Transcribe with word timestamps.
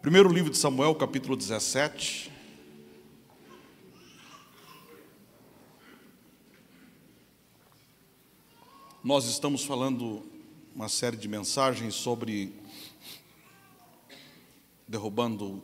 Primeiro 0.00 0.32
livro 0.32 0.52
de 0.52 0.56
Samuel, 0.56 0.94
capítulo 0.94 1.36
17. 1.36 2.30
Nós 9.02 9.24
estamos 9.24 9.64
falando 9.64 10.24
uma 10.72 10.88
série 10.88 11.16
de 11.16 11.26
mensagens 11.26 11.96
sobre 11.96 12.54
derrubando 14.86 15.60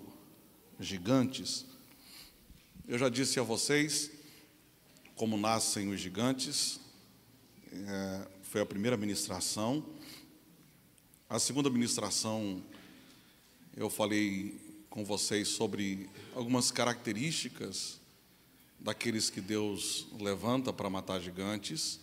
gigantes. 0.81 1.65
Eu 2.89 2.99
já 2.99 3.09
disse 3.09 3.39
a 3.39 3.45
vocês 3.45 4.11
como 5.15 5.37
nascem 5.37 5.91
os 5.91 6.01
gigantes, 6.01 6.81
é, 7.73 8.29
foi 8.43 8.61
a 8.61 8.67
primeira 8.67 8.97
ministração. 8.97 9.87
A 11.31 11.39
segunda 11.39 11.71
ministração, 11.71 12.61
eu 13.77 13.91
falei 13.91 14.87
com 14.89 15.05
vocês 15.05 15.49
sobre 15.49 16.09
algumas 16.35 16.71
características 16.71 18.01
daqueles 18.79 19.31
que 19.31 19.41
Deus 19.41 20.07
levanta 20.21 20.73
para 20.73 20.89
matar 20.89 21.21
gigantes. 21.21 21.99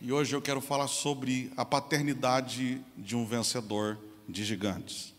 E 0.00 0.12
hoje 0.12 0.34
eu 0.34 0.42
quero 0.42 0.60
falar 0.60 0.88
sobre 0.88 1.52
a 1.56 1.64
paternidade 1.64 2.84
de 2.96 3.14
um 3.14 3.24
vencedor 3.24 3.98
de 4.28 4.44
gigantes. 4.44 5.14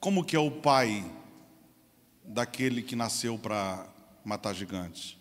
Como 0.00 0.24
que 0.24 0.36
é 0.36 0.40
o 0.40 0.50
pai 0.50 1.04
daquele 2.24 2.82
que 2.82 2.96
nasceu 2.96 3.38
para 3.38 3.86
matar 4.24 4.54
gigantes? 4.54 5.18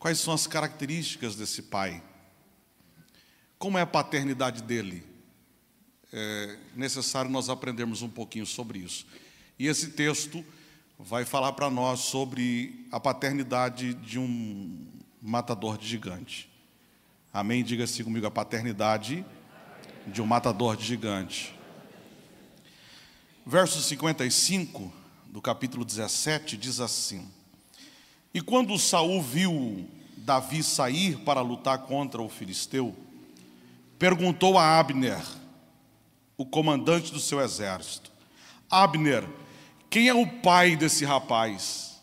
Quais 0.00 0.18
são 0.18 0.34
as 0.34 0.48
características 0.48 1.36
desse 1.36 1.62
pai? 1.62 2.02
Como 3.56 3.78
é 3.78 3.82
a 3.82 3.86
paternidade 3.86 4.62
dele? 4.62 5.17
É 6.12 6.56
necessário 6.74 7.30
nós 7.30 7.48
aprendermos 7.48 8.02
um 8.02 8.08
pouquinho 8.08 8.46
sobre 8.46 8.78
isso. 8.78 9.06
E 9.58 9.66
esse 9.66 9.90
texto 9.90 10.44
vai 10.98 11.24
falar 11.24 11.52
para 11.52 11.70
nós 11.70 12.00
sobre 12.00 12.86
a 12.90 12.98
paternidade 12.98 13.94
de 13.94 14.18
um 14.18 14.86
matador 15.20 15.76
de 15.76 15.86
gigante. 15.86 16.48
Amém? 17.32 17.62
Diga-se 17.62 17.94
assim 17.94 18.04
comigo 18.04 18.26
a 18.26 18.30
paternidade 18.30 19.24
de 20.06 20.22
um 20.22 20.26
matador 20.26 20.76
de 20.76 20.84
gigante. 20.84 21.54
Verso 23.44 23.82
55 23.82 24.92
do 25.26 25.40
capítulo 25.40 25.84
17 25.84 26.56
diz 26.56 26.80
assim: 26.80 27.28
E 28.32 28.40
quando 28.40 28.78
Saul 28.78 29.22
viu 29.22 29.88
Davi 30.16 30.62
sair 30.62 31.16
para 31.18 31.40
lutar 31.40 31.78
contra 31.78 32.20
o 32.20 32.28
filisteu, 32.28 32.94
perguntou 33.98 34.58
a 34.58 34.78
Abner, 34.78 35.22
o 36.38 36.46
comandante 36.46 37.12
do 37.12 37.18
seu 37.18 37.40
exército: 37.40 38.10
Abner, 38.70 39.28
quem 39.90 40.08
é 40.08 40.14
o 40.14 40.26
pai 40.26 40.76
desse 40.76 41.04
rapaz? 41.04 42.00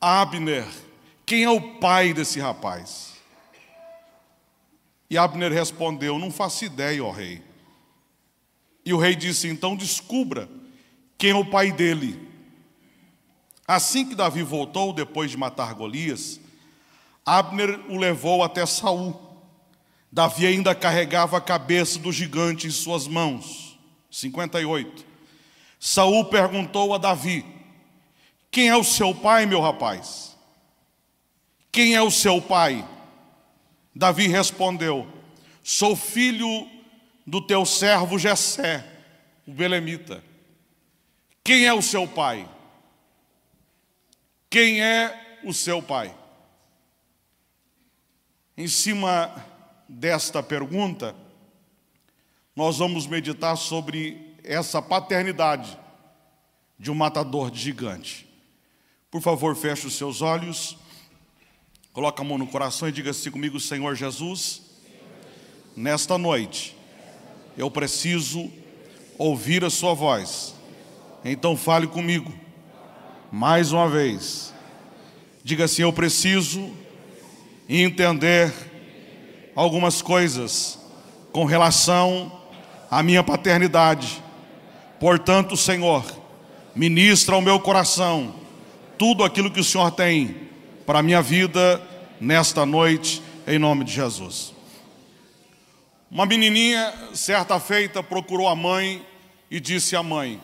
Abner, 0.00 0.66
quem 1.26 1.42
é 1.42 1.50
o 1.50 1.78
pai 1.78 2.14
desse 2.14 2.38
rapaz? 2.38 3.14
E 5.10 5.18
Abner 5.18 5.52
respondeu: 5.52 6.18
Não 6.18 6.30
faço 6.30 6.64
ideia, 6.64 7.04
ó 7.04 7.10
rei. 7.10 7.42
E 8.84 8.94
o 8.94 8.98
rei 8.98 9.16
disse: 9.16 9.48
Então 9.48 9.74
descubra 9.74 10.48
quem 11.18 11.30
é 11.30 11.34
o 11.34 11.44
pai 11.44 11.72
dele. 11.72 12.28
Assim 13.66 14.08
que 14.08 14.14
Davi 14.14 14.42
voltou, 14.42 14.92
depois 14.92 15.30
de 15.30 15.36
matar 15.36 15.74
Golias, 15.74 16.40
Abner 17.26 17.80
o 17.88 17.96
levou 17.96 18.42
até 18.42 18.64
Saul. 18.64 19.29
Davi 20.12 20.46
ainda 20.46 20.74
carregava 20.74 21.36
a 21.36 21.40
cabeça 21.40 21.98
do 21.98 22.12
gigante 22.12 22.66
em 22.66 22.70
suas 22.70 23.06
mãos. 23.06 23.78
58. 24.10 25.06
Saul 25.78 26.24
perguntou 26.24 26.92
a 26.92 26.98
Davi: 26.98 27.44
Quem 28.50 28.68
é 28.68 28.76
o 28.76 28.82
seu 28.82 29.14
pai, 29.14 29.46
meu 29.46 29.60
rapaz? 29.60 30.36
Quem 31.70 31.94
é 31.94 32.02
o 32.02 32.10
seu 32.10 32.42
pai? 32.42 32.86
Davi 33.94 34.26
respondeu: 34.26 35.06
Sou 35.62 35.94
filho 35.94 36.68
do 37.24 37.40
teu 37.40 37.64
servo 37.64 38.18
Jessé, 38.18 38.84
o 39.46 39.52
belemita. 39.52 40.24
Quem 41.44 41.66
é 41.66 41.72
o 41.72 41.80
seu 41.80 42.06
pai? 42.08 42.48
Quem 44.48 44.82
é 44.82 45.38
o 45.44 45.54
seu 45.54 45.80
pai? 45.80 46.14
Em 48.56 48.66
cima 48.66 49.49
desta 49.90 50.40
pergunta, 50.40 51.16
nós 52.54 52.78
vamos 52.78 53.08
meditar 53.08 53.56
sobre 53.56 54.36
essa 54.44 54.80
paternidade 54.80 55.76
de 56.78 56.90
um 56.90 56.94
matador 56.94 57.50
de 57.50 57.60
gigante. 57.60 58.28
Por 59.10 59.20
favor, 59.20 59.56
feche 59.56 59.88
os 59.88 59.94
seus 59.94 60.22
olhos. 60.22 60.76
Coloca 61.92 62.22
a 62.22 62.24
mão 62.24 62.38
no 62.38 62.46
coração 62.46 62.88
e 62.88 62.92
diga 62.92 63.10
assim 63.10 63.32
comigo, 63.32 63.58
Senhor 63.58 63.96
Jesus, 63.96 64.62
nesta 65.76 66.16
noite 66.16 66.76
eu 67.58 67.68
preciso 67.68 68.50
ouvir 69.18 69.64
a 69.64 69.70
Sua 69.70 69.92
voz. 69.92 70.54
Então 71.24 71.56
fale 71.56 71.88
comigo, 71.88 72.32
mais 73.32 73.72
uma 73.72 73.88
vez. 73.88 74.54
Diga 75.42 75.64
assim: 75.64 75.82
Eu 75.82 75.92
preciso 75.92 76.72
entender 77.68 78.69
algumas 79.54 80.00
coisas 80.02 80.78
com 81.32 81.44
relação 81.44 82.40
à 82.90 83.02
minha 83.02 83.22
paternidade. 83.22 84.22
Portanto, 84.98 85.56
Senhor, 85.56 86.04
ministra 86.74 87.34
ao 87.34 87.40
meu 87.40 87.58
coração 87.60 88.34
tudo 88.98 89.24
aquilo 89.24 89.50
que 89.50 89.60
o 89.60 89.64
Senhor 89.64 89.90
tem 89.92 90.48
para 90.84 90.98
a 90.98 91.02
minha 91.02 91.22
vida 91.22 91.80
nesta 92.20 92.66
noite, 92.66 93.22
em 93.46 93.58
nome 93.58 93.84
de 93.84 93.92
Jesus. 93.92 94.52
Uma 96.10 96.26
menininha, 96.26 96.92
certa 97.14 97.58
feita, 97.60 98.02
procurou 98.02 98.48
a 98.48 98.56
mãe 98.56 99.06
e 99.50 99.60
disse 99.60 99.94
à 99.94 100.02
mãe: 100.02 100.40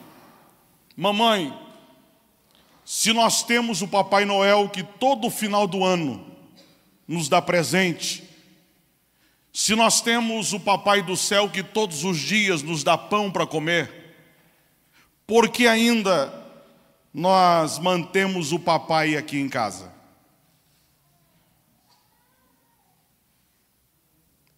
Mamãe, 0.96 1.52
se 2.84 3.12
nós 3.12 3.42
temos 3.42 3.82
o 3.82 3.88
Papai 3.88 4.24
Noel 4.24 4.68
que 4.68 4.82
todo 4.82 5.28
final 5.28 5.66
do 5.66 5.84
ano 5.84 6.24
nos 7.06 7.28
dá 7.28 7.42
presente, 7.42 8.25
se 9.58 9.74
nós 9.74 10.02
temos 10.02 10.52
o 10.52 10.60
Papai 10.60 11.00
do 11.00 11.16
céu 11.16 11.48
que 11.48 11.62
todos 11.62 12.04
os 12.04 12.18
dias 12.18 12.62
nos 12.62 12.84
dá 12.84 12.98
pão 12.98 13.32
para 13.32 13.46
comer, 13.46 14.14
por 15.26 15.48
que 15.48 15.66
ainda 15.66 16.30
nós 17.12 17.78
mantemos 17.78 18.52
o 18.52 18.58
papai 18.58 19.16
aqui 19.16 19.40
em 19.40 19.48
casa? 19.48 19.90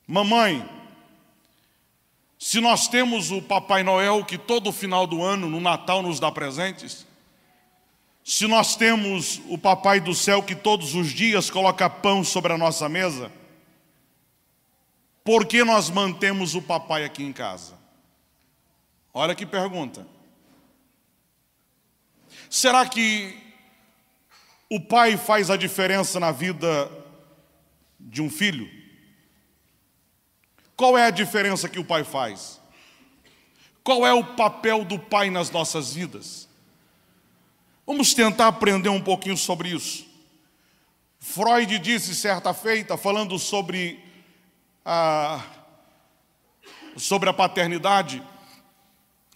Mamãe, 0.05 0.69
se 2.37 2.61
nós 2.61 2.89
temos 2.89 3.31
o 3.31 3.41
Papai 3.41 3.85
Noel 3.85 4.25
que 4.25 4.37
todo 4.37 4.73
final 4.73 5.07
do 5.07 5.23
ano, 5.23 5.49
no 5.49 5.61
Natal, 5.61 6.03
nos 6.03 6.19
dá 6.19 6.33
presentes, 6.33 7.07
se 8.25 8.49
nós 8.49 8.75
temos 8.75 9.41
o 9.49 9.57
Papai 9.57 10.01
do 10.01 10.13
céu 10.13 10.43
que 10.43 10.57
todos 10.57 10.97
os 10.97 11.11
dias 11.11 11.49
coloca 11.49 11.89
pão 11.89 12.25
sobre 12.25 12.53
a 12.53 12.59
nossa 12.59 12.89
mesa, 12.89 13.31
por 15.29 15.45
que 15.45 15.63
nós 15.63 15.91
mantemos 15.91 16.55
o 16.55 16.63
papai 16.63 17.05
aqui 17.05 17.23
em 17.23 17.35
casa? 17.35 17.75
Olha 19.13 19.35
que 19.35 19.45
pergunta. 19.45 20.07
Será 22.49 22.89
que 22.89 23.37
o 24.71 24.81
pai 24.81 25.19
faz 25.19 25.51
a 25.51 25.57
diferença 25.59 26.19
na 26.19 26.33
vida 26.33 26.91
de 28.01 28.23
um 28.23 28.31
filho? 28.31 28.71
Qual 30.75 30.97
é 30.97 31.05
a 31.05 31.11
diferença 31.11 31.69
que 31.69 31.79
o 31.79 31.85
pai 31.85 32.05
faz? 32.05 32.59
Qual 33.85 34.07
é 34.07 34.15
o 34.15 34.25
papel 34.25 34.83
do 34.83 34.99
pai 34.99 35.29
nas 35.29 35.51
nossas 35.51 35.93
vidas? 35.93 36.49
Vamos 37.87 38.15
tentar 38.15 38.47
aprender 38.47 38.89
um 38.89 39.03
pouquinho 39.03 39.37
sobre 39.37 39.69
isso. 39.69 40.07
Freud 41.21 41.79
disse 41.81 42.15
certa 42.15 42.55
feita, 42.55 42.97
falando 42.97 43.39
sobre 43.39 44.08
a, 44.91 45.45
sobre 46.97 47.29
a 47.29 47.33
paternidade, 47.35 48.23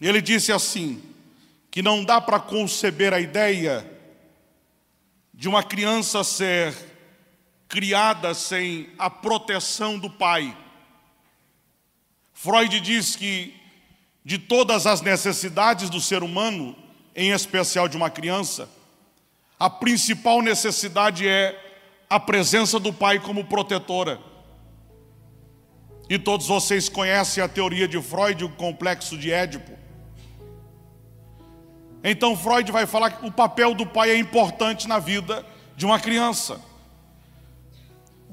ele 0.01 0.19
disse 0.19 0.51
assim: 0.51 1.01
que 1.69 1.83
não 1.83 2.03
dá 2.03 2.19
para 2.19 2.39
conceber 2.39 3.13
a 3.13 3.19
ideia 3.19 3.87
de 5.31 5.47
uma 5.47 5.61
criança 5.61 6.23
ser 6.23 6.75
criada 7.69 8.33
sem 8.33 8.89
a 8.97 9.11
proteção 9.11 9.99
do 9.99 10.09
pai. 10.09 10.57
Freud 12.33 12.79
diz 12.79 13.15
que 13.15 13.55
de 14.25 14.39
todas 14.39 14.87
as 14.87 15.01
necessidades 15.01 15.87
do 15.87 16.01
ser 16.01 16.23
humano, 16.23 16.75
em 17.15 17.31
especial 17.31 17.87
de 17.87 17.95
uma 17.95 18.09
criança, 18.09 18.67
a 19.59 19.69
principal 19.69 20.41
necessidade 20.41 21.27
é 21.27 21.59
a 22.09 22.19
presença 22.19 22.79
do 22.79 22.91
pai 22.91 23.19
como 23.19 23.45
protetora. 23.45 24.32
E 26.09 26.19
todos 26.19 26.47
vocês 26.47 26.89
conhecem 26.89 27.43
a 27.43 27.47
teoria 27.47 27.87
de 27.87 28.01
Freud, 28.01 28.43
o 28.43 28.49
complexo 28.49 29.17
de 29.17 29.31
Édipo. 29.31 29.71
Então 32.03 32.35
Freud 32.35 32.69
vai 32.71 32.85
falar 32.85 33.11
que 33.11 33.25
o 33.25 33.31
papel 33.31 33.73
do 33.73 33.85
pai 33.85 34.11
é 34.11 34.17
importante 34.17 34.87
na 34.87 34.99
vida 34.99 35.45
de 35.75 35.85
uma 35.85 35.99
criança. 35.99 36.59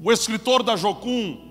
O 0.03 0.11
escritor 0.11 0.61
da 0.61 0.75
Jocum, 0.75 1.49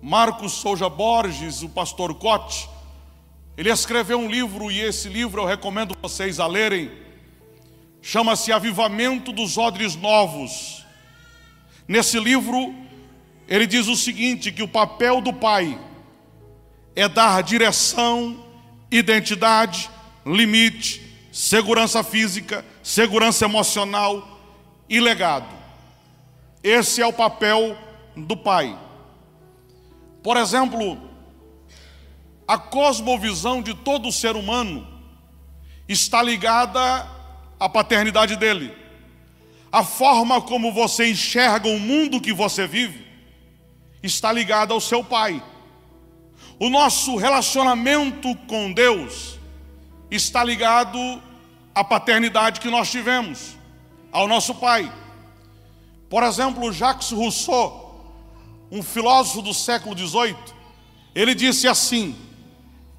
Marcos 0.00 0.52
Souza 0.52 0.88
Borges, 0.88 1.62
o 1.62 1.68
pastor 1.68 2.14
Cote, 2.14 2.68
ele 3.56 3.70
escreveu 3.70 4.18
um 4.18 4.28
livro 4.28 4.70
e 4.70 4.80
esse 4.80 5.08
livro 5.08 5.42
eu 5.42 5.46
recomendo 5.46 5.96
vocês 6.00 6.38
a 6.38 6.46
lerem. 6.46 6.90
Chama-se 8.02 8.52
Avivamento 8.52 9.32
dos 9.32 9.56
Odres 9.56 9.96
Novos. 9.96 10.84
Nesse 11.88 12.18
livro, 12.20 12.74
ele 13.48 13.66
diz 13.66 13.86
o 13.88 13.96
seguinte: 13.96 14.52
que 14.52 14.62
o 14.62 14.68
papel 14.68 15.20
do 15.20 15.32
pai 15.32 15.78
é 16.96 17.08
dar 17.08 17.42
direção, 17.42 18.44
identidade, 18.90 19.90
limite, 20.24 21.02
segurança 21.32 22.02
física, 22.02 22.64
segurança 22.82 23.44
emocional 23.44 24.40
e 24.88 25.00
legado. 25.00 25.52
Esse 26.62 27.02
é 27.02 27.06
o 27.06 27.12
papel 27.12 27.76
do 28.16 28.36
pai. 28.36 28.78
Por 30.22 30.36
exemplo, 30.36 30.98
a 32.46 32.56
cosmovisão 32.56 33.60
de 33.60 33.74
todo 33.74 34.10
ser 34.12 34.36
humano 34.36 34.86
está 35.86 36.22
ligada 36.22 37.06
à 37.60 37.68
paternidade 37.68 38.36
dele. 38.36 38.74
A 39.70 39.82
forma 39.82 40.40
como 40.40 40.72
você 40.72 41.10
enxerga 41.10 41.68
o 41.68 41.80
mundo 41.80 42.20
que 42.20 42.32
você 42.32 42.66
vive 42.66 43.04
está 44.06 44.30
ligada 44.30 44.74
ao 44.74 44.80
seu 44.80 45.02
pai. 45.02 45.42
O 46.58 46.68
nosso 46.68 47.16
relacionamento 47.16 48.34
com 48.46 48.72
Deus 48.72 49.38
está 50.10 50.44
ligado 50.44 50.98
à 51.74 51.82
paternidade 51.82 52.60
que 52.60 52.70
nós 52.70 52.90
tivemos, 52.90 53.56
ao 54.12 54.28
nosso 54.28 54.54
pai. 54.54 54.92
Por 56.08 56.22
exemplo, 56.22 56.72
Jacques 56.72 57.10
Rousseau, 57.10 58.14
um 58.70 58.82
filósofo 58.82 59.42
do 59.42 59.54
século 59.54 59.96
XVIII, 59.96 60.36
ele 61.14 61.34
disse 61.34 61.66
assim: 61.66 62.14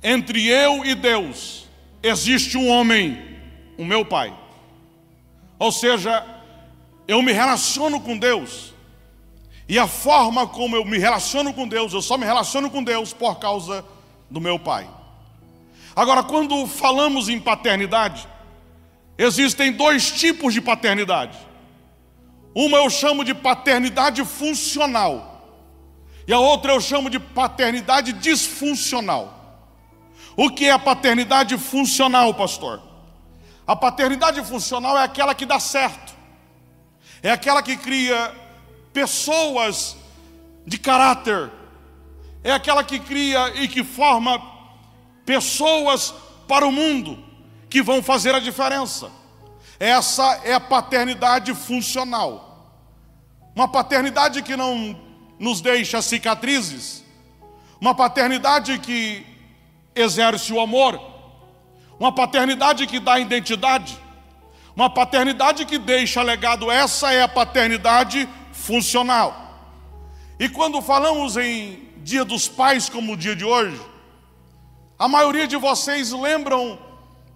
entre 0.04 0.48
eu 0.48 0.84
e 0.86 0.94
Deus 0.96 1.66
existe 2.04 2.58
um 2.58 2.68
homem, 2.68 3.40
o 3.78 3.86
meu 3.86 4.04
pai. 4.04 4.38
Ou 5.58 5.72
seja, 5.72 6.26
eu 7.08 7.22
me 7.22 7.32
relaciono 7.32 8.02
com 8.02 8.18
Deus 8.18 8.75
e 9.68 9.80
a 9.80 9.88
forma 9.88 10.46
como 10.48 10.76
eu 10.76 10.86
me 10.86 10.98
relaciono 10.98 11.54
com 11.54 11.68
Deus, 11.68 11.94
eu 11.94 12.02
só 12.02 12.18
me 12.18 12.26
relaciono 12.26 12.70
com 12.70 12.84
Deus 12.84 13.14
por 13.14 13.40
causa 13.40 13.84
do 14.30 14.40
meu 14.40 14.60
pai. 14.60 14.88
Agora, 15.96 16.22
quando 16.24 16.68
falamos 16.68 17.30
em 17.30 17.40
paternidade, 17.40 18.28
existem 19.18 19.72
dois 19.72 20.12
tipos 20.12 20.54
de 20.54 20.62
paternidade. 20.62 21.38
Uma 22.54 22.78
eu 22.78 22.90
chamo 22.90 23.24
de 23.24 23.34
paternidade 23.34 24.24
funcional, 24.24 25.32
e 26.28 26.34
a 26.34 26.40
outra 26.40 26.74
eu 26.74 26.82
chamo 26.82 27.10
de 27.10 27.20
paternidade 27.20 28.14
disfuncional. 28.14 29.32
O 30.38 30.50
que 30.50 30.66
é 30.66 30.72
a 30.72 30.80
paternidade 30.80 31.58
funcional, 31.58 32.34
pastor? 32.34 32.82
A 33.66 33.76
paternidade 33.76 34.44
funcional 34.44 34.98
é 34.98 35.04
aquela 35.04 35.34
que 35.34 35.46
dá 35.46 35.60
certo, 35.60 36.14
é 37.24 37.32
aquela 37.32 37.64
que 37.64 37.76
cria 37.78 38.45
pessoas 38.96 39.98
de 40.66 40.78
caráter, 40.78 41.52
é 42.42 42.54
aquela 42.54 42.82
que 42.82 42.98
cria 42.98 43.54
e 43.62 43.68
que 43.68 43.84
forma 43.84 44.42
pessoas 45.26 46.14
para 46.48 46.66
o 46.66 46.72
mundo 46.72 47.22
que 47.70 47.84
vão 47.84 48.02
fazer 48.02 48.34
a 48.34 48.40
diferença. 48.40 49.12
Essa 49.78 50.40
é 50.46 50.54
a 50.54 50.62
paternidade 50.62 51.54
funcional. 51.54 52.72
Uma 53.54 53.68
paternidade 53.68 54.42
que 54.42 54.56
não 54.56 54.98
nos 55.38 55.60
deixa 55.60 56.02
cicatrizes, 56.02 57.04
uma 57.82 57.94
paternidade 57.94 58.80
que 58.80 59.26
exerce 59.94 60.54
o 60.54 60.62
amor, 60.62 60.98
uma 62.00 62.16
paternidade 62.16 62.88
que 62.88 63.02
dá 63.02 63.20
identidade, 63.20 64.00
uma 64.74 64.90
paternidade 64.90 65.66
que 65.66 65.78
deixa 65.78 66.22
legado. 66.22 66.72
Essa 66.72 67.12
é 67.12 67.22
a 67.24 67.28
paternidade 67.28 68.30
funcional. 68.66 69.30
E 70.40 70.50
quando 70.50 70.82
falamos 70.82 71.38
em 71.38 71.88
Dia 72.04 72.26
dos 72.26 72.48
Pais, 72.48 72.90
como 72.90 73.14
o 73.14 73.18
dia 73.18 73.36
de 73.36 73.46
hoje, 73.46 73.80
a 74.98 75.08
maioria 75.08 75.48
de 75.48 75.56
vocês 75.56 76.12
lembram 76.12 76.80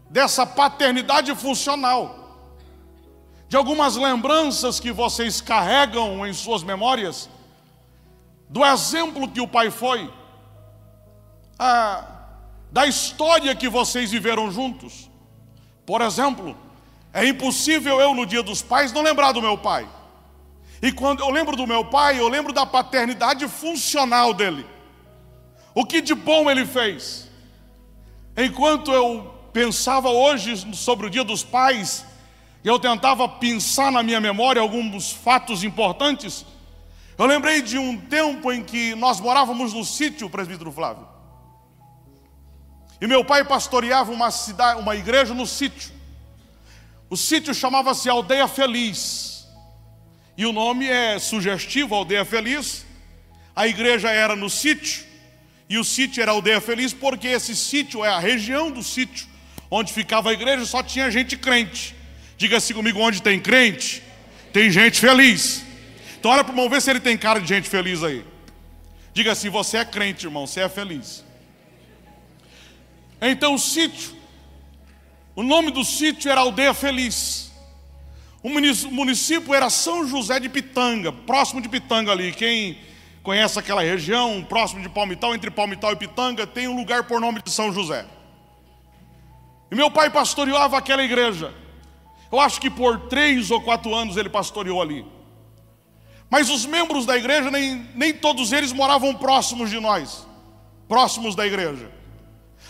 dessa 0.09 0.45
paternidade 0.45 1.33
funcional, 1.35 2.03
de 3.47 3.55
algumas 3.55 3.95
lembranças 3.95 4.79
que 4.79 4.91
vocês 4.91 5.39
carregam 5.39 6.25
em 6.25 6.33
suas 6.33 6.63
memórias, 6.63 7.29
do 8.49 8.65
exemplo 8.65 9.27
que 9.27 9.41
o 9.41 9.47
pai 9.47 9.69
foi, 9.69 10.11
a, 11.57 12.03
da 12.71 12.87
história 12.87 13.55
que 13.55 13.69
vocês 13.69 14.09
viveram 14.09 14.51
juntos. 14.51 15.09
Por 15.85 16.01
exemplo, 16.01 16.57
é 17.13 17.27
impossível 17.27 17.99
eu, 17.99 18.13
no 18.15 18.25
dia 18.25 18.41
dos 18.41 18.61
pais, 18.61 18.91
não 18.91 19.01
lembrar 19.01 19.31
do 19.31 19.41
meu 19.41 19.57
pai. 19.57 19.87
E 20.81 20.91
quando 20.91 21.21
eu 21.21 21.29
lembro 21.29 21.55
do 21.55 21.67
meu 21.67 21.83
pai, 21.85 22.19
eu 22.19 22.27
lembro 22.27 22.53
da 22.53 22.65
paternidade 22.65 23.47
funcional 23.47 24.33
dele. 24.33 24.65
O 25.73 25.85
que 25.85 26.01
de 26.01 26.15
bom 26.15 26.49
ele 26.49 26.65
fez. 26.65 27.29
Enquanto 28.35 28.91
eu 28.91 29.33
pensava 29.51 30.09
hoje 30.09 30.75
sobre 30.75 31.07
o 31.07 31.09
dia 31.09 31.23
dos 31.23 31.43
pais, 31.43 32.05
eu 32.63 32.79
tentava 32.79 33.27
pensar 33.27 33.91
na 33.91 34.03
minha 34.03 34.19
memória 34.19 34.61
alguns 34.61 35.11
fatos 35.11 35.63
importantes, 35.63 36.45
eu 37.17 37.25
lembrei 37.25 37.61
de 37.61 37.77
um 37.77 37.97
tempo 37.97 38.51
em 38.51 38.63
que 38.63 38.95
nós 38.95 39.19
morávamos 39.19 39.73
no 39.73 39.83
sítio, 39.83 40.29
presbítero 40.29 40.71
Flávio. 40.71 41.05
E 43.01 43.07
meu 43.07 43.23
pai 43.23 43.43
pastoreava 43.43 44.11
uma 44.11 44.31
cidade, 44.31 44.79
uma 44.79 44.95
igreja 44.95 45.33
no 45.33 45.45
sítio. 45.45 45.91
O 47.09 47.17
sítio 47.17 47.53
chamava-se 47.53 48.09
Aldeia 48.09 48.47
Feliz. 48.47 49.38
E 50.39 50.45
o 50.45 50.53
nome 50.53 50.87
é 50.87 51.19
sugestivo, 51.19 51.93
Aldeia 51.93 52.23
Feliz. 52.23 52.85
A 53.53 53.67
igreja 53.67 54.09
era 54.09 54.37
no 54.37 54.49
sítio, 54.49 55.03
e 55.67 55.77
o 55.77 55.83
sítio 55.83 56.21
era 56.21 56.31
Aldeia 56.31 56.61
Feliz, 56.61 56.93
porque 56.93 57.27
esse 57.27 57.53
sítio 57.53 58.05
é 58.05 58.07
a 58.07 58.19
região 58.19 58.71
do 58.71 58.81
sítio 58.81 59.27
onde 59.69 59.91
ficava 59.91 60.29
a 60.29 60.33
igreja, 60.33 60.65
só 60.65 60.81
tinha 60.81 61.11
gente 61.11 61.35
crente. 61.35 61.93
Diga-se 62.37 62.73
comigo, 62.73 63.01
onde 63.01 63.21
tem 63.21 63.37
crente, 63.37 64.01
tem 64.53 64.71
gente 64.71 65.01
feliz. 65.01 65.61
Então 66.17 66.31
olha 66.31 66.41
para 66.41 66.51
o 66.51 66.53
irmão, 66.53 66.69
ver 66.69 66.81
se 66.81 66.89
ele 66.89 67.01
tem 67.01 67.17
cara 67.17 67.41
de 67.41 67.47
gente 67.49 67.67
feliz 67.67 68.01
aí. 68.01 68.23
Diga 69.13 69.33
assim, 69.33 69.49
você 69.49 69.79
é 69.79 69.83
crente, 69.83 70.25
irmão, 70.25 70.47
você 70.47 70.61
é 70.61 70.69
feliz. 70.69 71.21
Então 73.21 73.55
o 73.55 73.59
sítio, 73.59 74.15
o 75.35 75.43
nome 75.43 75.69
do 75.69 75.83
sítio 75.83 76.31
era 76.31 76.39
Aldeia 76.39 76.73
Feliz. 76.73 77.48
O 78.41 78.49
município 78.49 79.53
era 79.53 79.69
São 79.69 80.07
José 80.07 80.39
de 80.39 80.47
Pitanga, 80.47 81.11
próximo 81.11 81.61
de 81.61 81.67
Pitanga 81.67 82.11
ali. 82.11 82.31
Quem 82.31 82.77
conhece 83.21 83.59
aquela 83.59 83.81
região, 83.81 84.41
próximo 84.47 84.81
de 84.81 84.87
Palmital, 84.87 85.35
entre 85.35 85.51
Palmital 85.51 85.91
e 85.91 85.97
Pitanga, 85.97 86.47
tem 86.47 86.67
um 86.67 86.75
lugar 86.75 87.03
por 87.03 87.19
nome 87.19 87.41
de 87.41 87.51
São 87.51 87.73
José. 87.73 88.05
E 89.69 89.75
meu 89.75 89.91
pai 89.91 90.09
pastoreava 90.09 90.77
aquela 90.77 91.03
igreja. 91.03 91.53
Eu 92.31 92.39
acho 92.39 92.61
que 92.61 92.69
por 92.69 93.07
três 93.07 93.51
ou 93.51 93.59
quatro 93.59 93.93
anos 93.93 94.15
ele 94.15 94.29
pastoreou 94.29 94.81
ali. 94.81 95.05
Mas 96.29 96.49
os 96.49 96.65
membros 96.65 97.05
da 97.05 97.17
igreja, 97.17 97.51
nem, 97.51 97.89
nem 97.95 98.13
todos 98.13 98.53
eles 98.53 98.71
moravam 98.71 99.15
próximos 99.15 99.69
de 99.69 99.79
nós, 99.79 100.25
próximos 100.87 101.35
da 101.35 101.45
igreja. 101.45 101.91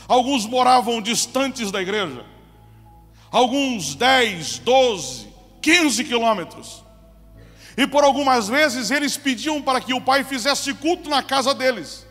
Alguns 0.07 0.45
moravam 0.45 1.01
distantes 1.01 1.69
da 1.69 1.81
igreja. 1.81 2.25
Alguns 3.31 3.93
10, 3.95 4.59
12, 4.59 5.28
15 5.61 6.03
quilômetros. 6.03 6.83
E 7.77 7.87
por 7.87 8.03
algumas 8.03 8.47
vezes 8.47 8.91
eles 8.91 9.15
pediam 9.17 9.61
para 9.61 9.79
que 9.79 9.93
o 9.93 10.01
pai 10.01 10.23
fizesse 10.23 10.73
culto 10.73 11.09
na 11.09 11.23
casa 11.23 11.53
deles. 11.53 12.05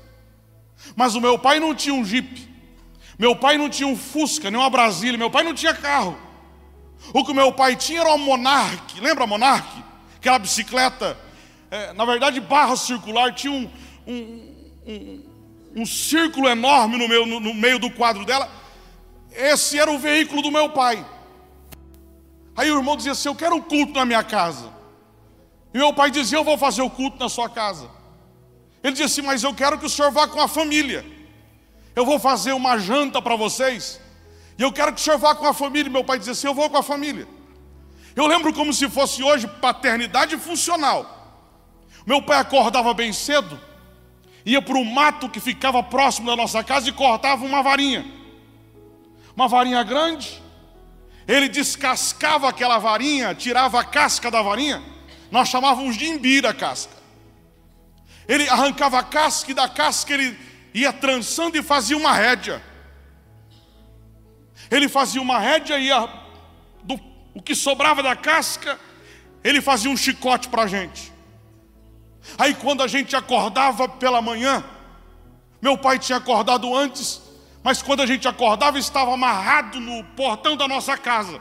Mas 0.96 1.14
o 1.14 1.20
meu 1.20 1.38
pai 1.38 1.60
não 1.60 1.74
tinha 1.74 1.94
um 1.94 2.04
jipe. 2.04 2.48
Meu 3.18 3.34
pai 3.34 3.58
não 3.58 3.68
tinha 3.68 3.86
um 3.86 3.96
Fusca, 3.96 4.50
nem 4.50 4.60
uma 4.60 4.70
Brasília. 4.70 5.18
Meu 5.18 5.30
pai 5.30 5.42
não 5.42 5.52
tinha 5.52 5.74
carro. 5.74 6.16
O 7.12 7.24
que 7.24 7.34
meu 7.34 7.52
pai 7.52 7.76
tinha 7.76 8.00
era 8.00 8.08
uma 8.08 8.18
Monarch. 8.18 9.00
Lembra 9.00 9.24
a 9.24 9.26
Monarch? 9.26 9.68
Aquela 10.16 10.38
bicicleta. 10.38 11.18
É, 11.70 11.92
na 11.92 12.04
verdade, 12.04 12.40
barra 12.40 12.76
circular. 12.76 13.34
Tinha 13.34 13.52
um, 13.52 13.70
um, 14.06 14.54
um, 14.86 15.24
um 15.76 15.86
círculo 15.86 16.48
enorme 16.48 16.96
no 16.96 17.08
meio, 17.08 17.26
no, 17.26 17.40
no 17.40 17.54
meio 17.54 17.78
do 17.78 17.90
quadro 17.90 18.24
dela. 18.24 18.48
Esse 19.32 19.78
era 19.78 19.90
o 19.90 19.98
veículo 19.98 20.40
do 20.40 20.50
meu 20.50 20.70
pai. 20.70 21.04
Aí 22.58 22.72
o 22.72 22.76
irmão 22.76 22.96
dizia 22.96 23.12
assim: 23.12 23.28
Eu 23.28 23.36
quero 23.36 23.54
um 23.54 23.60
culto 23.60 23.92
na 23.92 24.04
minha 24.04 24.24
casa. 24.24 24.68
E 25.72 25.78
meu 25.78 25.92
pai 25.92 26.10
dizia: 26.10 26.38
Eu 26.38 26.42
vou 26.42 26.58
fazer 26.58 26.82
o 26.82 26.90
culto 26.90 27.16
na 27.16 27.28
sua 27.28 27.48
casa. 27.48 27.88
Ele 28.82 28.94
dizia 28.94 29.06
assim: 29.06 29.22
Mas 29.22 29.44
eu 29.44 29.54
quero 29.54 29.78
que 29.78 29.86
o 29.86 29.88
senhor 29.88 30.10
vá 30.10 30.26
com 30.26 30.40
a 30.40 30.48
família. 30.48 31.06
Eu 31.94 32.04
vou 32.04 32.18
fazer 32.18 32.52
uma 32.52 32.76
janta 32.76 33.22
para 33.22 33.36
vocês. 33.36 34.00
E 34.58 34.62
eu 34.62 34.72
quero 34.72 34.92
que 34.92 35.00
o 35.00 35.04
senhor 35.04 35.18
vá 35.18 35.36
com 35.36 35.46
a 35.46 35.54
família. 35.54 35.88
Meu 35.88 36.02
pai 36.02 36.18
dizia 36.18 36.32
assim: 36.32 36.48
Eu 36.48 36.54
vou 36.54 36.68
com 36.68 36.76
a 36.76 36.82
família. 36.82 37.28
Eu 38.16 38.26
lembro 38.26 38.52
como 38.52 38.72
se 38.72 38.88
fosse 38.90 39.22
hoje 39.22 39.46
paternidade 39.46 40.36
funcional. 40.36 41.46
Meu 42.04 42.20
pai 42.20 42.40
acordava 42.40 42.92
bem 42.92 43.12
cedo, 43.12 43.60
ia 44.44 44.60
para 44.60 44.78
o 44.78 44.84
mato 44.84 45.28
que 45.28 45.38
ficava 45.38 45.80
próximo 45.80 46.26
da 46.26 46.34
nossa 46.34 46.64
casa 46.64 46.88
e 46.88 46.92
cortava 46.92 47.44
uma 47.44 47.62
varinha. 47.62 48.04
Uma 49.36 49.46
varinha 49.46 49.84
grande. 49.84 50.47
Ele 51.28 51.48
descascava 51.48 52.48
aquela 52.48 52.78
varinha, 52.78 53.34
tirava 53.34 53.78
a 53.78 53.84
casca 53.84 54.30
da 54.30 54.42
varinha. 54.42 54.82
Nós 55.30 55.48
chamávamos 55.48 55.96
de 55.96 56.06
imbira 56.06 56.50
a 56.50 56.54
casca. 56.54 56.96
Ele 58.26 58.48
arrancava 58.48 58.98
a 58.98 59.02
casca 59.02 59.50
e 59.50 59.54
da 59.54 59.68
casca 59.68 60.14
ele 60.14 60.36
ia 60.72 60.92
trançando 60.92 61.58
e 61.58 61.62
fazia 61.62 61.96
uma 61.96 62.12
rédea. 62.12 62.62
Ele 64.70 64.88
fazia 64.88 65.20
uma 65.20 65.38
rédea 65.38 65.78
e 65.78 65.86
ia 65.86 66.28
o 67.38 67.42
que 67.42 67.54
sobrava 67.54 68.02
da 68.02 68.16
casca, 68.16 68.76
ele 69.44 69.60
fazia 69.60 69.88
um 69.88 69.96
chicote 69.96 70.48
para 70.48 70.62
a 70.62 70.66
gente. 70.66 71.12
Aí 72.36 72.52
quando 72.52 72.82
a 72.82 72.88
gente 72.88 73.14
acordava 73.14 73.88
pela 73.88 74.20
manhã, 74.20 74.64
meu 75.62 75.78
pai 75.78 76.00
tinha 76.00 76.18
acordado 76.18 76.74
antes, 76.74 77.22
mas 77.68 77.82
quando 77.82 78.00
a 78.00 78.06
gente 78.06 78.26
acordava 78.26 78.78
estava 78.78 79.12
amarrado 79.12 79.78
no 79.78 80.02
portão 80.02 80.56
da 80.56 80.66
nossa 80.66 80.96
casa. 80.96 81.38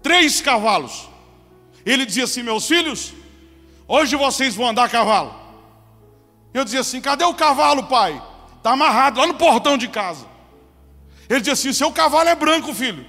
Três 0.00 0.40
cavalos. 0.40 1.08
Ele 1.84 2.06
dizia 2.06 2.22
assim: 2.22 2.44
Meus 2.44 2.68
filhos, 2.68 3.12
hoje 3.88 4.14
vocês 4.14 4.54
vão 4.54 4.68
andar 4.68 4.84
a 4.84 4.88
cavalo. 4.88 5.34
Eu 6.52 6.62
dizia 6.62 6.78
assim: 6.78 7.00
Cadê 7.00 7.24
o 7.24 7.34
cavalo, 7.34 7.88
pai? 7.88 8.22
Está 8.56 8.70
amarrado 8.70 9.18
lá 9.18 9.26
no 9.26 9.34
portão 9.34 9.76
de 9.76 9.88
casa. 9.88 10.28
Ele 11.28 11.40
dizia 11.40 11.54
assim: 11.54 11.72
Seu 11.72 11.90
cavalo 11.90 12.28
é 12.28 12.36
branco, 12.36 12.72
filho. 12.72 13.04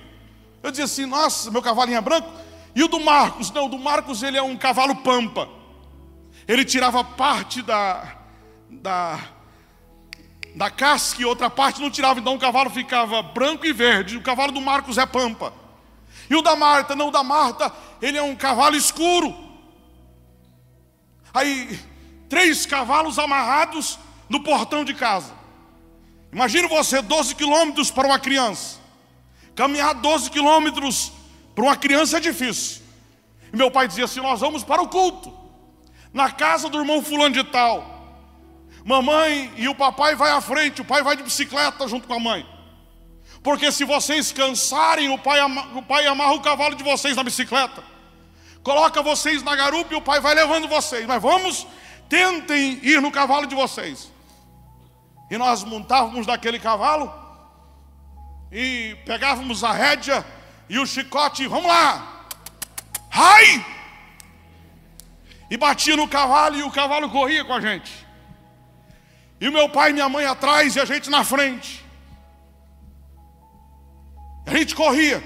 Eu 0.64 0.72
dizia 0.72 0.86
assim, 0.86 1.06
nossa, 1.06 1.52
meu 1.52 1.62
cavalinho 1.62 2.00
é 2.00 2.02
branco. 2.02 2.28
E 2.74 2.84
o 2.84 2.88
do 2.88 3.00
Marcos? 3.00 3.52
Não, 3.52 3.68
o 3.68 3.70
do 3.70 3.78
Marcos 3.78 4.24
ele 4.24 4.38
é 4.38 4.42
um 4.42 4.58
cavalo 4.58 4.96
pampa. 4.96 5.48
Ele 6.48 6.66
tirava 6.66 7.04
parte 7.04 7.62
da, 7.62 8.16
da, 8.72 9.35
da 10.56 10.72
casca 10.72 11.22
e 11.22 11.26
outra 11.26 11.50
parte 11.50 11.82
não 11.82 11.92
tirava. 11.92 12.20
Então 12.20 12.36
o 12.36 12.40
cavalo 12.40 12.70
ficava 12.70 13.22
branco 13.22 13.66
e 13.66 13.74
verde. 13.74 14.18
O 14.18 14.22
cavalo 14.22 14.52
do 14.52 14.62
Marcos 14.62 14.98
é 14.98 15.06
pampa. 15.06 15.54
E 16.30 16.36
o 16.36 16.42
da 16.42 16.56
Marta? 16.56 16.96
Não, 16.96 17.10
o 17.10 17.12
da 17.12 17.24
Marta 17.24 17.72
ele 18.02 18.18
é 18.18 18.24
um 18.24 18.36
cavalo 18.36 18.76
escuro. 18.76 19.36
Aí, 21.34 21.78
três 22.30 22.66
cavalos 22.66 23.20
amarrados 23.20 24.00
no 24.30 24.42
portão 24.42 24.86
de 24.86 24.94
casa. 24.94 25.34
Imagine 26.32 26.68
você, 26.68 27.02
12 27.02 27.36
quilômetros 27.36 27.92
para 27.92 28.08
uma 28.08 28.18
criança. 28.18 28.80
Caminhar 29.56 29.94
12 29.94 30.30
quilômetros 30.30 31.12
para 31.54 31.64
uma 31.64 31.76
criança 31.76 32.18
é 32.18 32.20
difícil. 32.20 32.82
E 33.52 33.58
meu 33.58 33.70
pai 33.70 33.88
dizia 33.88 34.06
assim: 34.06 34.22
Nós 34.22 34.40
vamos 34.40 34.64
para 34.64 34.82
o 34.82 34.88
culto, 34.88 35.34
na 36.14 36.32
casa 36.32 36.70
do 36.70 36.78
irmão 36.78 37.04
Fulano 37.04 37.34
de 37.34 37.44
Tal. 37.44 37.95
Mamãe 38.84 39.52
e 39.58 39.68
o 39.68 39.76
papai 39.76 40.16
vai 40.16 40.32
à 40.32 40.40
frente, 40.40 40.82
o 40.82 40.86
pai 40.86 41.02
vai 41.02 41.16
de 41.16 41.24
bicicleta 41.24 41.88
junto 41.88 42.08
com 42.08 42.14
a 42.14 42.20
mãe. 42.20 42.48
Porque 43.42 43.72
se 43.72 43.84
vocês 43.84 44.32
cansarem, 44.32 45.10
o 45.10 45.18
pai, 45.18 45.40
o 45.76 45.82
pai 45.82 46.06
amarra 46.08 46.34
o 46.34 46.42
cavalo 46.42 46.76
de 46.76 46.84
vocês 46.84 47.16
na 47.16 47.24
bicicleta. 47.24 47.84
Coloca 48.64 49.02
vocês 49.02 49.44
na 49.44 49.56
garupa 49.56 49.94
e 49.94 49.98
o 49.98 50.02
pai 50.02 50.20
vai 50.20 50.34
levando 50.34 50.68
vocês. 50.68 51.06
Mas 51.06 51.22
vamos, 51.22 51.68
tentem 52.10 52.80
ir 52.84 53.02
no 53.02 53.12
cavalo 53.12 53.46
de 53.46 53.56
vocês. 53.56 54.12
E 55.30 55.38
nós 55.38 55.64
montávamos 55.64 56.26
daquele 56.26 56.60
cavalo 56.60 57.12
e 58.52 58.96
pegávamos 59.06 59.64
a 59.64 59.72
rédea 59.72 60.26
e 60.70 60.80
o 60.80 60.86
chicote, 60.86 61.48
vamos 61.48 61.68
lá, 61.68 62.28
ai! 63.12 63.66
E 65.50 65.58
batia 65.58 65.96
no 65.96 66.08
cavalo 66.08 66.56
e 66.56 66.64
o 66.64 66.72
cavalo 66.72 67.10
corria 67.10 67.44
com 67.44 67.54
a 67.54 67.62
gente. 67.62 68.05
E 69.40 69.48
o 69.48 69.52
meu 69.52 69.70
pai 69.70 69.90
e 69.90 69.94
minha 69.94 70.08
mãe 70.08 70.26
atrás 70.26 70.76
e 70.76 70.80
a 70.80 70.86
gente 70.86 71.10
na 71.10 71.24
frente. 71.24 71.86
A 74.46 74.52
gente 74.52 74.76
corria. 74.76 75.24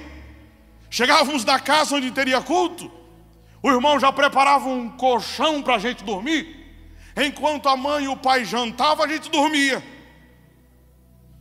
Chegávamos 0.90 1.46
na 1.46 1.60
casa 1.60 1.96
onde 1.96 2.10
teria 2.10 2.42
culto, 2.42 2.92
o 3.62 3.70
irmão 3.70 4.00
já 4.00 4.12
preparava 4.12 4.68
um 4.68 4.90
colchão 4.90 5.62
para 5.62 5.76
a 5.76 5.80
gente 5.80 6.04
dormir. 6.04 6.58
Enquanto 7.16 7.68
a 7.68 7.76
mãe 7.76 8.06
e 8.06 8.08
o 8.08 8.18
pai 8.18 8.46
jantavam, 8.46 9.06
a 9.06 9.08
gente 9.08 9.30
dormia. 9.30 9.84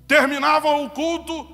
Terminava 0.07 0.69
o 0.69 0.91
culto, 0.91 1.49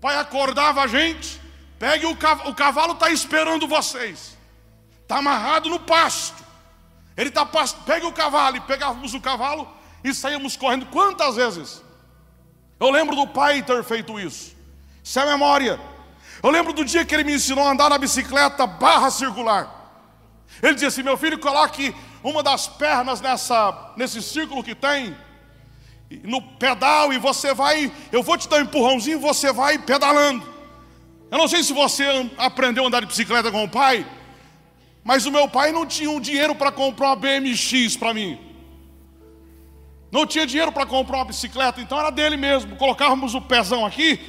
pai 0.00 0.16
acordava 0.16 0.82
a 0.82 0.86
gente, 0.86 1.40
pegue 1.78 2.04
o 2.04 2.16
cavalo, 2.16 2.50
o 2.50 2.54
cavalo 2.54 2.92
está 2.92 3.10
esperando 3.10 3.66
vocês, 3.66 4.36
está 5.02 5.18
amarrado 5.18 5.70
no 5.70 5.80
pasto. 5.80 6.44
Ele 7.16 7.28
está 7.28 7.46
pegue 7.86 8.06
o 8.06 8.12
cavalo, 8.12 8.56
e 8.56 8.60
pegávamos 8.60 9.14
o 9.14 9.20
cavalo 9.20 9.68
e 10.04 10.12
saíamos 10.12 10.56
correndo. 10.56 10.84
Quantas 10.86 11.36
vezes? 11.36 11.82
Eu 12.78 12.90
lembro 12.90 13.16
do 13.16 13.26
pai 13.26 13.62
ter 13.62 13.82
feito 13.82 14.20
isso. 14.20 14.54
Isso 15.02 15.18
é 15.18 15.24
memória. 15.24 15.80
Eu 16.42 16.50
lembro 16.50 16.74
do 16.74 16.84
dia 16.84 17.04
que 17.06 17.14
ele 17.14 17.24
me 17.24 17.34
ensinou 17.34 17.66
a 17.66 17.70
andar 17.70 17.88
na 17.88 17.96
bicicleta 17.96 18.66
barra 18.66 19.10
circular. 19.10 19.66
Ele 20.62 20.74
dizia 20.74 20.88
assim: 20.88 21.02
meu 21.02 21.16
filho, 21.16 21.38
coloque 21.38 21.94
uma 22.22 22.42
das 22.42 22.66
pernas 22.66 23.22
nessa, 23.22 23.92
nesse 23.96 24.22
círculo 24.22 24.62
que 24.62 24.74
tem, 24.74 25.16
no 26.22 26.40
pedal 26.40 27.12
e 27.12 27.18
você 27.18 27.54
vai, 27.54 27.90
eu 28.12 28.22
vou 28.22 28.36
te 28.36 28.48
dar 28.48 28.58
um 28.58 28.62
empurrãozinho, 28.62 29.18
você 29.18 29.52
vai 29.52 29.78
pedalando. 29.78 30.54
Eu 31.30 31.38
não 31.38 31.48
sei 31.48 31.62
se 31.64 31.72
você 31.72 32.04
aprendeu 32.36 32.84
a 32.84 32.86
andar 32.86 33.00
de 33.00 33.06
bicicleta 33.06 33.50
com 33.50 33.64
o 33.64 33.68
pai, 33.68 34.06
mas 35.02 35.26
o 35.26 35.32
meu 35.32 35.48
pai 35.48 35.72
não 35.72 35.86
tinha 35.86 36.10
um 36.10 36.20
dinheiro 36.20 36.54
para 36.54 36.70
comprar 36.70 37.08
uma 37.08 37.16
BMX 37.16 37.96
para 37.96 38.14
mim. 38.14 38.38
Não 40.14 40.24
tinha 40.24 40.46
dinheiro 40.46 40.70
para 40.70 40.86
comprar 40.86 41.16
uma 41.16 41.24
bicicleta, 41.24 41.80
então 41.80 41.98
era 41.98 42.08
dele 42.08 42.36
mesmo. 42.36 42.76
Colocávamos 42.76 43.34
o 43.34 43.40
pezão 43.40 43.84
aqui, 43.84 44.20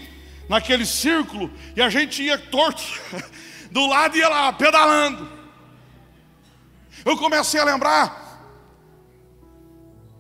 naquele 0.50 0.84
círculo, 0.84 1.54
e 1.76 1.82
a 1.82 1.90
gente 1.92 2.24
ia 2.24 2.40
torto 2.40 2.82
do 3.70 3.86
lado 3.86 4.18
e 4.18 4.20
ia 4.20 4.28
lá, 4.28 4.52
pedalando. 4.52 5.30
Eu 7.06 7.16
comecei 7.16 7.60
a 7.62 7.66
lembrar 7.66 8.42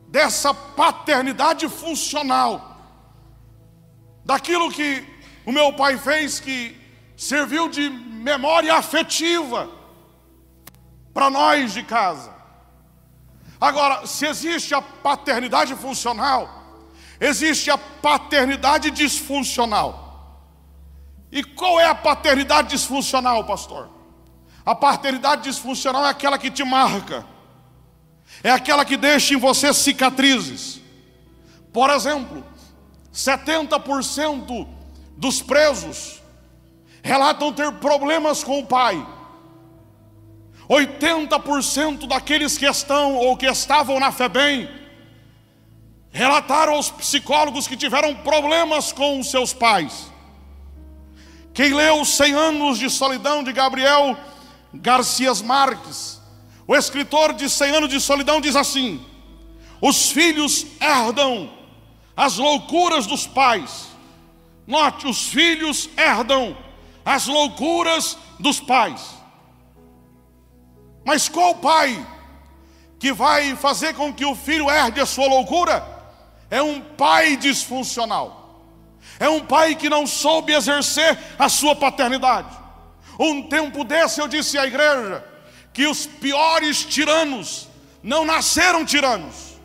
dessa 0.07 0.53
paternidade 0.53 1.67
funcional, 1.67 2.79
daquilo 4.23 4.71
que 4.71 5.03
o 5.47 5.51
meu 5.51 5.73
pai 5.73 5.97
fez 5.97 6.39
que 6.39 6.79
serviu 7.17 7.69
de 7.69 7.89
memória 7.89 8.75
afetiva 8.75 9.67
para 11.11 11.31
nós 11.31 11.73
de 11.73 11.81
casa. 11.81 12.34
Agora, 13.59 14.05
se 14.05 14.25
existe 14.25 14.73
a 14.73 14.81
paternidade 14.81 15.75
funcional, 15.75 16.83
existe 17.19 17.71
a 17.71 17.77
paternidade 17.77 18.91
disfuncional. 18.91 20.03
E 21.31 21.43
qual 21.43 21.79
é 21.79 21.85
a 21.85 21.95
paternidade 21.95 22.69
disfuncional, 22.69 23.43
pastor? 23.45 23.89
A 24.65 24.75
paternidade 24.75 25.43
disfuncional 25.43 26.05
é 26.05 26.09
aquela 26.09 26.37
que 26.37 26.49
te 26.51 26.63
marca 26.63 27.25
é 28.43 28.51
aquela 28.51 28.85
que 28.85 28.97
deixa 28.97 29.33
em 29.33 29.37
você 29.37 29.73
cicatrizes. 29.73 30.81
Por 31.71 31.89
exemplo, 31.89 32.43
70% 33.13 34.67
dos 35.17 35.41
presos 35.41 36.21
relatam 37.01 37.53
ter 37.53 37.71
problemas 37.73 38.43
com 38.43 38.59
o 38.59 38.65
pai. 38.65 39.05
80% 40.69 42.07
daqueles 42.07 42.57
que 42.57 42.65
estão 42.65 43.15
ou 43.15 43.37
que 43.37 43.45
estavam 43.45 43.99
na 43.99 44.11
FEBEM 44.11 44.69
relataram 46.11 46.73
aos 46.73 46.89
psicólogos 46.89 47.67
que 47.67 47.75
tiveram 47.75 48.15
problemas 48.15 48.91
com 48.91 49.19
os 49.19 49.29
seus 49.29 49.53
pais. 49.53 50.11
Quem 51.53 51.73
leu 51.73 52.03
100 52.03 52.33
anos 52.33 52.79
de 52.79 52.89
solidão 52.89 53.43
de 53.43 53.51
Gabriel 53.51 54.17
Garcias 54.73 55.41
Marques 55.41 56.15
o 56.67 56.75
escritor 56.75 57.33
de 57.33 57.49
100 57.49 57.75
anos 57.75 57.89
de 57.89 57.99
solidão 57.99 58.41
diz 58.41 58.55
assim: 58.55 59.03
os 59.79 60.11
filhos 60.11 60.65
herdam 60.81 61.49
as 62.17 62.37
loucuras 62.37 63.05
dos 63.05 63.27
pais. 63.27 63.87
Note, 64.65 65.05
os 65.05 65.27
filhos 65.27 65.89
herdam 65.95 66.57
as 67.03 67.27
loucuras 67.27 68.17
dos 68.39 68.59
pais. 68.59 69.13
Mas 71.05 71.29
qual 71.29 71.55
pai 71.55 72.05
que 72.99 73.13
vai 73.13 73.55
fazer 73.55 73.93
com 73.93 74.11
que 74.11 74.25
o 74.25 74.35
filho 74.35 74.69
herde 74.69 74.99
a 74.99 75.05
sua 75.05 75.27
loucura? 75.27 75.87
É 76.49 76.61
um 76.61 76.81
pai 76.81 77.37
disfuncional. 77.37 78.65
É 79.19 79.29
um 79.29 79.39
pai 79.39 79.75
que 79.75 79.87
não 79.87 80.07
soube 80.07 80.51
exercer 80.51 81.17
a 81.37 81.47
sua 81.47 81.75
paternidade. 81.75 82.57
Um 83.19 83.43
tempo 83.43 83.83
desse 83.83 84.19
eu 84.19 84.27
disse 84.27 84.57
à 84.57 84.65
igreja: 84.65 85.23
que 85.71 85.85
os 85.85 86.05
piores 86.05 86.83
tiranos 86.83 87.67
não 88.01 88.25
nasceram 88.25 88.83
tiranos. 88.83 89.55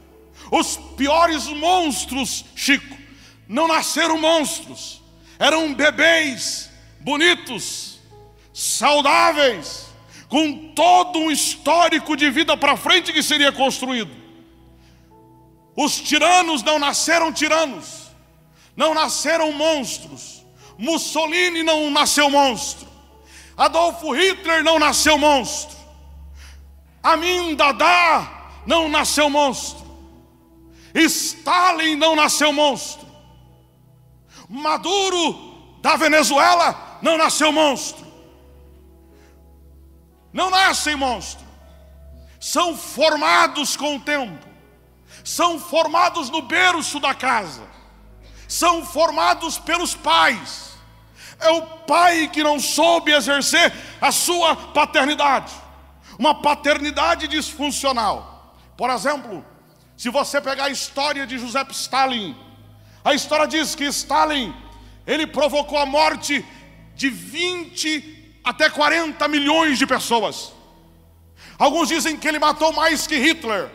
Os 0.51 0.77
piores 0.97 1.47
monstros, 1.47 2.45
Chico, 2.55 2.97
não 3.49 3.67
nasceram 3.67 4.19
monstros. 4.19 5.01
eram 5.39 5.73
bebês 5.73 6.69
bonitos, 7.01 7.99
saudáveis, 8.53 9.90
com 10.31 10.73
todo 10.75 11.19
um 11.19 11.31
histórico 11.31 12.17
de 12.17 12.31
vida 12.31 12.57
para 12.57 12.77
frente 12.77 13.13
que 13.13 13.23
seria 13.23 13.51
construído. 13.51 14.17
Os 15.77 16.01
tiranos 16.01 16.63
não 16.63 16.79
nasceram 16.79 17.33
tiranos, 17.33 18.09
não 18.77 18.95
nasceram 18.95 19.53
monstros. 19.53 20.47
Mussolini 20.79 21.63
não 21.63 21.91
nasceu 21.91 22.31
monstro. 22.31 22.89
Adolfo 23.57 24.13
Hitler 24.13 24.63
não 24.63 24.79
nasceu 24.79 25.19
monstro. 25.19 25.77
Amin 27.03 27.55
Dada 27.57 28.31
não 28.67 28.89
nasceu 28.89 29.29
monstro. 29.29 29.85
Stalin 30.95 31.97
não 31.97 32.15
nasceu 32.15 32.53
monstro. 32.53 33.07
Maduro 34.49 35.79
da 35.83 35.97
Venezuela 35.97 36.99
não 37.03 37.19
nasceu 37.19 37.51
monstro. 37.53 38.10
Não 40.33 40.51
nascem 40.51 40.97
monstro. 40.97 41.47
São 42.39 42.77
formados 42.77 43.77
com 43.77 43.97
o 43.97 44.01
tempo. 44.01 44.49
São 45.25 45.59
formados 45.59 46.31
no 46.31 46.43
berço 46.43 46.99
da 46.99 47.15
casa. 47.15 47.63
São 48.49 48.85
formados 48.85 49.59
pelos 49.59 49.95
pais. 49.95 50.71
É 51.39 51.51
o 51.51 51.63
pai 51.63 52.29
que 52.29 52.43
não 52.43 52.61
soube 52.61 53.13
exercer 53.13 53.73
a 54.01 54.13
sua 54.13 54.55
paternidade. 54.55 55.53
Uma 56.19 56.41
paternidade 56.41 57.27
disfuncional. 57.29 58.57
Por 58.77 58.91
exemplo, 58.91 59.45
se 59.97 60.09
você 60.09 60.41
pegar 60.41 60.65
a 60.65 60.71
história 60.71 61.27
de 61.27 61.39
José 61.39 61.65
Stalin, 61.71 62.37
a 63.05 63.15
história 63.15 63.47
diz 63.47 63.75
que 63.75 63.85
Stalin, 63.85 64.55
ele 65.07 65.27
provocou 65.27 65.79
a 65.79 65.87
morte 65.87 66.45
de 66.95 67.09
20 67.09 68.20
até 68.51 68.69
40 68.69 69.29
milhões 69.29 69.79
de 69.79 69.87
pessoas. 69.87 70.53
Alguns 71.57 71.89
dizem 71.89 72.17
que 72.17 72.27
ele 72.27 72.41
matou 72.41 72.73
mais 72.73 73.07
que 73.07 73.17
Hitler. 73.17 73.71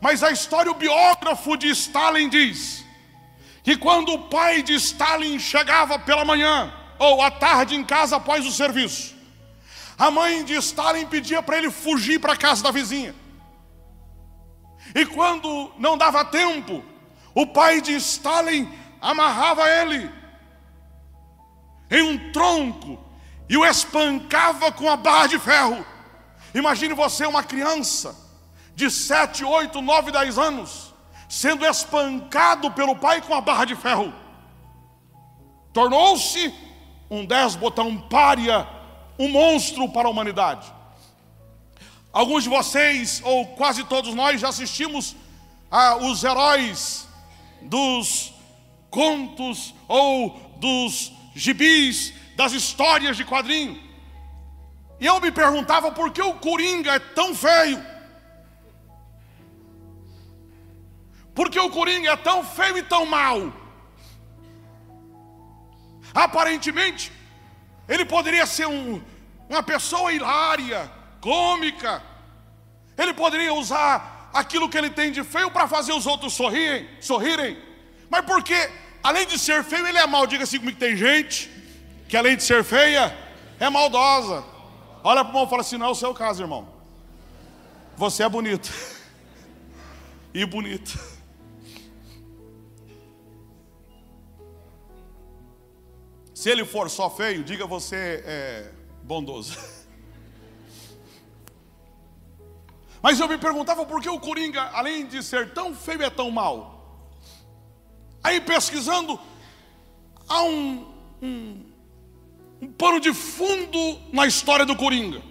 Mas 0.00 0.24
a 0.24 0.32
história, 0.32 0.70
o 0.70 0.74
biógrafo 0.74 1.56
de 1.56 1.68
Stalin 1.70 2.28
diz 2.28 2.84
que 3.62 3.76
quando 3.76 4.12
o 4.12 4.24
pai 4.24 4.62
de 4.62 4.74
Stalin 4.74 5.38
chegava 5.38 5.96
pela 5.96 6.24
manhã 6.24 6.74
ou 6.98 7.22
à 7.22 7.30
tarde 7.30 7.76
em 7.76 7.84
casa 7.84 8.16
após 8.16 8.44
o 8.44 8.50
serviço, 8.50 9.14
a 9.96 10.10
mãe 10.10 10.44
de 10.44 10.54
Stalin 10.54 11.06
pedia 11.06 11.40
para 11.40 11.58
ele 11.58 11.70
fugir 11.70 12.18
para 12.18 12.32
a 12.32 12.36
casa 12.36 12.64
da 12.64 12.72
vizinha. 12.72 13.14
E 14.92 15.06
quando 15.06 15.72
não 15.78 15.96
dava 15.96 16.24
tempo, 16.24 16.84
o 17.32 17.46
pai 17.46 17.80
de 17.80 17.94
Stalin 17.94 18.68
amarrava 19.00 19.70
ele 19.70 20.10
em 21.92 22.02
um 22.02 22.32
tronco 22.32 23.07
e 23.48 23.56
o 23.56 23.64
espancava 23.64 24.70
com 24.70 24.88
a 24.88 24.96
barra 24.96 25.26
de 25.26 25.38
ferro. 25.38 25.84
Imagine 26.54 26.94
você, 26.94 27.26
uma 27.26 27.42
criança 27.42 28.14
de 28.74 28.90
7, 28.90 29.44
8, 29.44 29.80
9, 29.80 30.12
10 30.12 30.38
anos, 30.38 30.94
sendo 31.28 31.66
espancado 31.66 32.70
pelo 32.72 32.96
pai 32.96 33.20
com 33.20 33.34
a 33.34 33.40
barra 33.40 33.64
de 33.64 33.74
ferro. 33.74 34.12
Tornou-se 35.72 36.54
um 37.10 37.24
déspota, 37.24 37.82
um 37.82 37.98
pária, 37.98 38.66
um 39.18 39.28
monstro 39.28 39.88
para 39.88 40.08
a 40.08 40.10
humanidade. 40.10 40.72
Alguns 42.12 42.44
de 42.44 42.48
vocês, 42.48 43.22
ou 43.24 43.46
quase 43.46 43.84
todos 43.84 44.14
nós, 44.14 44.40
já 44.40 44.48
assistimos 44.48 45.14
a 45.70 45.96
os 45.96 46.24
heróis 46.24 47.06
dos 47.62 48.32
contos 48.90 49.74
ou 49.86 50.30
dos 50.56 51.12
gibis, 51.34 52.12
das 52.38 52.52
histórias 52.52 53.16
de 53.16 53.24
quadrinho. 53.24 53.74
E 55.00 55.06
eu 55.06 55.20
me 55.20 55.30
perguntava 55.32 55.90
por 55.90 56.12
que 56.12 56.22
o 56.22 56.34
Coringa 56.34 56.92
é 56.92 56.98
tão 57.00 57.34
feio. 57.34 57.84
Por 61.34 61.50
que 61.50 61.58
o 61.58 61.68
Coringa 61.68 62.12
é 62.12 62.16
tão 62.16 62.44
feio 62.44 62.78
e 62.78 62.82
tão 62.84 63.04
mau? 63.06 63.52
Aparentemente, 66.14 67.10
ele 67.88 68.04
poderia 68.04 68.46
ser 68.46 68.68
um, 68.68 69.02
uma 69.48 69.62
pessoa 69.72 70.12
hilária, 70.12 70.88
cômica. 71.20 72.00
Ele 72.96 73.14
poderia 73.14 73.52
usar 73.52 74.30
aquilo 74.32 74.68
que 74.68 74.78
ele 74.78 74.90
tem 74.90 75.10
de 75.10 75.24
feio 75.24 75.50
para 75.50 75.66
fazer 75.66 75.92
os 75.92 76.06
outros 76.06 76.34
sorrirem, 76.34 76.88
sorrirem. 77.00 77.58
Mas 78.08 78.24
porque, 78.24 78.58
além 79.02 79.26
de 79.26 79.36
ser 79.40 79.64
feio, 79.64 79.88
ele 79.88 79.98
é 79.98 80.06
mau. 80.06 80.24
Diga 80.24 80.44
assim 80.44 80.60
comigo 80.60 80.78
tem 80.78 80.96
gente 80.96 81.58
que 82.08 82.16
além 82.16 82.36
de 82.36 82.42
ser 82.42 82.64
feia, 82.64 83.16
é 83.60 83.68
maldosa. 83.68 84.42
Olha 85.04 85.22
para 85.24 85.28
o 85.28 85.30
irmão 85.30 85.44
e 85.44 85.50
fala 85.50 85.60
assim: 85.60 85.76
não 85.76 85.86
é 85.86 85.90
o 85.90 85.94
seu 85.94 86.14
caso, 86.14 86.42
irmão. 86.42 86.68
Você 87.96 88.22
é 88.22 88.28
bonito. 88.28 88.72
e 90.32 90.44
bonito. 90.46 90.98
Se 96.34 96.48
ele 96.48 96.64
for 96.64 96.88
só 96.88 97.10
feio, 97.10 97.44
diga 97.44 97.66
você 97.66 98.22
é 98.24 98.72
bondoso. 99.02 99.58
Mas 103.02 103.20
eu 103.20 103.28
me 103.28 103.38
perguntava 103.38 103.84
por 103.84 104.00
que 104.00 104.08
o 104.08 104.18
Coringa, 104.18 104.62
além 104.72 105.06
de 105.06 105.22
ser 105.22 105.52
tão 105.52 105.74
feio, 105.74 106.02
é 106.02 106.10
tão 106.10 106.30
mal. 106.30 106.78
Aí 108.22 108.40
pesquisando, 108.40 109.18
há 110.28 110.42
um, 110.42 110.94
um, 111.22 111.67
um 112.60 112.72
pano 112.72 113.00
de 113.00 113.12
fundo 113.14 114.00
na 114.12 114.26
história 114.26 114.66
do 114.66 114.76
Coringa. 114.76 115.22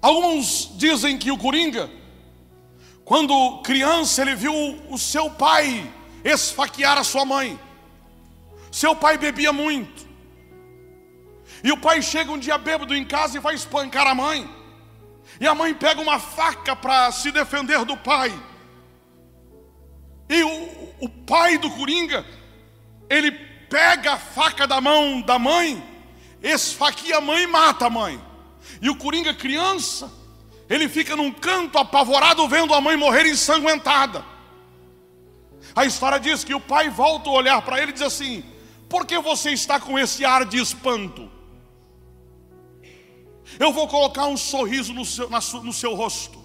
Alguns 0.00 0.70
dizem 0.76 1.18
que 1.18 1.30
o 1.30 1.36
Coringa, 1.36 1.90
quando 3.04 3.60
criança, 3.62 4.22
ele 4.22 4.34
viu 4.34 4.54
o 4.88 4.96
seu 4.96 5.30
pai 5.30 5.92
esfaquear 6.24 6.96
a 6.96 7.04
sua 7.04 7.24
mãe. 7.24 7.58
Seu 8.70 8.94
pai 8.94 9.18
bebia 9.18 9.52
muito. 9.52 10.08
E 11.62 11.72
o 11.72 11.76
pai 11.76 12.00
chega 12.00 12.30
um 12.30 12.38
dia 12.38 12.56
bêbado 12.56 12.94
em 12.94 13.04
casa 13.04 13.36
e 13.36 13.40
vai 13.40 13.54
espancar 13.54 14.06
a 14.06 14.14
mãe. 14.14 14.48
E 15.40 15.46
a 15.46 15.54
mãe 15.54 15.74
pega 15.74 16.00
uma 16.00 16.18
faca 16.18 16.74
para 16.74 17.10
se 17.12 17.30
defender 17.30 17.84
do 17.84 17.96
pai. 17.96 18.32
E 20.28 20.42
o, 20.44 20.94
o 21.00 21.08
pai 21.08 21.58
do 21.58 21.70
Coringa, 21.70 22.24
ele 23.08 23.49
pega 23.70 24.14
a 24.14 24.18
faca 24.18 24.66
da 24.66 24.80
mão 24.80 25.22
da 25.22 25.38
mãe, 25.38 25.82
esfaqueia 26.42 27.18
a 27.18 27.20
mãe 27.20 27.44
e 27.44 27.46
mata 27.46 27.86
a 27.86 27.90
mãe. 27.90 28.20
E 28.82 28.90
o 28.90 28.96
Coringa, 28.96 29.32
criança, 29.32 30.12
ele 30.68 30.88
fica 30.88 31.14
num 31.14 31.32
canto 31.32 31.78
apavorado 31.78 32.46
vendo 32.48 32.74
a 32.74 32.80
mãe 32.80 32.96
morrer 32.96 33.26
ensanguentada. 33.26 34.24
A 35.74 35.86
história 35.86 36.18
diz 36.18 36.42
que 36.42 36.52
o 36.52 36.60
pai 36.60 36.90
volta 36.90 37.30
a 37.30 37.32
olhar 37.32 37.62
para 37.62 37.80
ele 37.80 37.92
e 37.92 37.94
diz 37.94 38.02
assim: 38.02 38.44
Por 38.88 39.06
que 39.06 39.18
você 39.20 39.52
está 39.52 39.78
com 39.78 39.96
esse 39.96 40.24
ar 40.24 40.44
de 40.44 40.60
espanto? 40.60 41.30
Eu 43.58 43.72
vou 43.72 43.86
colocar 43.86 44.26
um 44.26 44.36
sorriso 44.36 44.92
no 44.92 45.04
seu, 45.04 45.30
no 45.62 45.72
seu 45.72 45.94
rosto. 45.94 46.40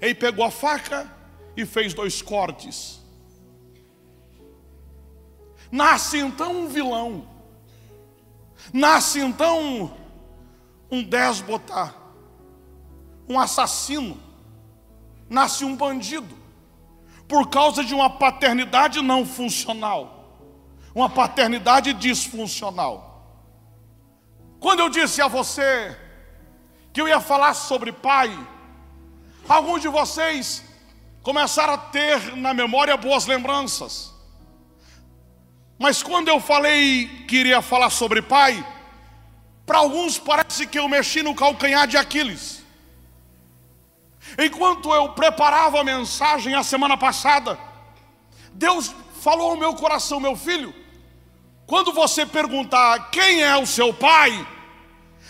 Ele 0.00 0.14
pegou 0.14 0.44
a 0.44 0.50
faca 0.50 1.12
e 1.56 1.64
fez 1.64 1.94
dois 1.94 2.20
cortes. 2.20 2.97
Nasce 5.70 6.18
então 6.18 6.62
um 6.62 6.68
vilão. 6.68 7.28
Nasce 8.72 9.20
então 9.20 9.92
um 10.90 11.02
déspota, 11.02 11.94
um 13.28 13.38
assassino. 13.38 14.20
Nasce 15.28 15.64
um 15.64 15.76
bandido. 15.76 16.36
Por 17.26 17.48
causa 17.48 17.84
de 17.84 17.94
uma 17.94 18.08
paternidade 18.08 19.02
não 19.02 19.26
funcional. 19.26 20.40
Uma 20.94 21.10
paternidade 21.10 21.92
disfuncional. 21.92 23.08
Quando 24.58 24.80
eu 24.80 24.88
disse 24.88 25.20
a 25.20 25.28
você 25.28 25.96
que 26.92 27.00
eu 27.00 27.06
ia 27.06 27.20
falar 27.20 27.54
sobre 27.54 27.92
pai, 27.92 28.36
alguns 29.48 29.82
de 29.82 29.88
vocês 29.88 30.64
começaram 31.22 31.74
a 31.74 31.78
ter 31.78 32.34
na 32.36 32.54
memória 32.54 32.96
boas 32.96 33.26
lembranças. 33.26 34.17
Mas 35.78 36.02
quando 36.02 36.28
eu 36.28 36.40
falei 36.40 37.24
que 37.28 37.36
iria 37.36 37.62
falar 37.62 37.90
sobre 37.90 38.20
pai, 38.20 38.66
para 39.64 39.78
alguns 39.78 40.18
parece 40.18 40.66
que 40.66 40.78
eu 40.78 40.88
mexi 40.88 41.22
no 41.22 41.34
calcanhar 41.34 41.86
de 41.86 41.96
Aquiles. 41.96 42.64
Enquanto 44.38 44.92
eu 44.92 45.10
preparava 45.10 45.80
a 45.80 45.84
mensagem 45.84 46.54
a 46.54 46.62
semana 46.62 46.96
passada, 46.96 47.58
Deus 48.52 48.94
falou 49.22 49.52
ao 49.52 49.56
meu 49.56 49.74
coração, 49.74 50.18
meu 50.18 50.36
filho, 50.36 50.74
quando 51.66 51.92
você 51.92 52.26
perguntar 52.26 53.10
quem 53.10 53.42
é 53.42 53.56
o 53.56 53.66
seu 53.66 53.94
pai, 53.94 54.46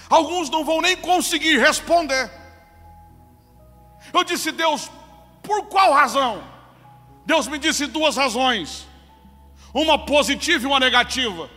Alguns 0.09 0.49
não 0.49 0.65
vão 0.65 0.81
nem 0.81 0.97
conseguir 0.97 1.59
responder. 1.59 2.31
Eu 4.13 4.25
disse, 4.25 4.51
Deus, 4.51 4.91
por 5.43 5.67
qual 5.67 5.93
razão? 5.93 6.43
Deus 7.27 7.47
me 7.47 7.59
disse 7.59 7.87
duas 7.87 8.17
razões. 8.17 8.88
Uma 9.73 9.99
positiva 9.99 10.65
e 10.65 10.67
uma 10.67 10.81
negativa. 10.81 11.51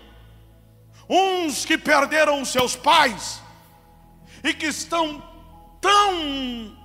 Uns 1.09 1.65
que 1.65 1.77
perderam 1.77 2.43
seus 2.45 2.75
pais 2.75 3.41
e 4.43 4.53
que 4.53 4.67
estão 4.67 5.21
tão 5.79 6.81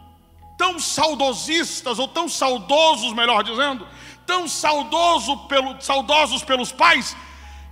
tão 0.56 0.78
saudosistas 0.78 1.98
ou 1.98 2.08
tão 2.08 2.28
saudosos, 2.28 3.12
melhor 3.12 3.44
dizendo, 3.44 3.86
tão 4.26 4.48
saudoso 4.48 5.36
pelo, 5.46 5.80
saudosos 5.80 6.42
pelos 6.42 6.72
pais, 6.72 7.16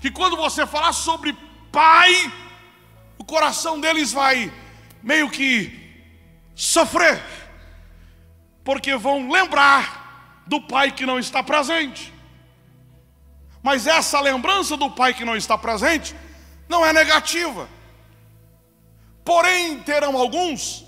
que 0.01 0.11
quando 0.11 0.37
você 0.37 0.67
falar 0.67 0.93
sobre 0.93 1.37
pai, 1.73 2.33
o 3.19 3.25
coração 3.25 3.81
deles 3.81 4.13
vai 4.13 4.53
meio 5.03 5.31
que 5.31 5.83
sofrer, 6.55 7.23
porque 8.63 8.97
vão 8.97 9.31
lembrar 9.31 10.45
do 10.47 10.61
pai 10.61 10.93
que 10.93 11.07
não 11.07 11.19
está 11.19 11.43
presente. 11.43 12.14
Mas 13.65 13.87
essa 13.87 14.21
lembrança 14.21 14.77
do 14.77 14.91
pai 14.91 15.15
que 15.15 15.25
não 15.25 15.35
está 15.35 15.57
presente 15.57 16.15
não 16.69 16.85
é 16.85 16.93
negativa. 16.93 17.67
Porém, 19.25 19.79
terão 19.81 20.19
alguns 20.19 20.85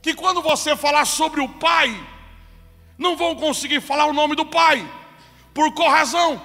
que, 0.00 0.14
quando 0.14 0.40
você 0.40 0.76
falar 0.76 1.04
sobre 1.04 1.40
o 1.40 1.48
pai, 1.48 2.00
não 2.96 3.16
vão 3.16 3.34
conseguir 3.34 3.80
falar 3.80 4.04
o 4.04 4.12
nome 4.12 4.36
do 4.36 4.46
pai, 4.46 4.88
por 5.52 5.74
correção, 5.74 6.40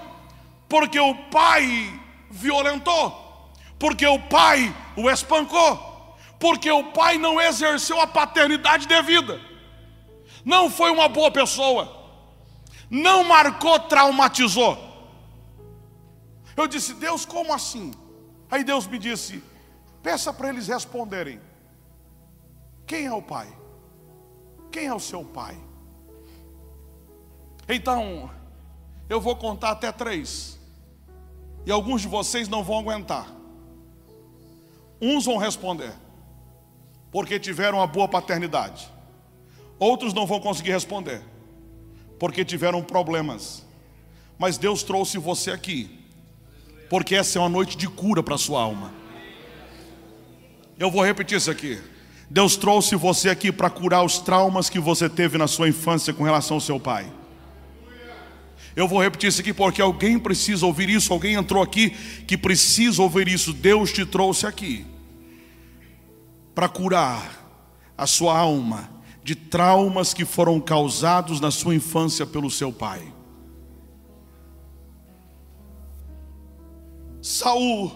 porque 0.68 1.00
o 1.00 1.14
pai 1.30 1.94
violentou, 2.32 3.54
porque 3.78 4.08
o 4.08 4.18
pai 4.18 4.76
o 4.96 5.08
espancou, 5.08 6.18
porque 6.40 6.72
o 6.72 6.86
pai 6.86 7.20
não 7.20 7.40
exerceu 7.40 8.02
a 8.02 8.08
paternidade 8.08 8.88
devida, 8.88 9.40
não 10.44 10.72
foi 10.72 10.90
uma 10.90 11.08
boa 11.08 11.30
pessoa, 11.30 12.12
não 12.90 13.24
marcou, 13.24 13.80
traumatizou. 13.82 14.87
Eu 16.58 16.68
disse, 16.68 16.96
Deus, 16.96 17.24
como 17.24 17.54
assim? 17.54 17.94
Aí 18.50 18.64
Deus 18.64 18.88
me 18.88 18.98
disse: 18.98 19.44
peça 20.02 20.34
para 20.34 20.50
eles 20.50 20.68
responderem: 20.68 21.40
quem 22.88 23.06
é 23.06 23.14
o 23.14 23.22
pai? 23.22 23.48
Quem 24.72 24.88
é 24.88 24.94
o 24.94 25.00
seu 25.00 25.24
pai? 25.24 25.56
Então, 27.70 28.32
eu 29.08 29.22
vou 29.22 29.36
contar 29.36 29.72
até 29.72 29.92
três, 29.92 30.58
e 31.64 31.72
alguns 31.72 32.02
de 32.02 32.08
vocês 32.08 32.48
não 32.48 32.64
vão 32.64 32.80
aguentar. 32.80 33.32
Uns 35.00 35.26
vão 35.26 35.38
responder, 35.38 35.94
porque 37.12 37.40
tiveram 37.40 37.78
uma 37.78 37.86
boa 37.86 38.08
paternidade, 38.08 38.92
outros 39.78 40.12
não 40.12 40.26
vão 40.26 40.40
conseguir 40.40 40.72
responder, 40.72 41.22
porque 42.18 42.44
tiveram 42.44 42.82
problemas, 42.82 43.64
mas 44.40 44.58
Deus 44.58 44.82
trouxe 44.82 45.20
você 45.20 45.52
aqui 45.52 45.97
porque 46.90 47.16
essa 47.16 47.38
é 47.38 47.42
uma 47.42 47.50
noite 47.50 47.78
de 47.78 47.88
cura 47.88 48.24
para 48.24 48.36
a 48.36 48.38
sua 48.38 48.62
alma. 48.62 48.94
Eu 50.80 50.92
vou 50.92 51.04
repetir 51.04 51.38
isso 51.38 51.50
aqui. 51.50 51.80
Deus 52.30 52.56
trouxe 52.56 52.96
você 52.96 53.30
aqui 53.30 53.52
para 53.52 53.70
curar 53.70 54.04
os 54.04 54.20
traumas 54.20 54.70
que 54.70 54.80
você 54.80 55.10
teve 55.10 55.38
na 55.38 55.48
sua 55.48 55.70
infância 55.70 56.14
com 56.14 56.24
relação 56.24 56.58
ao 56.58 56.62
seu 56.62 56.80
pai. 56.80 57.12
Eu 58.76 58.88
vou 58.88 59.02
repetir 59.02 59.30
isso 59.30 59.42
aqui 59.42 59.54
porque 59.54 59.82
alguém 59.82 60.20
precisa 60.20 60.66
ouvir 60.66 60.88
isso, 60.88 61.12
alguém 61.12 61.34
entrou 61.34 61.64
aqui 61.64 61.90
que 62.28 62.38
precisa 62.38 63.02
ouvir 63.02 63.28
isso. 63.28 63.54
Deus 63.54 63.92
te 63.92 64.06
trouxe 64.06 64.46
aqui 64.46 64.86
para 66.54 66.70
curar 66.70 67.48
a 67.98 68.06
sua 68.06 68.38
alma 68.38 68.90
de 69.24 69.34
traumas 69.36 70.14
que 70.14 70.26
foram 70.26 70.60
causados 70.60 71.42
na 71.42 71.50
sua 71.50 71.76
infância 71.76 72.26
pelo 72.26 72.52
seu 72.52 72.72
pai. 72.72 73.02
Saul, 77.28 77.92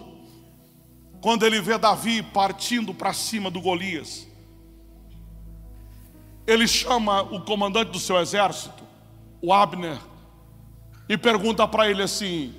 quando 1.22 1.46
ele 1.46 1.58
vê 1.58 1.78
Davi 1.78 2.22
partindo 2.22 2.92
para 2.92 3.14
cima 3.14 3.50
do 3.50 3.62
Golias, 3.62 4.28
ele 6.46 6.68
chama 6.68 7.22
o 7.22 7.40
comandante 7.40 7.92
do 7.92 7.98
seu 7.98 8.20
exército, 8.20 8.84
o 9.40 9.50
Abner, 9.50 9.98
e 11.08 11.16
pergunta 11.16 11.66
para 11.66 11.88
ele 11.88 12.02
assim: 12.02 12.54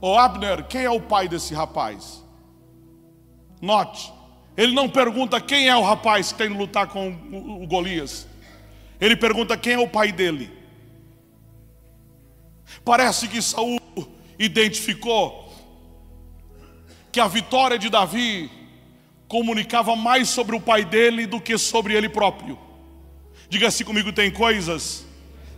Ô 0.00 0.12
oh, 0.12 0.18
Abner, 0.18 0.66
quem 0.66 0.84
é 0.84 0.90
o 0.90 1.02
pai 1.02 1.28
desse 1.28 1.52
rapaz? 1.52 2.24
Note, 3.60 4.10
ele 4.56 4.72
não 4.72 4.88
pergunta 4.88 5.38
quem 5.38 5.68
é 5.68 5.76
o 5.76 5.82
rapaz 5.82 6.32
que 6.32 6.38
tem 6.38 6.50
que 6.50 6.56
lutar 6.56 6.86
com 6.86 7.10
o 7.62 7.66
Golias. 7.66 8.26
Ele 8.98 9.14
pergunta 9.14 9.54
quem 9.54 9.74
é 9.74 9.78
o 9.78 9.88
pai 9.88 10.12
dele. 10.12 10.50
Parece 12.82 13.28
que 13.28 13.42
Saul 13.42 13.78
identificou 14.38 15.47
que 17.10 17.20
a 17.20 17.26
vitória 17.26 17.78
de 17.78 17.88
Davi 17.88 18.50
comunicava 19.26 19.94
mais 19.94 20.28
sobre 20.28 20.56
o 20.56 20.60
pai 20.60 20.84
dele 20.84 21.26
do 21.26 21.40
que 21.40 21.56
sobre 21.58 21.94
ele 21.94 22.08
próprio. 22.08 22.58
Diga 23.48 23.68
assim 23.68 23.84
comigo: 23.84 24.12
tem 24.12 24.30
coisas 24.30 25.06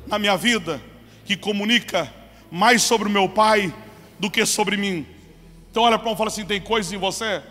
na 0.07 0.19
minha 0.19 0.37
vida 0.37 0.81
que 1.25 1.37
comunica 1.37 2.13
mais 2.51 2.83
sobre 2.83 3.09
o 3.09 3.11
meu 3.11 3.29
pai 3.29 3.73
do 4.19 4.31
que 4.31 4.45
sobre 4.45 4.77
mim. 4.77 5.07
Então 5.71 5.85
olha 5.85 5.99
para 5.99 6.11
um 6.11 6.15
e 6.15 6.17
fala 6.17 6.29
assim: 6.29 6.45
tem 6.45 6.61
coisas 6.61 6.93
em 6.93 6.99
você 6.99 7.43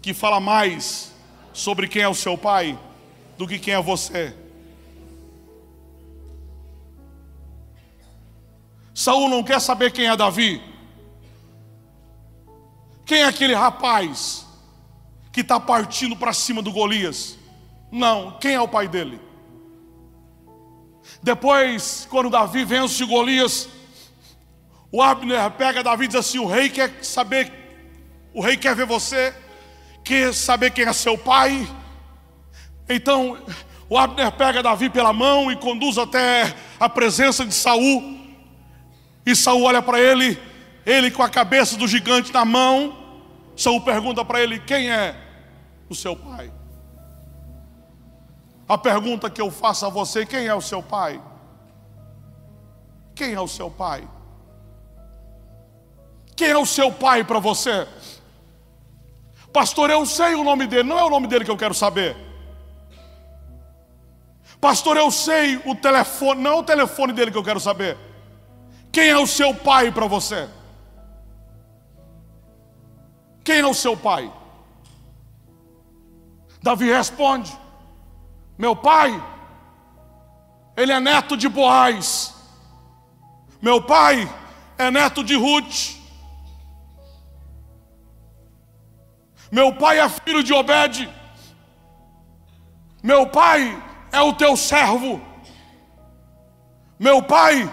que 0.00 0.12
fala 0.12 0.40
mais 0.40 1.12
sobre 1.52 1.86
quem 1.86 2.02
é 2.02 2.08
o 2.08 2.14
seu 2.14 2.36
pai 2.36 2.78
do 3.38 3.46
que 3.46 3.58
quem 3.58 3.74
é 3.74 3.80
você. 3.80 4.34
Saul 8.94 9.28
não 9.28 9.42
quer 9.42 9.60
saber 9.60 9.90
quem 9.92 10.06
é 10.06 10.16
Davi. 10.16 10.60
Quem 13.12 13.20
é 13.20 13.26
aquele 13.26 13.52
rapaz 13.52 14.46
que 15.30 15.42
está 15.42 15.60
partindo 15.60 16.16
para 16.16 16.32
cima 16.32 16.62
do 16.62 16.72
Golias? 16.72 17.36
Não, 17.90 18.38
quem 18.38 18.54
é 18.54 18.60
o 18.62 18.66
pai 18.66 18.88
dele? 18.88 19.20
Depois, 21.22 22.08
quando 22.08 22.30
Davi 22.30 22.64
vence 22.64 23.04
Golias, 23.04 23.68
o 24.90 25.02
Abner 25.02 25.50
pega 25.50 25.82
Davi 25.82 26.06
e 26.06 26.08
diz 26.08 26.16
assim: 26.16 26.38
O 26.38 26.46
rei 26.46 26.70
quer 26.70 27.04
saber, 27.04 27.52
o 28.32 28.40
rei 28.40 28.56
quer 28.56 28.74
ver 28.74 28.86
você, 28.86 29.34
quer 30.02 30.32
saber 30.32 30.70
quem 30.70 30.86
é 30.86 30.92
seu 30.94 31.18
pai. 31.18 31.68
Então, 32.88 33.36
o 33.90 33.98
Abner 33.98 34.32
pega 34.32 34.62
Davi 34.62 34.88
pela 34.88 35.12
mão 35.12 35.52
e 35.52 35.56
conduz 35.56 35.98
até 35.98 36.56
a 36.80 36.88
presença 36.88 37.44
de 37.44 37.52
Saul. 37.52 38.18
E 39.26 39.36
Saul 39.36 39.64
olha 39.64 39.82
para 39.82 40.00
ele, 40.00 40.40
ele 40.86 41.10
com 41.10 41.22
a 41.22 41.28
cabeça 41.28 41.76
do 41.76 41.86
gigante 41.86 42.32
na 42.32 42.46
mão, 42.46 43.01
Saul 43.56 43.80
pergunta 43.80 44.24
para 44.24 44.40
ele: 44.40 44.58
Quem 44.58 44.90
é 44.90 45.16
o 45.88 45.94
seu 45.94 46.16
pai? 46.16 46.52
A 48.68 48.78
pergunta 48.78 49.28
que 49.28 49.40
eu 49.40 49.50
faço 49.50 49.86
a 49.86 49.88
você: 49.88 50.24
Quem 50.24 50.46
é 50.46 50.54
o 50.54 50.60
seu 50.60 50.82
pai? 50.82 51.20
Quem 53.14 53.34
é 53.34 53.40
o 53.40 53.48
seu 53.48 53.70
pai? 53.70 54.08
Quem 56.34 56.48
é 56.48 56.58
o 56.58 56.66
seu 56.66 56.90
pai 56.90 57.22
para 57.22 57.38
você? 57.38 57.86
Pastor, 59.52 59.90
eu 59.90 60.04
sei 60.06 60.34
o 60.34 60.42
nome 60.42 60.66
dele, 60.66 60.88
não 60.88 60.98
é 60.98 61.04
o 61.04 61.10
nome 61.10 61.26
dele 61.26 61.44
que 61.44 61.50
eu 61.50 61.58
quero 61.58 61.74
saber. 61.74 62.16
Pastor, 64.58 64.96
eu 64.96 65.10
sei 65.10 65.60
o 65.66 65.74
telefone, 65.74 66.40
não 66.40 66.52
é 66.52 66.54
o 66.54 66.62
telefone 66.62 67.12
dele 67.12 67.30
que 67.30 67.36
eu 67.36 67.44
quero 67.44 67.60
saber. 67.60 67.98
Quem 68.90 69.08
é 69.08 69.18
o 69.18 69.26
seu 69.26 69.54
pai 69.54 69.90
para 69.90 70.06
você? 70.06 70.48
Quem 73.44 73.60
é 73.60 73.66
o 73.66 73.74
seu 73.74 73.96
pai? 73.96 74.32
Davi 76.62 76.92
responde: 76.92 77.52
Meu 78.56 78.76
pai, 78.76 79.10
ele 80.76 80.92
é 80.92 81.00
neto 81.00 81.36
de 81.36 81.48
Boaz. 81.48 82.34
Meu 83.60 83.82
pai 83.82 84.28
é 84.78 84.90
neto 84.90 85.22
de 85.24 85.34
Ruth. 85.34 85.96
Meu 89.50 89.74
pai 89.74 89.98
é 89.98 90.08
filho 90.08 90.42
de 90.42 90.52
Obed. 90.52 91.08
Meu 93.02 93.26
pai 93.26 93.82
é 94.10 94.20
o 94.20 94.32
teu 94.32 94.56
servo. 94.56 95.20
Meu 96.98 97.22
pai 97.22 97.70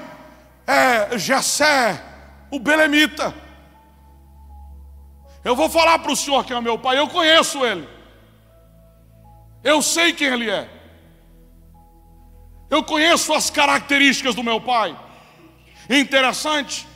é 0.65 1.17
Jessé, 1.17 2.03
o 2.51 2.59
belemita. 2.59 3.33
Eu 5.43 5.55
vou 5.55 5.69
falar 5.69 5.99
para 5.99 6.11
o 6.11 6.15
senhor 6.15 6.45
quem 6.45 6.55
é 6.55 6.61
meu 6.61 6.77
pai, 6.77 6.99
eu 6.99 7.07
conheço 7.07 7.65
ele. 7.65 7.87
Eu 9.63 9.81
sei 9.81 10.13
quem 10.13 10.27
ele 10.27 10.49
é. 10.49 10.69
Eu 12.69 12.83
conheço 12.83 13.33
as 13.33 13.49
características 13.49 14.35
do 14.35 14.43
meu 14.43 14.61
pai. 14.61 14.97
Interessante 15.89 16.87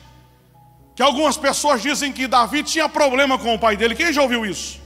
que 0.94 1.02
algumas 1.02 1.36
pessoas 1.36 1.82
dizem 1.82 2.12
que 2.12 2.28
Davi 2.28 2.62
tinha 2.62 2.88
problema 2.88 3.38
com 3.38 3.54
o 3.54 3.58
pai 3.58 3.76
dele. 3.76 3.96
Quem 3.96 4.12
já 4.12 4.22
ouviu 4.22 4.46
isso? 4.46 4.80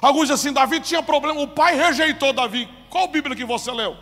Alguns 0.00 0.28
dizem 0.28 0.34
assim: 0.34 0.52
Davi 0.52 0.80
tinha 0.80 1.02
problema, 1.02 1.40
o 1.40 1.48
pai 1.48 1.76
rejeitou 1.76 2.32
Davi. 2.32 2.68
Qual 2.88 3.08
Bíblia 3.08 3.36
que 3.36 3.44
você 3.44 3.70
leu? 3.70 3.96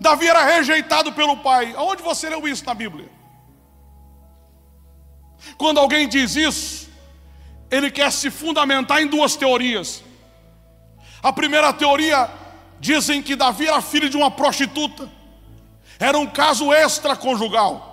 Davi 0.00 0.26
era 0.26 0.44
rejeitado 0.44 1.12
pelo 1.12 1.36
pai. 1.36 1.74
Aonde 1.76 2.02
você 2.02 2.28
leu 2.28 2.48
isso 2.48 2.64
na 2.64 2.74
Bíblia? 2.74 3.08
Quando 5.56 5.78
alguém 5.78 6.08
diz 6.08 6.36
isso, 6.36 6.90
ele 7.70 7.90
quer 7.90 8.10
se 8.12 8.30
fundamentar 8.30 9.02
em 9.02 9.06
duas 9.06 9.36
teorias. 9.36 10.02
A 11.22 11.32
primeira 11.32 11.72
teoria 11.72 12.28
dizem 12.80 13.22
que 13.22 13.36
Davi 13.36 13.66
era 13.66 13.80
filho 13.80 14.10
de 14.10 14.16
uma 14.16 14.30
prostituta. 14.30 15.08
Era 15.98 16.18
um 16.18 16.26
caso 16.26 16.72
extraconjugal 16.72 17.90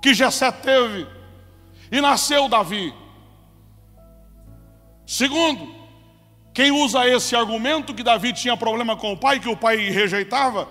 que 0.00 0.14
Jessé 0.14 0.50
teve 0.52 1.06
e 1.90 2.00
nasceu 2.00 2.48
Davi. 2.48 2.94
Segundo, 5.06 5.74
quem 6.54 6.70
usa 6.70 7.06
esse 7.06 7.34
argumento 7.34 7.94
que 7.94 8.02
Davi 8.02 8.32
tinha 8.32 8.56
problema 8.56 8.96
com 8.96 9.12
o 9.12 9.16
pai, 9.16 9.40
que 9.40 9.48
o 9.48 9.56
pai 9.56 9.76
rejeitava, 9.90 10.68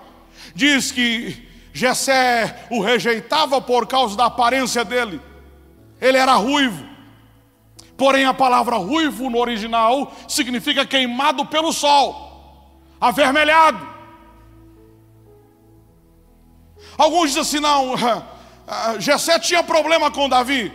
diz 0.56 0.92
que 0.92 1.50
Jessé 1.74 2.68
o 2.70 2.82
rejeitava 2.82 3.62
por 3.62 3.88
causa 3.88 4.16
da 4.16 4.26
aparência 4.26 4.84
dele. 4.84 5.22
Ele 6.02 6.18
era 6.18 6.34
ruivo. 6.34 6.90
Porém, 7.96 8.26
a 8.26 8.34
palavra 8.34 8.78
ruivo 8.78 9.30
no 9.30 9.38
original 9.38 10.12
significa 10.28 10.84
queimado 10.84 11.46
pelo 11.46 11.72
sol, 11.72 12.82
avermelhado. 13.00 13.88
Alguns 16.98 17.28
dizem 17.28 17.42
assim: 17.42 17.60
não, 17.60 17.94
Jessé 19.00 19.38
tinha 19.38 19.62
problema 19.64 20.10
com 20.10 20.28
Davi, 20.28 20.74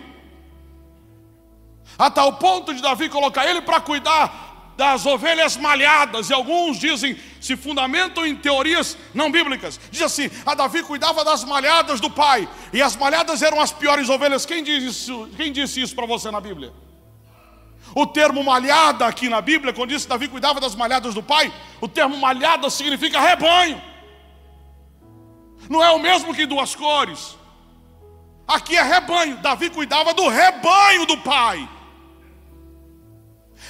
a 1.99 2.09
tal 2.11 2.35
ponto 2.35 2.73
de 2.73 2.81
Davi 2.81 3.09
colocar 3.09 3.45
ele 3.47 3.61
para 3.61 3.81
cuidar 3.81 4.46
das 4.77 5.07
ovelhas 5.07 5.57
malhadas, 5.57 6.29
e 6.29 6.35
alguns 6.35 6.79
dizem, 6.79 7.17
se 7.41 7.57
fundamentam 7.57 8.27
em 8.27 8.37
teorias 8.37 8.97
não 9.15 9.31
bíblicas. 9.31 9.81
Diz 9.91 10.03
assim: 10.03 10.31
a 10.45 10.55
Davi 10.55 10.83
cuidava 10.83 11.25
das 11.25 11.45
malhadas 11.45 11.99
do 11.99 12.11
pai, 12.11 12.49
e 12.73 12.83
as 12.83 12.95
malhadas 12.95 13.41
eram 13.43 13.61
as 13.61 13.73
piores 13.73 14.09
ovelhas. 14.09 14.45
Quem, 14.45 14.63
diz 14.63 14.83
isso, 14.83 15.29
quem 15.37 15.51
disse 15.51 15.81
isso 15.81 15.95
para 15.95 16.07
você 16.07 16.31
na 16.31 16.41
Bíblia? 16.41 16.73
O 17.95 18.07
termo 18.07 18.45
malhada 18.45 19.07
aqui 19.07 19.29
na 19.29 19.41
Bíblia, 19.41 19.73
quando 19.73 19.91
diz 19.91 20.03
que 20.03 20.09
Davi 20.09 20.29
cuidava 20.29 20.61
das 20.61 20.75
malhadas 20.75 21.15
do 21.15 21.23
pai, 21.23 21.53
o 21.81 21.89
termo 21.89 22.17
malhada 22.19 22.69
significa 22.69 23.21
rebanho. 23.21 23.81
Não 25.71 25.83
é 25.83 25.91
o 25.91 25.99
mesmo 25.99 26.35
que 26.35 26.45
duas 26.45 26.75
cores. 26.75 27.37
Aqui 28.47 28.77
é 28.77 28.83
rebanho. 28.83 29.39
Davi 29.39 29.71
cuidava 29.71 30.13
do 30.13 30.29
rebanho 30.29 31.07
do 31.07 31.17
pai. 31.19 31.69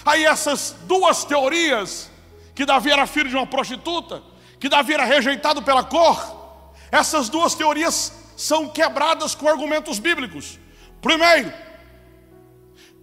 Aí 0.06 0.24
essas 0.24 0.76
duas 0.84 1.24
teorias, 1.24 2.08
que 2.54 2.64
Davi 2.64 2.92
era 2.92 3.08
filho 3.08 3.28
de 3.28 3.34
uma 3.34 3.46
prostituta, 3.46 4.22
que 4.60 4.68
Davi 4.68 4.94
era 4.94 5.04
rejeitado 5.04 5.60
pela 5.62 5.82
cor, 5.82 6.72
essas 6.92 7.28
duas 7.28 7.56
teorias 7.56 8.12
são 8.36 8.68
quebradas 8.68 9.34
com 9.34 9.48
argumentos 9.48 9.98
bíblicos. 9.98 10.60
Primeiro, 11.02 11.52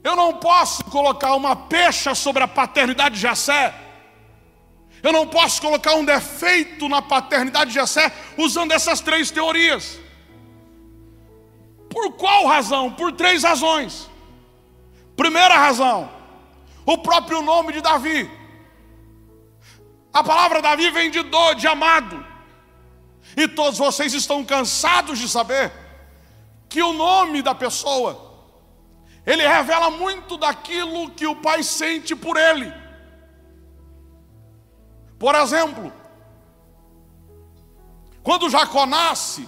eu 0.01 0.15
não 0.15 0.35
posso 0.35 0.85
colocar 0.85 1.35
uma 1.35 1.57
pecha 1.57 2.15
sobre 2.15 2.41
a 2.41 2.47
paternidade 2.47 3.15
de 3.15 3.21
Jessé. 3.21 3.73
Eu 5.01 5.11
não 5.11 5.27
posso 5.27 5.61
colocar 5.61 5.95
um 5.95 6.05
defeito 6.05 6.87
na 6.87 7.01
paternidade 7.01 7.71
de 7.71 7.79
Jessé 7.79 8.13
usando 8.37 8.71
essas 8.71 9.01
três 9.01 9.29
teorias. 9.29 9.99
Por 11.89 12.13
qual 12.13 12.47
razão? 12.47 12.89
Por 12.91 13.11
três 13.11 13.43
razões. 13.43 14.09
Primeira 15.17 15.55
razão, 15.55 16.09
o 16.85 16.97
próprio 16.97 17.41
nome 17.41 17.73
de 17.73 17.81
Davi. 17.81 18.29
A 20.13 20.23
palavra 20.23 20.61
Davi 20.61 20.89
vem 20.91 21.09
de 21.09 21.23
dor, 21.23 21.55
de 21.55 21.67
amado. 21.67 22.23
E 23.35 23.47
todos 23.47 23.79
vocês 23.79 24.13
estão 24.13 24.43
cansados 24.43 25.17
de 25.17 25.27
saber 25.27 25.71
que 26.69 26.81
o 26.81 26.93
nome 26.93 27.41
da 27.41 27.55
pessoa 27.55 28.31
ele 29.25 29.47
revela 29.47 29.89
muito 29.89 30.37
daquilo 30.37 31.09
que 31.11 31.25
o 31.25 31.35
pai 31.35 31.63
sente 31.63 32.15
por 32.15 32.35
ele. 32.35 32.71
Por 35.17 35.33
exemplo, 35.35 35.91
quando 38.21 38.49
Jacó 38.49 38.85
nasce, 38.85 39.47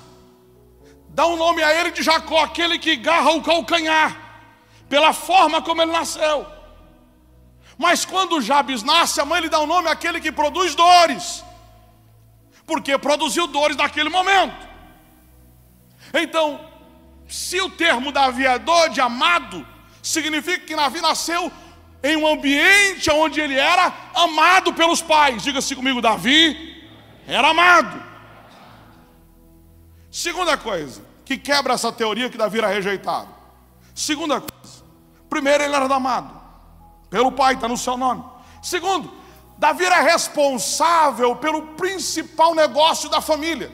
dá 1.10 1.28
um 1.28 1.36
nome 1.36 1.62
a 1.62 1.74
ele 1.74 1.92
de 1.92 2.02
Jacó, 2.02 2.44
aquele 2.44 2.80
que 2.80 2.96
garra 2.96 3.32
o 3.32 3.44
calcanhar, 3.44 4.18
pela 4.88 5.12
forma 5.12 5.62
como 5.62 5.82
ele 5.82 5.92
nasceu. 5.92 6.55
Mas 7.78 8.06
quando 8.06 8.42
Jabes 8.42 8.84
nasce, 8.84 9.20
a 9.20 9.26
mãe 9.26 9.42
lhe 9.42 9.50
dá 9.50 9.60
o 9.60 9.68
nome 9.68 9.90
àquele 9.90 10.22
que 10.22 10.32
produz 10.32 10.76
dores, 10.76 11.44
porque 12.66 12.98
produziu 12.98 13.48
dores 13.48 13.76
naquele 13.76 14.10
momento. 14.10 14.66
Então, 16.14 16.60
se 17.28 17.60
o 17.60 17.70
termo 17.70 18.12
Davi 18.12 18.46
é 18.46 18.58
dor 18.58 18.90
de 18.90 19.02
amado, 19.02 19.68
significa 20.02 20.66
que 20.66 20.76
Davi 20.76 21.02
nasceu 21.02 21.52
em 22.02 22.16
um 22.16 22.26
ambiente 22.26 23.10
onde 23.12 23.42
ele 23.42 23.56
era 23.56 23.94
amado 24.14 24.74
pelos 24.74 25.02
pais. 25.02 25.44
Diga-se 25.44 25.76
comigo, 25.76 26.02
Davi 26.02 26.82
era 27.28 27.50
amado. 27.50 28.02
Segunda 30.10 30.58
coisa, 30.58 31.04
que 31.26 31.38
quebra 31.38 31.74
essa 31.74 31.92
teoria 31.92 32.30
que 32.30 32.38
Davi 32.38 32.60
era 32.60 32.68
rejeitado. 32.68 33.28
Segunda 33.94 34.40
coisa, 34.40 34.84
primeiro 35.30 35.64
ele 35.64 35.76
era 35.76 35.94
amado 35.94 36.35
pelo 37.16 37.32
pai, 37.32 37.54
está 37.54 37.66
no 37.66 37.78
seu 37.78 37.96
nome. 37.96 38.26
Segundo, 38.62 39.10
Davi 39.58 39.86
era 39.86 40.02
responsável 40.02 41.34
pelo 41.38 41.62
principal 41.78 42.54
negócio 42.54 43.10
da 43.10 43.22
família. 43.22 43.72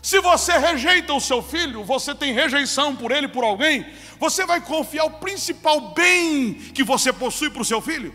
Se 0.00 0.20
você 0.20 0.56
rejeita 0.56 1.12
o 1.12 1.20
seu 1.20 1.42
filho, 1.42 1.82
você 1.82 2.14
tem 2.14 2.32
rejeição 2.32 2.94
por 2.94 3.10
ele, 3.10 3.26
por 3.26 3.42
alguém, 3.42 3.84
você 4.20 4.46
vai 4.46 4.60
confiar 4.60 5.04
o 5.06 5.18
principal 5.18 5.80
bem 5.92 6.54
que 6.54 6.84
você 6.84 7.12
possui 7.12 7.50
para 7.50 7.62
o 7.62 7.64
seu 7.64 7.80
filho? 7.80 8.14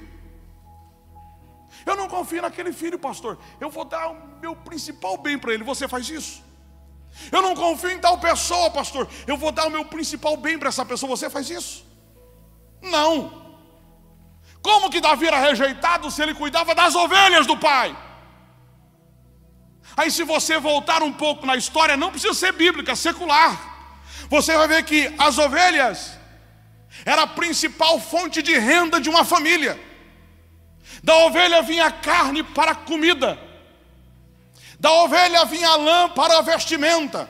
Eu 1.85 1.97
não 1.97 2.07
confio 2.07 2.43
naquele 2.43 2.71
filho, 2.71 2.97
pastor. 2.97 3.37
Eu 3.59 3.69
vou 3.69 3.83
dar 3.83 4.07
o 4.07 4.39
meu 4.39 4.55
principal 4.55 5.17
bem 5.17 5.37
para 5.37 5.53
ele. 5.53 5.65
Você 5.65 5.85
faz 5.85 6.09
isso? 6.09 6.41
Eu 7.29 7.41
não 7.41 7.53
confio 7.53 7.91
em 7.91 7.99
tal 7.99 8.17
pessoa, 8.19 8.71
pastor. 8.71 9.05
Eu 9.27 9.35
vou 9.35 9.51
dar 9.51 9.67
o 9.67 9.69
meu 9.69 9.83
principal 9.83 10.37
bem 10.37 10.57
para 10.57 10.69
essa 10.69 10.85
pessoa. 10.85 11.09
Você 11.09 11.29
faz 11.29 11.49
isso? 11.49 11.85
Não. 12.81 13.44
Como 14.65 14.89
que 14.89 14.99
Davi 14.99 15.27
era 15.27 15.37
rejeitado 15.37 16.09
se 16.09 16.23
ele 16.23 16.33
cuidava 16.33 16.73
das 16.73 16.95
ovelhas 16.95 17.45
do 17.45 17.55
pai? 17.55 17.95
Aí, 19.95 20.09
se 20.09 20.23
você 20.23 20.57
voltar 20.57 21.03
um 21.03 21.13
pouco 21.13 21.45
na 21.45 21.55
história, 21.55 21.95
não 21.95 22.09
precisa 22.09 22.33
ser 22.33 22.51
bíblica, 22.51 22.95
secular. 22.95 23.53
Você 24.27 24.57
vai 24.57 24.67
ver 24.67 24.83
que 24.83 25.13
as 25.19 25.37
ovelhas 25.37 26.17
era 27.05 27.21
a 27.21 27.27
principal 27.27 27.99
fonte 27.99 28.41
de 28.41 28.57
renda 28.57 28.99
de 28.99 29.07
uma 29.07 29.23
família. 29.23 29.79
Da 31.03 31.15
ovelha 31.17 31.61
vinha 31.61 31.91
carne 31.91 32.41
para 32.41 32.73
comida, 32.73 33.37
da 34.79 34.91
ovelha 34.91 35.45
vinha 35.45 35.75
lã 35.75 36.09
para 36.09 36.41
vestimenta, 36.41 37.29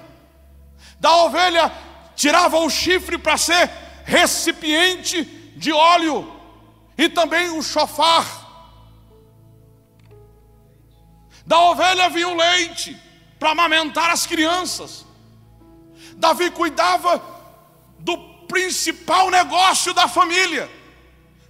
da 1.02 1.14
ovelha 1.18 1.70
tirava 2.16 2.58
o 2.60 2.70
chifre 2.70 3.18
para 3.18 3.36
ser 3.38 3.70
recipiente 4.06 5.26
de 5.58 5.74
óleo 5.74 6.35
e 6.98 7.10
também 7.10 7.50
o 7.58 7.62
chofar. 7.62 8.46
Da 11.46 11.60
ovelha 11.60 12.10
vinha 12.10 12.28
o 12.28 12.36
leite 12.36 13.00
para 13.38 13.52
amamentar 13.52 14.12
as 14.12 14.26
crianças. 14.26 15.06
Davi 16.16 16.50
cuidava 16.50 17.22
do 18.00 18.18
principal 18.48 19.30
negócio 19.30 19.94
da 19.94 20.08
família. 20.08 20.70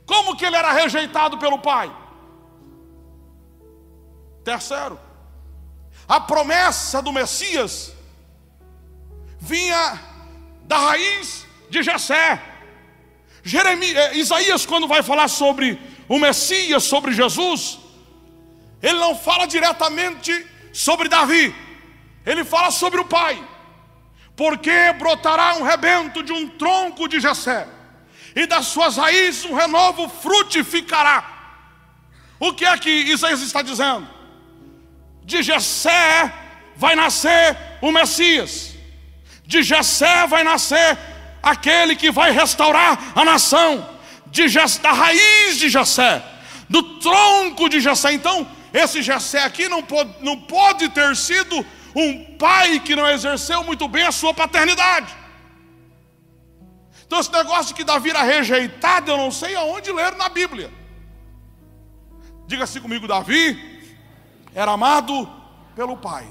Como 0.05 0.35
que 0.35 0.45
ele 0.45 0.55
era 0.55 0.71
rejeitado 0.71 1.37
pelo 1.37 1.59
pai? 1.59 1.95
Terceiro, 4.43 4.99
a 6.07 6.19
promessa 6.19 7.01
do 7.01 7.11
Messias 7.11 7.93
vinha 9.39 9.99
da 10.63 10.77
raiz 10.77 11.45
de 11.69 11.81
Jessé. 11.81 12.54
Jeremias, 13.45 13.95
eh, 13.95 14.17
Isaías, 14.17 14.65
quando 14.65 14.87
vai 14.87 15.03
falar 15.03 15.27
sobre 15.27 15.79
o 16.09 16.17
Messias, 16.17 16.83
sobre 16.83 17.13
Jesus, 17.13 17.77
ele 18.81 18.97
não 18.97 19.15
fala 19.15 19.45
diretamente 19.45 20.45
sobre 20.73 21.07
Davi, 21.07 21.53
ele 22.25 22.43
fala 22.43 22.71
sobre 22.71 22.99
o 22.99 23.05
pai, 23.05 23.41
porque 24.35 24.91
brotará 24.97 25.53
um 25.57 25.63
rebento 25.63 26.23
de 26.23 26.33
um 26.33 26.49
tronco 26.49 27.07
de 27.07 27.19
Jessé, 27.19 27.67
e 28.35 28.47
das 28.47 28.65
suas 28.65 28.97
raízes 28.97 29.45
um 29.45 29.53
renovo 29.53 30.09
frutificará. 30.09 31.33
O 32.39 32.51
que 32.51 32.65
é 32.65 32.75
que 32.79 32.89
Isaías 32.89 33.41
está 33.41 33.61
dizendo? 33.61 34.09
De 35.23 35.43
Jessé 35.43 36.33
vai 36.75 36.95
nascer 36.95 37.55
o 37.79 37.91
Messias, 37.91 38.73
de 39.45 39.61
Jessé 39.61 40.25
vai 40.25 40.43
nascer 40.43 40.97
aquele 41.45 41.95
que 41.95 42.11
vai 42.11 42.31
restaurar 42.31 43.13
a 43.15 43.23
nação, 43.23 43.87
de, 44.27 44.45
da 44.81 44.91
raiz 44.91 45.57
de 45.57 45.69
Jessé, 45.69 46.21
do 46.69 46.99
tronco 46.99 47.69
de 47.69 47.79
Jessé. 47.79 48.11
Então, 48.13 48.45
esse 48.73 49.01
Jessé 49.01 49.43
aqui 49.43 49.69
não 49.69 49.81
pode, 49.81 50.13
não 50.21 50.41
pode 50.41 50.89
ter 50.89 51.15
sido 51.15 51.65
um 51.95 52.35
pai 52.35 52.79
que 52.79 52.95
não 52.95 53.07
exerceu 53.09 53.63
muito 53.63 53.87
bem 53.87 54.03
a 54.03 54.11
sua 54.11 54.33
paternidade. 54.33 55.15
Então, 57.05 57.19
esse 57.19 57.31
negócio 57.31 57.67
de 57.67 57.75
que 57.75 57.83
Davi 57.83 58.09
era 58.09 58.23
rejeitado, 58.23 59.11
eu 59.11 59.17
não 59.17 59.31
sei 59.31 59.55
aonde 59.55 59.91
ler 59.91 60.15
na 60.15 60.27
Bíblia. 60.27 60.69
Diga-se 62.47 62.81
comigo, 62.81 63.07
Davi 63.07 63.75
era 64.53 64.71
amado 64.71 65.29
pelo 65.75 65.95
pai. 65.95 66.27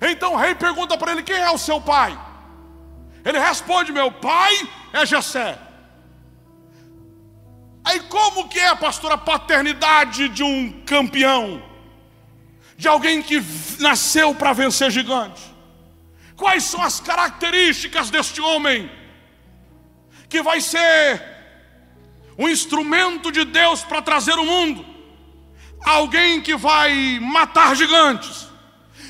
Então 0.00 0.32
o 0.32 0.36
rei 0.36 0.54
pergunta 0.54 0.96
para 0.96 1.12
ele: 1.12 1.22
quem 1.22 1.36
é 1.36 1.50
o 1.50 1.58
seu 1.58 1.80
pai? 1.80 2.18
Ele 3.24 3.38
responde: 3.38 3.92
meu 3.92 4.10
pai 4.10 4.68
é 4.92 5.04
Jessé. 5.04 5.58
Aí 7.84 8.00
como 8.00 8.48
que 8.48 8.58
é, 8.58 8.74
pastor, 8.74 9.12
a 9.12 9.18
paternidade 9.18 10.28
de 10.28 10.42
um 10.42 10.82
campeão? 10.82 11.62
De 12.76 12.88
alguém 12.88 13.22
que 13.22 13.42
nasceu 13.78 14.34
para 14.34 14.52
vencer 14.52 14.90
gigantes? 14.90 15.42
Quais 16.36 16.64
são 16.64 16.82
as 16.82 17.00
características 17.00 18.10
deste 18.10 18.40
homem? 18.40 18.90
Que 20.28 20.42
vai 20.42 20.60
ser 20.60 21.22
um 22.38 22.48
instrumento 22.48 23.30
de 23.30 23.44
Deus 23.44 23.82
para 23.82 24.00
trazer 24.00 24.34
o 24.34 24.46
mundo 24.46 24.90
alguém 25.82 26.40
que 26.40 26.56
vai 26.56 27.18
matar 27.20 27.74
gigantes. 27.74 28.48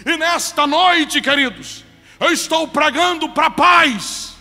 E 0.06 0.16
nesta 0.16 0.66
noite, 0.66 1.20
queridos, 1.20 1.84
eu 2.20 2.30
estou 2.32 2.68
pregando 2.68 3.30
para 3.30 3.50
pais, 3.50 4.34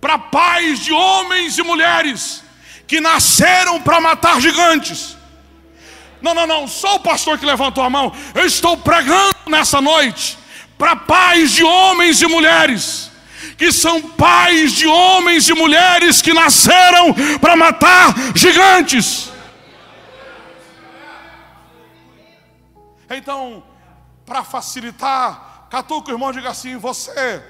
para 0.00 0.18
pais 0.18 0.78
de 0.78 0.92
homens 0.92 1.58
e 1.58 1.62
mulheres 1.62 2.42
que 2.86 3.00
nasceram 3.00 3.82
para 3.82 4.00
matar 4.00 4.40
gigantes. 4.40 5.16
Não, 6.22 6.32
não, 6.34 6.46
não, 6.46 6.68
só 6.68 6.96
o 6.96 7.00
pastor 7.00 7.38
que 7.38 7.44
levantou 7.44 7.82
a 7.82 7.90
mão. 7.90 8.12
Eu 8.34 8.46
estou 8.46 8.76
pregando 8.76 9.34
nessa 9.46 9.80
noite 9.80 10.38
para 10.78 10.94
pais 10.94 11.52
de 11.52 11.64
homens 11.64 12.22
e 12.22 12.26
mulheres 12.26 13.10
que 13.56 13.72
são 13.72 14.00
pais 14.00 14.72
de 14.72 14.86
homens 14.86 15.48
e 15.48 15.52
mulheres 15.52 16.22
que 16.22 16.32
nasceram 16.32 17.14
para 17.40 17.56
matar 17.56 18.14
gigantes. 18.34 19.30
Então, 23.10 23.62
para 24.24 24.42
facilitar, 24.44 25.49
catuca 25.70 26.10
o 26.10 26.14
irmão 26.14 26.32
diga 26.32 26.50
assim: 26.50 26.76
você 26.76 27.42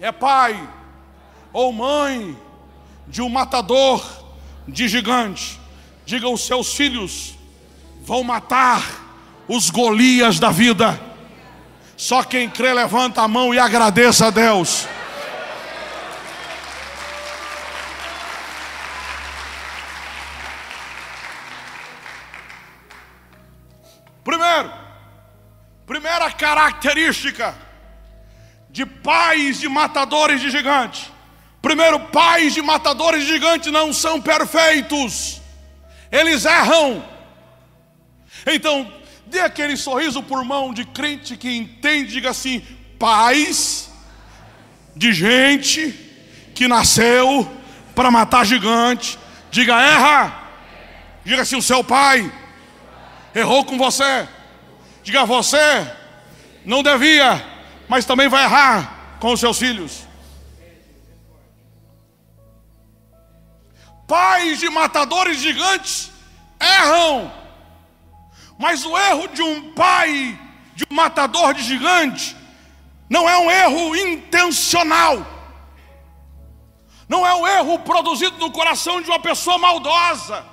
é 0.00 0.10
pai 0.10 0.68
ou 1.52 1.72
mãe 1.72 2.36
de 3.06 3.22
um 3.22 3.28
matador 3.28 4.04
de 4.66 4.88
gigante. 4.88 5.60
Diga 6.04 6.28
os 6.28 6.40
seus 6.40 6.74
filhos 6.74 7.34
vão 8.02 8.24
matar 8.24 8.82
os 9.46 9.68
Golias 9.68 10.38
da 10.38 10.50
vida. 10.50 10.98
Só 11.96 12.22
quem 12.22 12.48
crê 12.48 12.72
levanta 12.72 13.22
a 13.22 13.28
mão 13.28 13.52
e 13.52 13.58
agradeça 13.58 14.28
a 14.28 14.30
Deus. 14.30 14.86
Primeiro, 24.24 24.87
primeira 25.88 26.30
característica 26.30 27.54
de 28.68 28.84
pais 28.84 29.58
de 29.58 29.68
matadores 29.70 30.38
de 30.38 30.50
gigantes. 30.50 31.10
Primeiro, 31.62 31.98
pais 31.98 32.52
de 32.52 32.60
matadores 32.60 33.24
de 33.24 33.32
gigantes 33.32 33.72
não 33.72 33.90
são 33.90 34.20
perfeitos, 34.20 35.40
eles 36.12 36.44
erram. 36.44 37.02
Então, 38.46 38.92
dê 39.26 39.40
aquele 39.40 39.78
sorriso 39.78 40.22
por 40.22 40.44
mão 40.44 40.74
de 40.74 40.84
crente 40.84 41.38
que 41.38 41.50
entende, 41.50 42.12
diga 42.12 42.30
assim: 42.30 42.60
pais 42.98 43.90
de 44.94 45.10
gente 45.14 45.92
que 46.54 46.68
nasceu 46.68 47.50
para 47.94 48.10
matar 48.10 48.44
gigante, 48.44 49.18
diga 49.50 49.80
erra, 49.80 50.50
diga 51.24 51.42
assim: 51.42 51.56
o 51.56 51.62
seu 51.62 51.82
pai 51.82 52.30
errou 53.34 53.64
com 53.64 53.78
você. 53.78 54.28
Diga 55.08 55.24
você, 55.24 55.90
não 56.66 56.82
devia, 56.82 57.42
mas 57.88 58.04
também 58.04 58.28
vai 58.28 58.44
errar 58.44 59.16
com 59.18 59.32
os 59.32 59.40
seus 59.40 59.58
filhos. 59.58 60.06
Pais 64.06 64.58
de 64.58 64.68
matadores 64.68 65.38
gigantes 65.38 66.10
erram, 66.60 67.32
mas 68.58 68.84
o 68.84 68.98
erro 68.98 69.28
de 69.28 69.40
um 69.40 69.72
pai 69.72 70.38
de 70.74 70.84
um 70.90 70.94
matador 70.94 71.54
de 71.54 71.62
gigante 71.62 72.36
não 73.08 73.26
é 73.26 73.38
um 73.38 73.50
erro 73.50 73.96
intencional, 73.96 75.26
não 77.08 77.26
é 77.26 77.34
um 77.34 77.48
erro 77.48 77.78
produzido 77.78 78.36
no 78.36 78.52
coração 78.52 79.00
de 79.00 79.08
uma 79.08 79.20
pessoa 79.20 79.56
maldosa. 79.56 80.44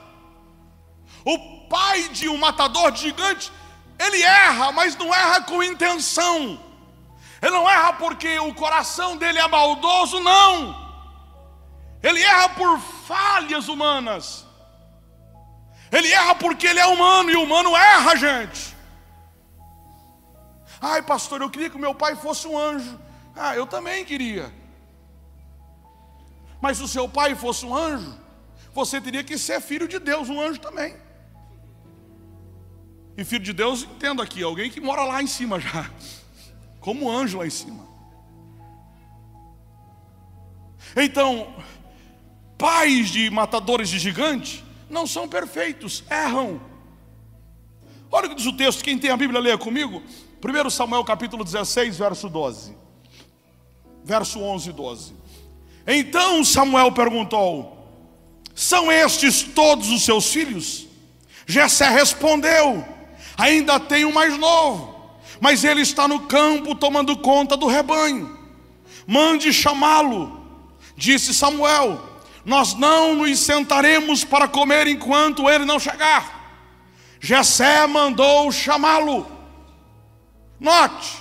O 1.25 1.67
pai 1.67 2.07
de 2.07 2.29
um 2.29 2.37
matador 2.37 2.89
de 2.93 3.01
gigante, 3.01 3.51
ele 3.97 4.21
erra, 4.21 4.71
mas 4.71 4.95
não 4.95 5.13
erra 5.13 5.41
com 5.41 5.63
intenção. 5.63 6.59
Ele 7.41 7.51
não 7.51 7.69
erra 7.69 7.93
porque 7.93 8.39
o 8.39 8.53
coração 8.53 9.17
dele 9.17 9.39
é 9.39 9.47
maldoso, 9.47 10.19
não. 10.19 10.85
Ele 12.01 12.21
erra 12.21 12.49
por 12.49 12.79
falhas 12.79 13.67
humanas. 13.67 14.45
Ele 15.91 16.11
erra 16.11 16.35
porque 16.35 16.67
ele 16.67 16.79
é 16.79 16.85
humano 16.85 17.29
e 17.29 17.35
o 17.35 17.43
humano 17.43 17.75
erra, 17.75 18.15
gente. 18.15 18.75
Ai, 20.81 21.01
pastor, 21.01 21.41
eu 21.41 21.49
queria 21.49 21.69
que 21.69 21.77
meu 21.77 21.95
pai 21.95 22.15
fosse 22.15 22.47
um 22.47 22.57
anjo. 22.57 22.99
Ah, 23.35 23.55
eu 23.55 23.65
também 23.65 24.03
queria. 24.03 24.53
Mas 26.61 26.77
se 26.77 26.83
o 26.83 26.87
seu 26.87 27.07
pai 27.07 27.35
fosse 27.35 27.65
um 27.65 27.75
anjo, 27.75 28.17
você 28.73 28.99
teria 28.99 29.23
que 29.23 29.37
ser 29.37 29.61
filho 29.61 29.87
de 29.87 29.99
Deus, 29.99 30.29
um 30.29 30.39
anjo 30.39 30.59
também. 30.59 31.04
E 33.17 33.23
filho 33.23 33.43
de 33.43 33.53
Deus, 33.53 33.83
entendo 33.83 34.21
aqui, 34.21 34.43
alguém 34.43 34.69
que 34.69 34.81
mora 34.81 35.03
lá 35.03 35.23
em 35.23 35.27
cima 35.27 35.59
já, 35.59 35.89
como 36.81 37.09
anjo 37.09 37.37
lá 37.37 37.47
em 37.47 37.49
cima. 37.49 37.85
Então, 40.95 41.55
pais 42.57 43.09
de 43.09 43.29
matadores 43.29 43.89
de 43.89 43.99
gigante 43.99 44.63
não 44.89 45.07
são 45.07 45.27
perfeitos, 45.27 46.03
erram. 46.09 46.61
Olha 48.11 48.27
o 48.27 48.29
que 48.29 48.35
diz 48.35 48.45
o 48.45 48.55
texto, 48.55 48.83
quem 48.83 48.97
tem 48.97 49.11
a 49.11 49.17
Bíblia, 49.17 49.39
leia 49.39 49.57
comigo. 49.57 50.03
1 50.43 50.69
Samuel 50.69 51.03
capítulo 51.03 51.43
16, 51.43 51.97
verso 51.97 52.29
12. 52.29 52.77
Verso 54.03 54.39
11 54.39 54.69
e 54.69 54.73
12. 54.73 55.13
Então 55.87 56.43
Samuel 56.43 56.91
perguntou: 56.91 57.89
São 58.53 58.91
estes 58.91 59.43
todos 59.43 59.89
os 59.89 60.03
seus 60.03 60.31
filhos? 60.31 60.87
Jessé 61.47 61.89
respondeu: 61.89 62.94
Ainda 63.37 63.79
tem 63.79 64.05
um 64.05 64.11
mais 64.11 64.37
novo, 64.37 64.95
mas 65.39 65.63
ele 65.63 65.81
está 65.81 66.07
no 66.07 66.21
campo 66.21 66.75
tomando 66.75 67.17
conta 67.17 67.57
do 67.57 67.67
rebanho. 67.67 68.37
Mande 69.05 69.51
chamá-lo, 69.51 70.45
disse 70.95 71.33
Samuel. 71.33 72.13
Nós 72.45 72.75
não 72.75 73.15
nos 73.15 73.39
sentaremos 73.39 74.23
para 74.23 74.47
comer 74.47 74.87
enquanto 74.87 75.49
ele 75.49 75.65
não 75.65 75.79
chegar. 75.79 76.35
Jessé 77.19 77.87
mandou 77.87 78.51
chamá-lo. 78.51 79.25
Note, 80.59 81.17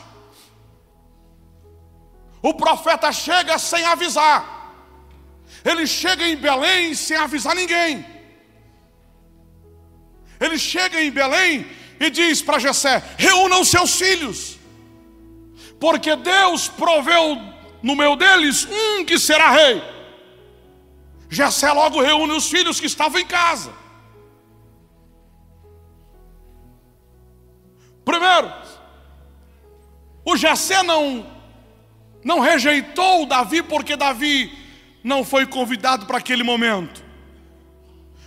o 2.42 2.52
profeta 2.52 3.10
chega 3.10 3.58
sem 3.58 3.84
avisar. 3.86 4.54
Ele 5.64 5.86
chega 5.86 6.28
em 6.28 6.36
Belém 6.36 6.94
sem 6.94 7.16
avisar 7.16 7.56
ninguém. 7.56 8.04
Ele 10.38 10.58
chega 10.58 11.02
em 11.02 11.10
Belém 11.10 11.66
e 11.98 12.10
diz 12.10 12.42
para 12.42 12.58
Jessé: 12.58 13.02
reúna 13.16 13.58
os 13.58 13.68
seus 13.68 13.96
filhos, 13.96 14.58
porque 15.78 16.14
Deus 16.16 16.68
proveu 16.68 17.36
no 17.82 17.94
meio 17.94 18.16
deles 18.16 18.66
um 18.70 19.04
que 19.04 19.18
será 19.18 19.50
rei. 19.50 19.82
Jessé 21.28 21.72
logo 21.72 22.00
reúne 22.00 22.32
os 22.32 22.48
filhos 22.48 22.78
que 22.78 22.86
estavam 22.86 23.20
em 23.20 23.26
casa. 23.26 23.72
Primeiro, 28.04 28.52
o 30.24 30.36
Jessé 30.36 30.82
não 30.82 31.32
não 32.22 32.40
rejeitou 32.40 33.26
Davi 33.26 33.62
porque 33.62 33.96
Davi 33.96 34.50
não 35.04 35.22
foi 35.22 35.46
convidado 35.46 36.06
para 36.06 36.16
aquele 36.16 36.42
momento. 36.42 37.04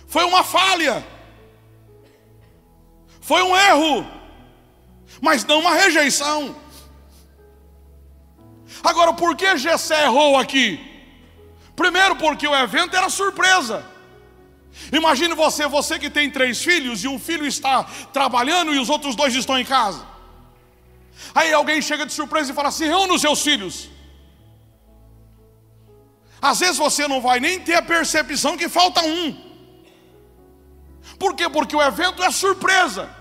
Foi 0.06 0.24
uma 0.24 0.44
falha. 0.44 1.04
Foi 3.28 3.42
um 3.42 3.54
erro, 3.54 4.06
mas 5.20 5.44
não 5.44 5.58
uma 5.60 5.74
rejeição. 5.74 6.56
Agora, 8.82 9.12
por 9.12 9.36
que 9.36 9.58
Gessé 9.58 10.04
errou 10.04 10.38
aqui? 10.38 10.80
Primeiro, 11.76 12.16
porque 12.16 12.48
o 12.48 12.56
evento 12.56 12.96
era 12.96 13.10
surpresa. 13.10 13.84
Imagine 14.90 15.34
você, 15.34 15.66
você 15.68 15.98
que 15.98 16.08
tem 16.08 16.30
três 16.30 16.62
filhos 16.62 17.04
e 17.04 17.08
um 17.08 17.18
filho 17.18 17.46
está 17.46 17.84
trabalhando 18.14 18.74
e 18.74 18.78
os 18.78 18.88
outros 18.88 19.14
dois 19.14 19.34
estão 19.34 19.58
em 19.58 19.64
casa. 19.64 20.06
Aí 21.34 21.52
alguém 21.52 21.82
chega 21.82 22.06
de 22.06 22.14
surpresa 22.14 22.50
e 22.50 22.54
fala 22.54 22.68
assim: 22.68 22.86
reúna 22.86 23.12
os 23.12 23.20
seus 23.20 23.42
filhos. 23.42 23.90
Às 26.40 26.60
vezes 26.60 26.78
você 26.78 27.06
não 27.06 27.20
vai 27.20 27.40
nem 27.40 27.60
ter 27.60 27.74
a 27.74 27.82
percepção 27.82 28.56
que 28.56 28.70
falta 28.70 29.02
um. 29.02 29.36
Por 31.18 31.34
quê? 31.34 31.46
Porque 31.50 31.76
o 31.76 31.82
evento 31.82 32.22
é 32.22 32.30
surpresa. 32.30 33.17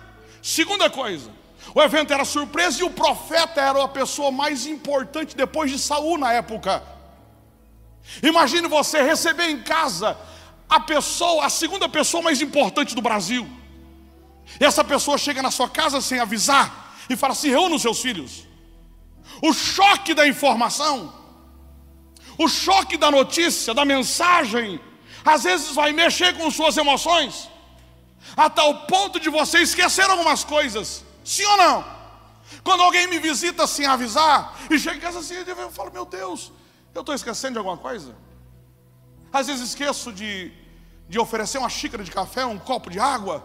Segunda 0.48 0.90
coisa, 0.90 1.30
o 1.76 1.82
evento 1.82 2.14
era 2.14 2.24
surpresa 2.24 2.80
e 2.80 2.84
o 2.84 2.90
profeta 2.90 3.60
era 3.60 3.84
a 3.84 3.88
pessoa 3.90 4.32
mais 4.32 4.66
importante 4.66 5.36
depois 5.36 5.70
de 5.70 5.78
Saul 5.78 6.18
na 6.18 6.32
época. 6.32 6.82
Imagine 8.24 8.66
você 8.70 9.02
receber 9.02 9.50
em 9.50 9.62
casa 9.62 10.18
a 10.70 10.80
pessoa, 10.80 11.46
a 11.46 11.50
segunda 11.50 11.90
pessoa 11.90 12.24
mais 12.24 12.42
importante 12.42 12.96
do 12.96 13.02
Brasil. 13.02 13.46
E 14.58 14.64
essa 14.64 14.86
pessoa 14.86 15.18
chega 15.18 15.42
na 15.42 15.52
sua 15.52 15.68
casa 15.68 16.00
sem 16.00 16.18
avisar 16.18 16.96
e 17.10 17.18
fala 17.18 17.34
assim: 17.34 17.50
reúna 17.50 17.76
os 17.76 17.82
seus 17.82 18.00
filhos. 18.00 18.48
O 19.42 19.52
choque 19.52 20.14
da 20.14 20.26
informação, 20.26 21.14
o 22.38 22.48
choque 22.48 22.96
da 22.96 23.12
notícia, 23.12 23.74
da 23.74 23.84
mensagem, 23.84 24.80
às 25.26 25.44
vezes 25.44 25.76
vai 25.76 25.92
mexer 25.92 26.38
com 26.38 26.50
suas 26.50 26.78
emoções, 26.78 27.50
a 28.36 28.50
tal 28.50 28.86
ponto 28.86 29.20
de 29.20 29.30
você 29.30 29.60
esquecer 29.60 30.10
algumas 30.10 30.44
coisas. 30.44 31.04
Sim 31.24 31.46
ou 31.46 31.58
não? 31.58 31.98
Quando 32.64 32.84
alguém 32.84 33.08
me 33.08 33.20
visita 33.20 33.68
sem 33.68 33.86
avisar 33.86 34.58
e 34.70 34.80
chega 34.80 34.98
em 34.98 35.00
casa 35.00 35.20
assim, 35.20 35.36
eu 35.36 35.72
falo: 35.72 35.92
meu 35.92 36.06
Deus, 36.06 36.52
eu 36.94 37.02
estou 37.02 37.14
esquecendo 37.14 37.54
de 37.54 37.58
alguma 37.60 37.78
coisa? 37.78 38.16
Às 39.32 39.48
vezes 39.48 39.70
esqueço 39.70 40.12
de, 40.12 40.52
de 41.08 41.20
oferecer 41.20 41.58
uma 41.58 41.70
xícara 41.70 42.04
de 42.04 42.12
café, 42.12 42.46
um 42.46 42.58
copo 42.58 42.90
de 42.90 43.00
água. 43.00 43.44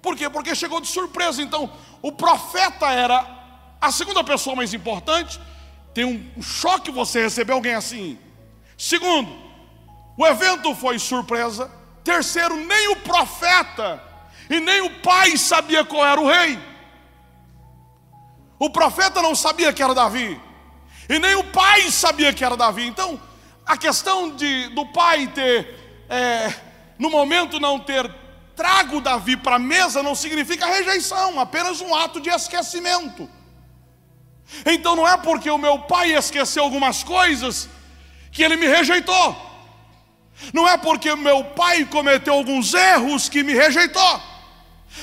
Por 0.00 0.16
quê? 0.16 0.28
Porque 0.30 0.54
chegou 0.54 0.80
de 0.80 0.88
surpresa. 0.88 1.42
Então, 1.42 1.70
o 2.00 2.12
profeta 2.12 2.86
era 2.86 3.76
a 3.80 3.92
segunda 3.92 4.24
pessoa 4.24 4.56
mais 4.56 4.72
importante. 4.72 5.40
Tem 5.92 6.04
um 6.04 6.42
choque 6.42 6.90
você 6.90 7.22
receber 7.22 7.52
alguém 7.52 7.74
assim. 7.74 8.18
Segundo, 8.76 9.30
o 10.16 10.26
evento 10.26 10.74
foi 10.74 10.98
surpresa. 10.98 11.70
Terceiro, 12.08 12.56
nem 12.56 12.88
o 12.88 12.96
profeta 12.96 14.02
e 14.48 14.58
nem 14.60 14.80
o 14.80 14.88
pai 15.00 15.36
sabia 15.36 15.84
qual 15.84 16.06
era 16.06 16.18
o 16.18 16.26
rei. 16.26 16.58
O 18.58 18.70
profeta 18.70 19.20
não 19.20 19.34
sabia 19.34 19.74
que 19.74 19.82
era 19.82 19.94
Davi. 19.94 20.40
E 21.06 21.18
nem 21.18 21.34
o 21.34 21.44
pai 21.44 21.90
sabia 21.90 22.32
que 22.32 22.42
era 22.42 22.56
Davi. 22.56 22.86
Então, 22.86 23.20
a 23.66 23.76
questão 23.76 24.34
de, 24.34 24.68
do 24.70 24.86
pai 24.86 25.26
ter, 25.26 26.06
é, 26.08 26.50
no 26.98 27.10
momento, 27.10 27.60
não 27.60 27.78
ter 27.78 28.10
trago 28.56 29.02
Davi 29.02 29.36
para 29.36 29.56
a 29.56 29.58
mesa 29.58 30.02
não 30.02 30.14
significa 30.14 30.64
rejeição, 30.64 31.38
apenas 31.38 31.82
um 31.82 31.94
ato 31.94 32.22
de 32.22 32.30
esquecimento. 32.30 33.28
Então 34.64 34.96
não 34.96 35.06
é 35.06 35.18
porque 35.18 35.50
o 35.50 35.58
meu 35.58 35.80
pai 35.80 36.14
esqueceu 36.14 36.62
algumas 36.62 37.04
coisas 37.04 37.68
que 38.32 38.42
ele 38.42 38.56
me 38.56 38.66
rejeitou. 38.66 39.47
Não 40.52 40.68
é 40.68 40.76
porque 40.76 41.14
meu 41.14 41.44
pai 41.44 41.84
cometeu 41.84 42.34
alguns 42.34 42.74
erros 42.74 43.28
que 43.28 43.42
me 43.42 43.54
rejeitou. 43.54 44.22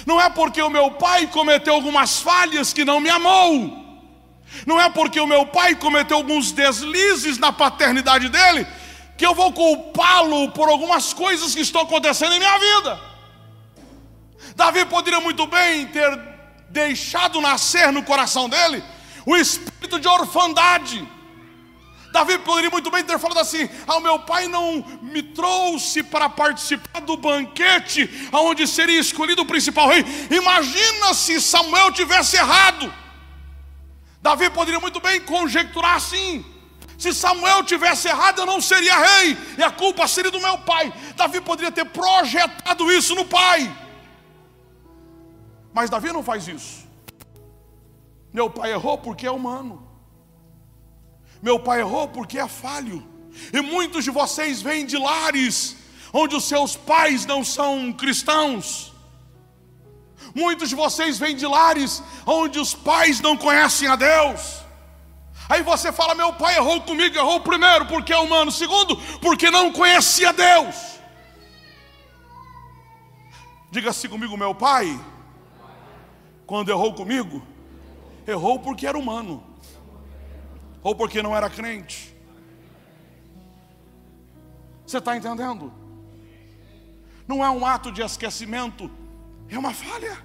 Não 0.05 0.19
é 0.19 0.29
porque 0.29 0.61
o 0.61 0.69
meu 0.69 0.91
pai 0.91 1.27
cometeu 1.27 1.73
algumas 1.73 2.19
falhas 2.19 2.73
que 2.73 2.85
não 2.85 2.99
me 2.99 3.09
amou. 3.09 3.85
Não 4.65 4.79
é 4.79 4.89
porque 4.89 5.19
o 5.19 5.27
meu 5.27 5.45
pai 5.45 5.75
cometeu 5.75 6.17
alguns 6.17 6.51
deslizes 6.51 7.37
na 7.37 7.51
paternidade 7.51 8.29
dele 8.29 8.65
que 9.17 9.25
eu 9.25 9.33
vou 9.33 9.51
culpá-lo 9.53 10.51
por 10.51 10.69
algumas 10.69 11.13
coisas 11.13 11.55
que 11.55 11.61
estão 11.61 11.81
acontecendo 11.81 12.33
em 12.33 12.39
minha 12.39 12.57
vida. 12.57 12.99
Davi 14.55 14.85
poderia 14.85 15.19
muito 15.19 15.45
bem 15.47 15.87
ter 15.87 16.19
deixado 16.69 17.39
nascer 17.39 17.91
no 17.91 18.03
coração 18.03 18.49
dele 18.49 18.83
o 19.25 19.35
espírito 19.35 19.99
de 19.99 20.07
orfandade. 20.07 21.07
Davi 22.15 22.37
poderia 22.39 22.69
muito 22.69 22.89
bem 22.89 23.03
ter 23.03 23.19
falado 23.19 23.39
assim: 23.39 23.69
ah, 23.85 23.97
o 23.97 23.99
meu 23.99 24.17
pai 24.19 24.47
não 24.47 24.81
me 25.01 25.21
trouxe 25.21 26.01
para 26.01 26.29
participar 26.29 27.01
do 27.01 27.17
banquete 27.17 28.09
onde 28.31 28.65
seria 28.65 29.01
escolhido 29.01 29.41
o 29.41 29.45
principal 29.45 29.89
rei. 29.89 30.05
Imagina 30.31 31.13
se 31.13 31.41
Samuel 31.41 31.91
tivesse 31.91 32.37
errado. 32.37 32.91
Davi 34.21 34.49
poderia 34.49 34.79
muito 34.79 35.01
bem 35.01 35.19
conjecturar 35.19 35.95
assim: 35.95 36.45
se 36.97 37.13
Samuel 37.13 37.65
tivesse 37.65 38.07
errado, 38.07 38.39
eu 38.39 38.45
não 38.45 38.61
seria 38.61 38.97
rei, 38.97 39.37
e 39.57 39.61
a 39.61 39.69
culpa 39.69 40.07
seria 40.07 40.31
do 40.31 40.39
meu 40.39 40.57
pai. 40.59 40.93
Davi 41.17 41.41
poderia 41.41 41.69
ter 41.69 41.83
projetado 41.83 42.89
isso 42.93 43.13
no 43.13 43.25
pai, 43.25 43.75
mas 45.73 45.89
Davi 45.89 46.13
não 46.13 46.23
faz 46.23 46.47
isso. 46.47 46.87
Meu 48.31 48.49
pai 48.49 48.71
errou 48.71 48.97
porque 48.97 49.27
é 49.27 49.31
humano, 49.31 49.84
meu 51.45 51.59
pai 51.59 51.81
errou 51.81 52.07
porque 52.07 52.39
é 52.39 52.47
falho, 52.47 53.07
e 53.53 53.61
muitos 53.61 54.03
de 54.03 54.09
vocês 54.09 54.63
vêm 54.63 54.83
de 54.83 54.97
lares 54.97 55.75
onde 56.11 56.35
os 56.35 56.45
seus 56.45 56.75
pais 56.75 57.23
não 57.23 57.43
são 57.43 57.93
cristãos. 57.93 58.91
Muitos 60.33 60.69
de 60.69 60.75
vocês 60.75 61.19
vêm 61.19 61.35
de 61.35 61.45
lares 61.45 62.01
onde 62.25 62.57
os 62.57 62.73
pais 62.73 63.21
não 63.21 63.37
conhecem 63.37 63.87
a 63.87 63.95
Deus. 63.95 64.41
Aí 65.47 65.61
você 65.61 65.91
fala: 65.91 66.15
meu 66.15 66.33
pai 66.33 66.55
errou 66.55 66.81
comigo, 66.81 67.15
errou 67.15 67.39
primeiro 67.41 67.85
porque 67.85 68.11
é 68.11 68.17
humano, 68.17 68.51
segundo, 68.51 68.97
porque 69.21 69.51
não 69.51 69.71
conhecia 69.71 70.33
Deus. 70.33 70.75
Diga-se 73.69 74.09
comigo, 74.09 74.35
meu 74.35 74.55
pai, 74.55 74.99
quando 76.47 76.69
errou 76.69 76.91
comigo, 76.95 77.43
errou 78.25 78.57
porque 78.57 78.87
era 78.87 78.97
humano, 78.97 79.43
ou 80.85 80.93
porque 80.93 81.23
não 81.23 81.35
era 81.35 81.49
crente. 81.49 82.15
Você 84.85 84.99
está 84.99 85.17
entendendo? 85.17 85.73
Não 87.27 87.43
é 87.43 87.49
um 87.49 87.65
ato 87.65 87.91
de 87.91 88.03
esquecimento 88.03 88.91
é 89.49 89.57
uma 89.57 89.73
falha. 89.73 90.15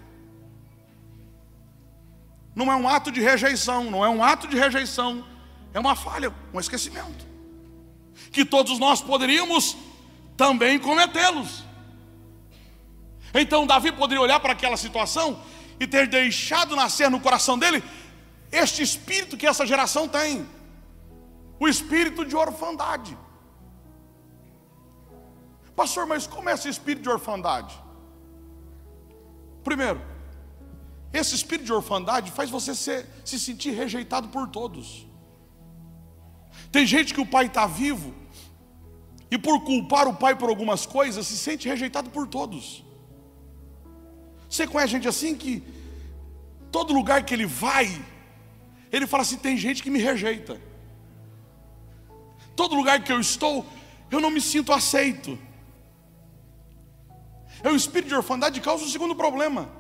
Não 2.55 2.71
é 2.71 2.77
um 2.77 2.87
ato 2.87 3.11
de 3.11 3.23
rejeição, 3.23 3.91
não 3.91 4.05
é 4.05 4.11
um 4.11 4.23
ato 4.23 4.47
de 4.49 4.59
rejeição, 4.59 5.27
é 5.73 5.81
uma 5.81 5.97
falha, 5.97 6.31
um 6.53 6.61
esquecimento. 6.61 7.27
Que 8.31 8.45
todos 8.45 8.79
nós 8.79 9.01
poderíamos 9.01 9.79
também 10.37 10.79
cometê-los. 10.79 11.65
Então 13.33 13.67
Davi 13.67 13.93
poderia 13.93 14.21
olhar 14.21 14.41
para 14.41 14.53
aquela 14.53 14.77
situação 14.77 15.43
e 15.79 15.87
ter 15.87 16.07
deixado 16.07 16.77
nascer 16.77 17.11
no 17.11 17.19
coração 17.19 17.59
dele 17.59 17.83
este 18.51 18.83
espírito 18.83 19.37
que 19.37 19.47
essa 19.47 19.67
geração 19.67 20.09
tem, 20.09 20.47
o 21.59 21.69
espírito 21.69 22.25
de 22.25 22.35
orfandade. 22.37 23.17
Pastor, 25.77 26.07
mas 26.07 26.27
como 26.27 26.49
é 26.49 26.55
esse 26.55 26.69
espírito 26.69 27.03
de 27.05 27.09
orfandade? 27.09 27.75
Primeiro, 29.63 30.01
esse 31.13 31.35
espírito 31.35 31.67
de 31.67 31.73
orfandade 31.73 32.31
faz 32.31 32.51
você 32.51 32.75
ser, 32.75 33.07
se 33.25 33.39
sentir 33.39 33.71
rejeitado 33.71 34.29
por 34.29 34.49
todos. 34.49 35.07
Tem 36.71 36.87
gente 36.87 37.13
que 37.15 37.21
o 37.21 37.27
pai 37.27 37.47
está 37.47 37.67
vivo 37.67 38.15
e 39.31 39.39
por 39.39 39.63
culpar 39.65 40.09
o 40.09 40.15
pai 40.15 40.35
por 40.35 40.49
algumas 40.49 40.87
coisas 40.87 41.27
se 41.27 41.37
sente 41.37 41.69
rejeitado 41.69 42.11
por 42.11 42.27
todos. 42.27 42.85
Você 44.49 44.67
conhece 44.67 44.93
gente 44.93 45.09
assim 45.09 45.37
que 45.37 45.63
todo 46.71 46.93
lugar 46.93 47.25
que 47.25 47.35
ele 47.35 47.47
vai, 47.47 48.05
ele 48.93 49.07
fala 49.07 49.23
assim: 49.23 49.37
tem 49.37 49.57
gente 49.57 49.83
que 49.83 49.91
me 49.91 49.99
rejeita. 49.99 50.61
Todo 52.57 52.75
lugar 52.75 53.03
que 53.03 53.13
eu 53.13 53.21
estou, 53.21 53.67
eu 54.11 54.21
não 54.21 54.31
me 54.31 54.41
sinto 54.41 54.73
aceito. 54.73 55.39
É 57.63 57.69
o 57.69 57.77
espírito 57.77 58.09
de 58.09 58.15
orfandade 58.15 58.59
que 58.59 58.65
causa 58.65 58.85
o 58.85 58.89
segundo 58.89 59.15
problema. 59.15 59.71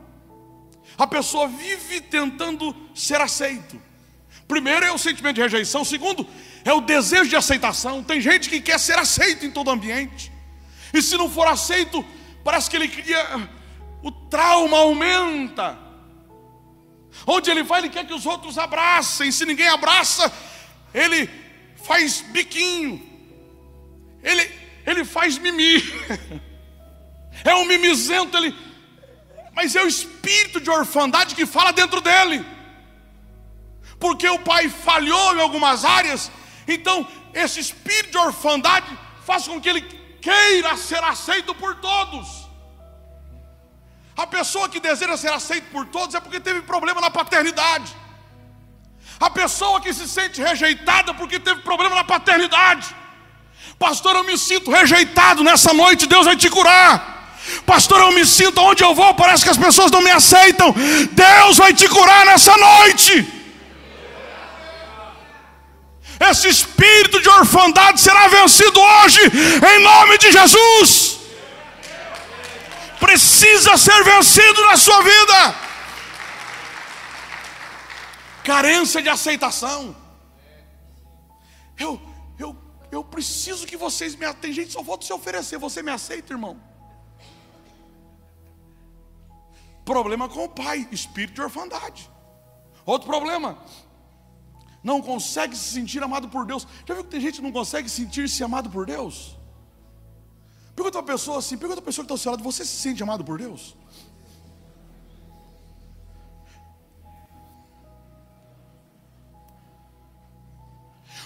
A 0.96 1.06
pessoa 1.06 1.48
vive 1.48 2.00
tentando 2.00 2.74
ser 2.94 3.20
aceito. 3.20 3.80
Primeiro 4.46 4.84
é 4.84 4.92
o 4.92 4.98
sentimento 4.98 5.36
de 5.36 5.42
rejeição, 5.42 5.84
segundo 5.84 6.26
é 6.64 6.72
o 6.72 6.80
desejo 6.80 7.30
de 7.30 7.36
aceitação. 7.36 8.02
Tem 8.02 8.20
gente 8.20 8.48
que 8.48 8.60
quer 8.60 8.78
ser 8.78 8.98
aceito 8.98 9.46
em 9.46 9.50
todo 9.50 9.70
ambiente. 9.70 10.30
E 10.92 11.00
se 11.00 11.16
não 11.16 11.30
for 11.30 11.46
aceito, 11.46 12.04
parece 12.44 12.68
que 12.68 12.76
ele 12.76 12.88
cria 12.88 13.48
o 14.02 14.10
trauma 14.10 14.78
aumenta. 14.78 15.78
Onde 17.26 17.50
ele 17.50 17.62
vai, 17.62 17.80
ele 17.80 17.88
quer 17.88 18.06
que 18.06 18.14
os 18.14 18.26
outros 18.26 18.58
abracem. 18.58 19.30
Se 19.30 19.44
ninguém 19.44 19.68
abraça, 19.68 20.32
ele 20.94 21.28
faz 21.84 22.20
biquinho. 22.22 23.10
Ele, 24.22 24.50
ele 24.86 25.04
faz 25.04 25.38
mimi. 25.38 25.82
é 27.44 27.54
um 27.54 27.64
mimizento, 27.64 28.36
ele, 28.36 28.54
mas 29.54 29.74
é 29.74 29.82
o 29.82 29.88
espírito 29.88 30.60
de 30.60 30.70
orfandade 30.70 31.34
que 31.34 31.46
fala 31.46 31.72
dentro 31.72 32.00
dele, 32.00 32.44
porque 33.98 34.28
o 34.28 34.38
pai 34.38 34.68
falhou 34.68 35.36
em 35.36 35.40
algumas 35.40 35.84
áreas, 35.84 36.30
então 36.66 37.06
esse 37.34 37.60
espírito 37.60 38.12
de 38.12 38.18
orfandade 38.18 38.86
faz 39.24 39.46
com 39.46 39.60
que 39.60 39.68
ele 39.68 39.82
queira 40.20 40.76
ser 40.76 41.02
aceito 41.02 41.54
por 41.54 41.76
todos. 41.76 42.39
A 44.16 44.26
pessoa 44.26 44.68
que 44.68 44.80
deseja 44.80 45.16
ser 45.16 45.32
aceita 45.32 45.66
por 45.72 45.86
todos 45.86 46.14
é 46.14 46.20
porque 46.20 46.40
teve 46.40 46.62
problema 46.62 47.00
na 47.00 47.10
paternidade. 47.10 47.94
A 49.18 49.30
pessoa 49.30 49.80
que 49.80 49.92
se 49.92 50.08
sente 50.08 50.40
rejeitada 50.40 51.14
porque 51.14 51.38
teve 51.38 51.60
problema 51.62 51.94
na 51.94 52.04
paternidade. 52.04 52.94
Pastor, 53.78 54.16
eu 54.16 54.24
me 54.24 54.36
sinto 54.36 54.70
rejeitado 54.70 55.42
nessa 55.42 55.72
noite, 55.72 56.06
Deus 56.06 56.26
vai 56.26 56.36
te 56.36 56.50
curar. 56.50 57.38
Pastor, 57.64 58.00
eu 58.00 58.12
me 58.12 58.26
sinto 58.26 58.60
onde 58.60 58.82
eu 58.84 58.94
vou, 58.94 59.14
parece 59.14 59.44
que 59.44 59.50
as 59.50 59.56
pessoas 59.56 59.90
não 59.90 60.02
me 60.02 60.10
aceitam. 60.10 60.74
Deus 61.12 61.56
vai 61.56 61.72
te 61.72 61.88
curar 61.88 62.26
nessa 62.26 62.56
noite. 62.56 63.26
Esse 66.28 66.48
espírito 66.48 67.20
de 67.22 67.28
orfandade 67.28 67.98
será 68.00 68.28
vencido 68.28 68.78
hoje, 68.78 69.20
em 69.74 69.82
nome 69.82 70.18
de 70.18 70.30
Jesus 70.30 71.09
precisa 73.00 73.76
ser 73.76 74.04
vencido 74.04 74.60
na 74.66 74.76
sua 74.76 75.02
vida. 75.02 75.38
Carência 78.44 79.02
de 79.02 79.08
aceitação. 79.08 79.96
Eu, 81.78 82.00
eu, 82.38 82.56
eu 82.92 83.02
preciso 83.02 83.66
que 83.66 83.76
vocês 83.76 84.14
me 84.14 84.32
Tem 84.34 84.52
gente 84.52 84.72
só 84.72 84.84
falta 84.84 85.06
se 85.06 85.12
oferecer. 85.12 85.58
Você 85.58 85.82
me 85.82 85.90
aceita, 85.90 86.32
irmão? 86.32 86.60
Problema 89.84 90.28
com 90.28 90.44
o 90.44 90.48
pai, 90.48 90.86
espírito 90.92 91.34
de 91.34 91.42
orfandade. 91.42 92.08
Outro 92.84 93.08
problema, 93.08 93.58
não 94.82 95.00
consegue 95.02 95.56
se 95.56 95.72
sentir 95.72 96.02
amado 96.02 96.28
por 96.28 96.46
Deus. 96.46 96.66
Já 96.86 96.94
viu 96.94 97.04
que 97.04 97.10
tem 97.10 97.20
gente 97.20 97.36
que 97.36 97.42
não 97.42 97.52
consegue 97.52 97.88
sentir-se 97.88 98.42
amado 98.42 98.70
por 98.70 98.86
Deus? 98.86 99.39
Pergunta 100.80 100.96
uma 100.96 101.04
pessoa 101.04 101.38
assim, 101.40 101.58
pergunta 101.58 101.78
a 101.78 101.84
pessoa 101.84 102.02
que 102.02 102.06
está 102.06 102.14
ao 102.14 102.18
seu 102.18 102.30
lado, 102.30 102.42
você 102.42 102.64
se 102.64 102.76
sente 102.84 103.02
amado 103.02 103.22
por 103.22 103.36
Deus? 103.38 103.76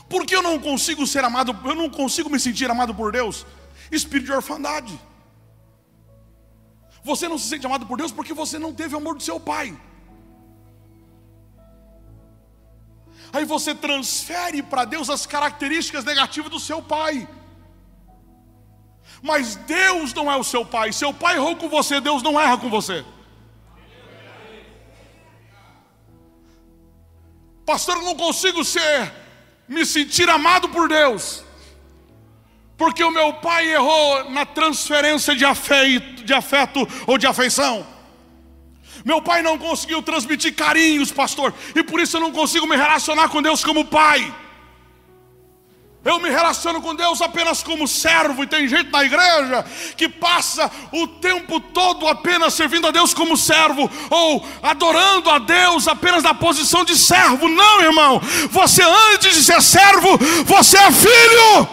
Por 0.09 0.27
que 0.27 0.35
eu 0.35 0.43
não 0.43 0.59
consigo 0.59 1.07
ser 1.07 1.23
amado, 1.23 1.57
eu 1.71 1.77
não 1.77 1.89
consigo 1.89 2.29
me 2.29 2.41
sentir 2.41 2.69
amado 2.69 2.93
por 2.97 3.13
Deus? 3.13 3.47
Espírito 3.93 4.27
de 4.27 4.33
orfandade. 4.33 5.01
Você 7.05 7.29
não 7.29 7.39
se 7.39 7.47
sente 7.47 7.65
amado 7.65 7.87
por 7.87 7.97
Deus 7.97 8.11
porque 8.11 8.35
você 8.35 8.59
não 8.59 8.75
teve 8.75 8.97
o 8.97 8.99
amor 8.99 9.15
do 9.15 9.23
seu 9.23 9.39
pai. 9.39 9.81
Aí 13.33 13.45
você 13.45 13.73
transfere 13.73 14.65
para 14.65 14.85
Deus 14.85 15.09
as 15.09 15.27
características 15.27 16.05
negativas 16.05 16.51
do 16.51 16.59
seu 16.59 16.83
pai. 16.83 17.29
Mas 19.23 19.57
Deus 19.57 20.13
não 20.13 20.31
é 20.31 20.37
o 20.37 20.45
seu 20.45 20.65
pai. 20.65 20.93
Seu 20.93 21.13
pai 21.13 21.37
errou 21.37 21.57
com 21.57 21.69
você, 21.69 22.01
Deus 22.01 22.23
não 22.23 22.39
erra 22.41 22.59
com 22.59 22.69
você. 22.69 23.05
Pastor, 27.65 27.97
eu 27.97 28.03
não 28.03 28.15
consigo 28.15 28.63
ser, 28.63 29.11
me 29.67 29.87
sentir 29.87 30.29
amado 30.29 30.69
por 30.69 30.87
Deus, 30.87 31.43
porque 32.77 33.03
o 33.03 33.11
meu 33.11 33.33
pai 33.35 33.73
errou 33.73 34.31
na 34.31 34.45
transferência 34.45 35.35
de 35.35 35.45
afeto, 35.45 36.25
de 36.25 36.35
afeto 36.35 36.87
ou 37.07 37.17
de 37.17 37.27
afeição. 37.27 37.87
Meu 39.03 39.21
pai 39.23 39.43
não 39.43 39.59
conseguiu 39.59 40.03
transmitir 40.03 40.55
carinhos, 40.55 41.11
pastor, 41.11 41.55
e 41.75 41.83
por 41.83 42.01
isso 42.01 42.17
eu 42.17 42.21
não 42.21 42.33
consigo 42.33 42.67
me 42.67 42.77
relacionar 42.77 43.29
com 43.29 43.41
Deus 43.41 43.65
como 43.65 43.85
pai. 43.85 44.44
Eu 46.05 46.19
me 46.21 46.29
relaciono 46.29 46.83
com 46.83 46.95
Deus 46.95 47.23
apenas 47.23 47.63
como 47.63 47.89
servo, 47.89 48.45
e 48.45 48.47
tem 48.47 48.69
gente 48.69 48.91
na 48.91 49.03
igreja 49.03 49.65
que 49.97 50.07
passa 50.07 50.71
o 50.93 51.07
tempo 51.07 51.59
todo 51.59 52.07
apenas 52.07 52.53
servindo 52.53 52.87
a 52.87 52.91
Deus 52.91 53.15
como 53.15 53.39
servo, 53.39 53.91
ou 54.11 54.47
adorando 54.63 55.31
a 55.31 55.39
Deus 55.39 55.89
apenas 55.89 56.23
na 56.23 56.35
posição 56.35 56.85
de 56.85 56.95
servo. 56.95 57.49
Não, 57.49 57.81
irmão, 57.81 58.21
você 58.51 58.83
antes 58.83 59.35
de 59.35 59.43
ser 59.43 59.63
servo, 59.63 60.19
você 60.45 60.77
é 60.77 60.93
filho. 60.93 61.69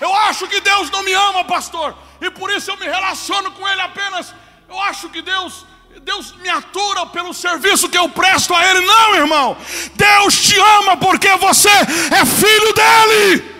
Eu 0.00 0.14
acho 0.14 0.46
que 0.46 0.60
Deus 0.60 0.90
não 0.92 1.02
me 1.02 1.12
ama, 1.12 1.44
pastor, 1.44 1.96
e 2.20 2.30
por 2.30 2.52
isso 2.52 2.70
eu 2.70 2.76
me 2.76 2.86
relaciono 2.86 3.50
com 3.50 3.68
Ele 3.68 3.80
apenas. 3.80 4.32
Eu 4.68 4.80
acho 4.82 5.08
que 5.08 5.20
Deus 5.20 5.66
Deus 6.04 6.34
me 6.42 6.48
atura 6.48 7.06
pelo 7.06 7.32
serviço 7.34 7.88
que 7.88 7.98
eu 7.98 8.08
presto 8.08 8.54
a 8.54 8.64
Ele. 8.64 8.80
Não, 8.80 9.14
irmão. 9.16 9.56
Deus 9.94 10.40
te 10.42 10.58
ama 10.58 10.96
porque 10.96 11.28
você 11.36 11.68
é 11.68 12.24
filho 12.24 12.74
dEle. 12.74 13.59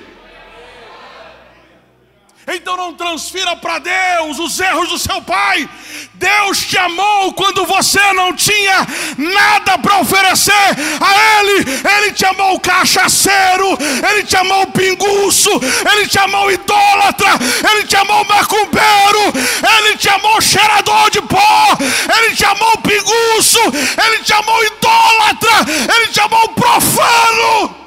Então 2.46 2.76
não 2.76 2.94
transfira 2.94 3.54
para 3.56 3.78
Deus 3.78 4.38
os 4.38 4.58
erros 4.58 4.88
do 4.88 4.98
seu 4.98 5.20
pai. 5.22 5.68
Deus 6.14 6.58
te 6.58 6.76
amou 6.78 7.32
quando 7.34 7.64
você 7.64 8.00
não 8.12 8.34
tinha 8.34 8.86
nada 9.16 9.78
para 9.78 10.00
oferecer 10.00 10.52
a 11.00 11.40
Ele. 11.40 11.64
Ele 11.96 12.12
te 12.12 12.24
amou 12.24 12.58
cachaceiro, 12.58 13.78
Ele 14.10 14.24
te 14.24 14.36
amou 14.36 14.66
pinguço, 14.68 15.50
Ele 15.92 16.06
te 16.06 16.18
amou 16.18 16.50
idólatra, 16.50 17.28
Ele 17.70 17.84
te 17.84 17.96
amou 17.96 18.24
macumbeiro, 18.24 19.32
Ele 19.78 19.96
te 19.96 20.08
amou 20.08 20.40
cheirador 20.40 21.10
de 21.10 21.20
pó, 21.22 21.76
Ele 22.16 22.34
te 22.34 22.44
amou 22.44 22.78
pinguço, 22.78 23.60
Ele 24.04 24.18
te 24.24 24.32
amou 24.32 24.64
idólatra, 24.64 25.50
Ele 25.94 26.06
te 26.08 26.20
amou 26.20 26.48
profano. 26.50 27.79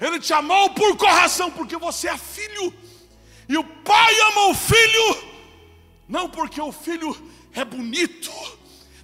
Ele 0.00 0.20
te 0.20 0.32
amou 0.32 0.70
por 0.70 0.96
correção, 0.96 1.50
porque 1.50 1.76
você 1.76 2.08
é 2.08 2.18
filho. 2.18 2.72
E 3.48 3.56
o 3.56 3.64
pai 3.64 4.20
ama 4.32 4.48
o 4.48 4.54
filho, 4.54 5.16
não 6.08 6.28
porque 6.28 6.60
o 6.60 6.72
filho 6.72 7.16
é 7.54 7.64
bonito, 7.64 8.30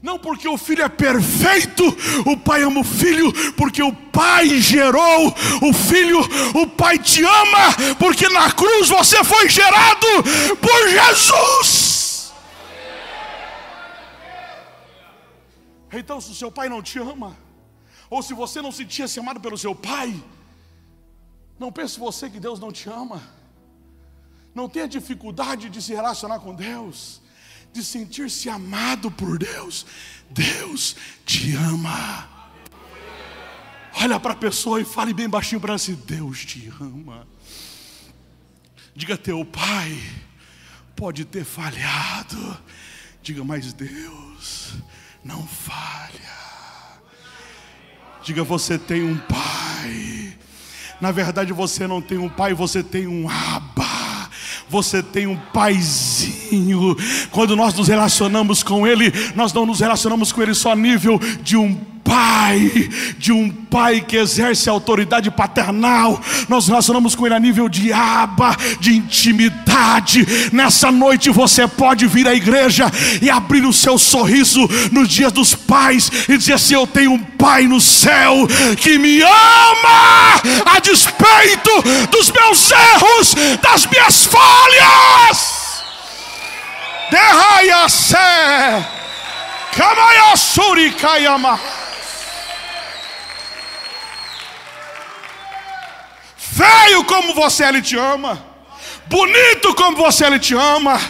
não 0.02 0.18
porque 0.18 0.48
o 0.48 0.58
filho 0.58 0.82
é 0.82 0.88
perfeito, 0.88 1.84
o 2.26 2.36
pai 2.36 2.62
ama 2.64 2.80
o 2.80 2.84
filho, 2.84 3.32
porque 3.52 3.82
o 3.82 3.92
pai 3.92 4.48
gerou 4.60 5.28
o 5.62 5.72
filho, 5.72 6.18
o 6.54 6.66
pai 6.66 6.98
te 6.98 7.22
ama, 7.22 7.94
porque 7.98 8.28
na 8.28 8.50
cruz 8.50 8.88
você 8.88 9.22
foi 9.22 9.48
gerado 9.48 10.06
por 10.60 10.88
Jesus. 10.88 12.32
Então, 15.92 16.20
se 16.20 16.32
o 16.32 16.34
seu 16.34 16.50
pai 16.50 16.68
não 16.68 16.82
te 16.82 16.98
ama, 16.98 17.36
ou 18.10 18.22
se 18.22 18.34
você 18.34 18.60
não 18.60 18.72
se 18.72 18.78
sentia 18.78 19.06
amado 19.20 19.40
pelo 19.40 19.56
seu 19.56 19.74
pai, 19.74 20.14
não 21.58 21.72
pense 21.72 21.98
você 21.98 22.28
que 22.28 22.40
Deus 22.40 22.58
não 22.58 22.72
te 22.72 22.88
ama. 22.88 23.22
Não 24.54 24.68
tenha 24.68 24.86
dificuldade 24.86 25.70
de 25.70 25.80
se 25.80 25.94
relacionar 25.94 26.40
com 26.40 26.54
Deus, 26.54 27.22
de 27.72 27.82
sentir-se 27.82 28.50
amado 28.50 29.10
por 29.10 29.38
Deus. 29.38 29.86
Deus 30.28 30.96
te 31.24 31.54
ama. 31.54 32.28
Olha 33.94 34.18
para 34.20 34.32
a 34.32 34.36
pessoa 34.36 34.80
e 34.80 34.84
fale 34.84 35.14
bem 35.14 35.28
baixinho 35.28 35.60
para 35.60 35.70
ela 35.70 35.76
assim: 35.76 35.94
Deus 35.94 36.44
te 36.44 36.72
ama. 36.80 37.26
Diga 38.94 39.16
teu 39.16 39.44
pai 39.44 39.98
pode 41.02 41.24
ter 41.24 41.44
falhado. 41.44 42.56
Diga, 43.22 43.42
mas 43.42 43.72
Deus 43.72 44.74
não 45.24 45.46
falha. 45.46 46.12
Diga, 48.22 48.44
você 48.44 48.78
tem 48.78 49.02
um 49.02 49.18
pai 49.18 50.21
na 51.02 51.10
verdade, 51.10 51.52
você 51.52 51.84
não 51.84 52.00
tem 52.00 52.16
um 52.16 52.28
pai, 52.28 52.54
você 52.54 52.80
tem 52.80 53.08
um 53.08 53.28
aba. 53.28 54.30
Você 54.70 55.02
tem 55.02 55.26
um 55.26 55.36
paizinho. 55.36 56.96
Quando 57.32 57.56
nós 57.56 57.74
nos 57.74 57.88
relacionamos 57.88 58.62
com 58.62 58.86
ele, 58.86 59.12
nós 59.34 59.52
não 59.52 59.66
nos 59.66 59.80
relacionamos 59.80 60.30
com 60.30 60.40
ele 60.40 60.54
só 60.54 60.70
a 60.70 60.76
nível 60.76 61.18
de 61.42 61.56
um 61.56 61.74
pai, 62.04 62.90
de 63.18 63.32
um 63.32 63.50
pai 63.50 64.00
que 64.00 64.16
exerce 64.16 64.68
autoridade 64.68 65.30
paternal. 65.30 66.20
Nós 66.48 66.68
relacionamos 66.68 67.14
com 67.14 67.26
ele 67.26 67.34
a 67.34 67.40
nível 67.40 67.68
de 67.68 67.92
aba, 67.92 68.56
de 68.80 68.96
intimidade. 68.96 70.26
Nessa 70.52 70.90
noite 70.90 71.30
você 71.30 71.66
pode 71.66 72.06
vir 72.06 72.28
à 72.28 72.34
igreja 72.34 72.90
e 73.20 73.30
abrir 73.30 73.64
o 73.64 73.72
seu 73.72 73.98
sorriso 73.98 74.68
nos 74.90 75.08
dias 75.08 75.32
dos 75.32 75.54
pais 75.54 76.10
e 76.28 76.36
dizer 76.36 76.54
assim: 76.54 76.74
Eu 76.74 76.86
tenho 76.86 77.12
um 77.12 77.18
pai 77.18 77.66
no 77.66 77.80
céu 77.80 78.46
que 78.76 78.98
me 78.98 79.22
ama 79.22 80.42
a 80.66 80.78
despeito 80.80 81.70
dos 82.10 82.30
meus 82.30 82.70
erros, 82.70 83.34
das 83.62 83.86
minhas 83.86 84.24
falhas. 84.24 85.62
Derraia 87.10 87.88
sé, 87.90 88.86
Kamaya 89.76 90.32
Kayama. 90.98 91.81
Feio 96.56 97.02
como 97.04 97.34
você 97.34 97.64
ele 97.64 97.80
te 97.80 97.96
ama, 97.96 98.44
bonito 99.06 99.74
como 99.74 99.96
você 99.96 100.26
ele 100.26 100.38
te 100.38 100.54
ama, 100.54 101.00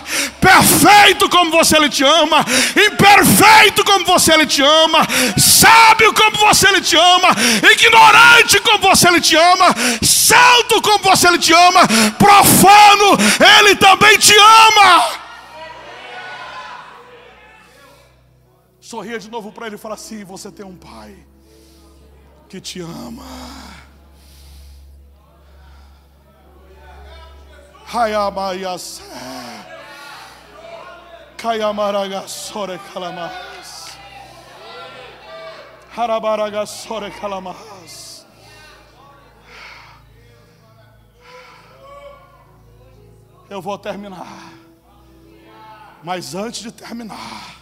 perfeito 0.41 1.29
como 1.29 1.51
você 1.51 1.77
ele 1.77 1.89
te 1.89 2.05
ama, 2.05 2.45
imperfeito 2.87 3.85
como 3.85 4.05
você 4.05 4.35
ele 4.35 4.47
te 4.47 4.63
ama, 4.63 5.01
sábio 5.37 6.15
como 6.15 6.39
você 6.39 6.69
ele 6.69 6.81
te 6.81 6.97
ama, 6.97 7.29
ignorante 7.73 8.61
como 8.61 8.79
você 8.79 9.09
ele 9.09 9.21
te 9.21 9.37
ama, 9.37 9.75
santo 10.01 10.81
como 10.81 10.99
você 10.99 11.27
ele 11.27 11.39
te 11.39 11.53
ama, 11.53 11.81
profano, 12.19 13.19
ele 13.59 13.75
também 13.77 14.17
te 14.19 14.35
ama. 14.37 15.23
Sorria 18.81 19.19
de 19.19 19.31
novo 19.31 19.51
para 19.51 19.67
ele 19.67 19.77
e 19.77 19.79
fala 19.79 19.95
assim: 19.95 20.23
Você 20.25 20.53
tem 20.53 20.67
um 20.67 20.77
pai 20.77 21.17
que 22.49 22.61
te 22.61 22.81
ama. 22.81 23.72
Hayamaias. 27.93 29.03
Kayamaragasore 31.37 32.79
kalamas. 32.79 33.99
Harabaragasore 35.95 37.11
kalamas. 37.11 38.25
Eu 43.51 43.61
vou 43.61 43.77
terminar. 43.77 44.55
Mas 46.03 46.35
antes 46.35 46.63
de 46.63 46.73
terminar, 46.73 47.57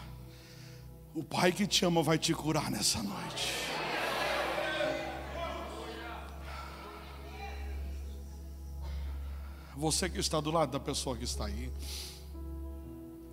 o 1.12 1.24
Pai 1.24 1.50
que 1.50 1.66
te 1.66 1.84
ama 1.84 2.04
vai 2.04 2.16
te 2.16 2.32
curar 2.32 2.70
nessa 2.70 3.02
noite. 3.02 3.69
Você 9.80 10.10
que 10.10 10.20
está 10.20 10.38
do 10.42 10.50
lado 10.50 10.72
da 10.72 10.78
pessoa 10.78 11.16
que 11.16 11.24
está 11.24 11.46
aí, 11.46 11.72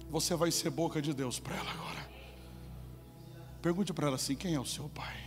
você 0.10 0.34
vai 0.34 0.50
ser 0.50 0.70
boca 0.70 1.02
de 1.02 1.14
Deus 1.14 1.42
para 1.42 1.58
ela 1.58 1.70
agora. 1.70 2.10
Pergunte 3.62 3.92
para 3.92 4.08
ela 4.08 4.16
assim: 4.16 4.34
quem 4.34 4.56
é 4.56 4.60
o 4.60 4.66
seu 4.66 4.88
pai? 4.88 5.27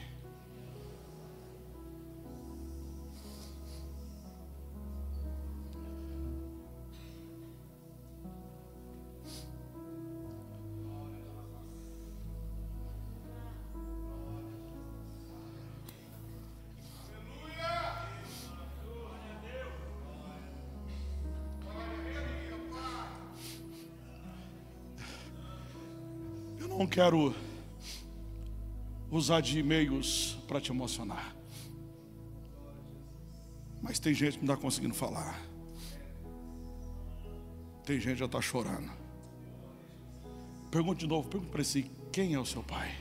Não 26.81 26.87
quero 26.87 27.35
usar 29.11 29.43
de 29.43 29.63
meios 29.63 30.39
para 30.49 30.59
te 30.59 30.73
emocionar. 30.73 31.37
Mas 33.83 33.99
tem 33.99 34.15
gente 34.15 34.39
que 34.39 34.47
não 34.47 34.55
está 34.55 34.63
conseguindo 34.63 34.95
falar. 34.95 35.39
Tem 37.85 38.01
gente 38.01 38.15
que 38.15 38.21
já 38.21 38.25
está 38.25 38.41
chorando. 38.41 38.91
Pergunte 40.71 41.01
de 41.01 41.07
novo, 41.07 41.29
pergunte 41.29 41.53
para 41.53 41.63
si, 41.63 41.91
quem 42.11 42.33
é 42.33 42.39
o 42.39 42.47
seu 42.47 42.63
pai? 42.63 42.97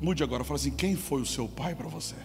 Mude 0.00 0.24
agora, 0.24 0.42
fala 0.42 0.58
assim, 0.58 0.72
quem 0.72 0.96
foi 0.96 1.22
o 1.22 1.26
seu 1.26 1.48
pai 1.48 1.72
para 1.76 1.86
você? 1.86 2.16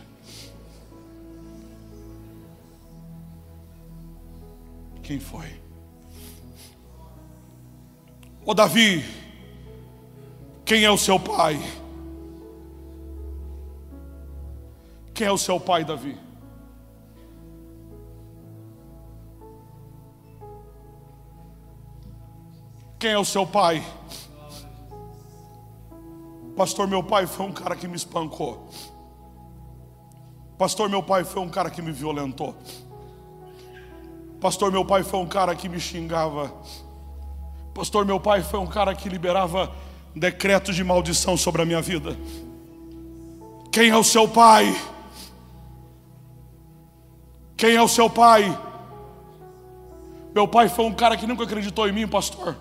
Quem 5.03 5.19
foi? 5.19 5.66
Ô 8.49 8.53
Davi, 8.53 9.03
quem 10.63 10.85
é 10.85 10.89
o 10.89 10.97
seu 10.97 11.19
pai? 11.19 11.59
Quem 15.13 15.27
é 15.27 15.31
o 15.33 15.37
seu 15.37 15.59
pai, 15.59 15.83
Davi? 15.83 16.17
Quem 22.97 23.11
é 23.11 23.17
o 23.17 23.25
seu 23.25 23.45
pai? 23.45 23.85
Pastor, 26.55 26.87
meu 26.87 27.03
pai 27.03 27.27
foi 27.27 27.47
um 27.47 27.51
cara 27.51 27.75
que 27.75 27.85
me 27.85 27.97
espancou. 27.97 28.69
Pastor, 30.57 30.87
meu 30.87 31.03
pai 31.03 31.25
foi 31.25 31.41
um 31.41 31.49
cara 31.49 31.69
que 31.69 31.81
me 31.81 31.91
violentou. 31.91 32.55
Pastor, 34.39 34.71
meu 34.71 34.85
pai 34.85 35.03
foi 35.03 35.19
um 35.19 35.27
cara 35.27 35.53
que 35.53 35.67
me 35.67 35.81
xingava. 35.81 36.49
Pastor, 37.77 38.03
meu 38.03 38.19
pai 38.19 38.41
foi 38.41 38.59
um 38.59 38.65
cara 38.65 38.95
que 38.95 39.07
liberava 39.07 39.71
decretos 40.15 40.75
de 40.75 40.83
maldição 40.83 41.37
sobre 41.37 41.61
a 41.61 41.65
minha 41.65 41.79
vida. 41.79 42.17
Quem 43.71 43.91
é 43.91 43.95
o 43.95 44.03
seu 44.03 44.27
pai? 44.27 44.75
Quem 47.55 47.75
é 47.75 47.81
o 47.83 47.87
seu 47.87 48.09
pai? 48.09 48.59
Meu 50.33 50.47
pai 50.47 50.69
foi 50.69 50.85
um 50.85 50.91
cara 50.91 51.15
que 51.15 51.27
nunca 51.27 51.43
acreditou 51.43 51.87
em 51.87 51.91
mim, 51.91 52.07
pastor. 52.07 52.57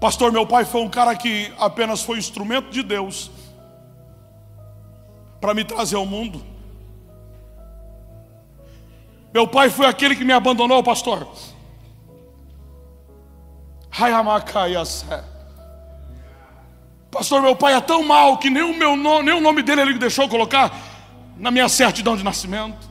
Pastor, 0.00 0.32
meu 0.32 0.46
pai 0.46 0.64
foi 0.64 0.80
um 0.80 0.88
cara 0.88 1.14
que 1.14 1.52
apenas 1.58 2.00
foi 2.00 2.16
instrumento 2.16 2.70
de 2.70 2.82
Deus 2.82 3.30
para 5.38 5.52
me 5.52 5.64
trazer 5.64 5.96
ao 5.96 6.06
mundo. 6.06 6.42
Meu 9.34 9.46
pai 9.46 9.68
foi 9.68 9.84
aquele 9.84 10.16
que 10.16 10.24
me 10.24 10.32
abandonou, 10.32 10.82
pastor. 10.82 11.28
Pastor, 17.12 17.40
meu 17.40 17.54
pai 17.54 17.74
é 17.74 17.80
tão 17.80 18.02
mal 18.02 18.38
que 18.38 18.50
nem 18.50 18.64
o, 18.64 18.76
meu 18.76 18.96
nome, 18.96 19.26
nem 19.26 19.34
o 19.34 19.40
nome 19.40 19.62
dele 19.62 19.82
ele 19.82 19.98
deixou 19.98 20.28
colocar 20.28 20.76
na 21.36 21.48
minha 21.48 21.68
certidão 21.68 22.16
de 22.16 22.24
nascimento. 22.24 22.90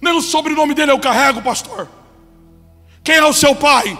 Nem 0.00 0.16
o 0.16 0.22
sobrenome 0.22 0.72
dele 0.72 0.90
eu 0.90 0.98
carrego, 0.98 1.42
pastor. 1.42 1.86
Quem 3.04 3.16
é 3.16 3.24
o 3.24 3.34
seu 3.34 3.54
pai? 3.54 3.98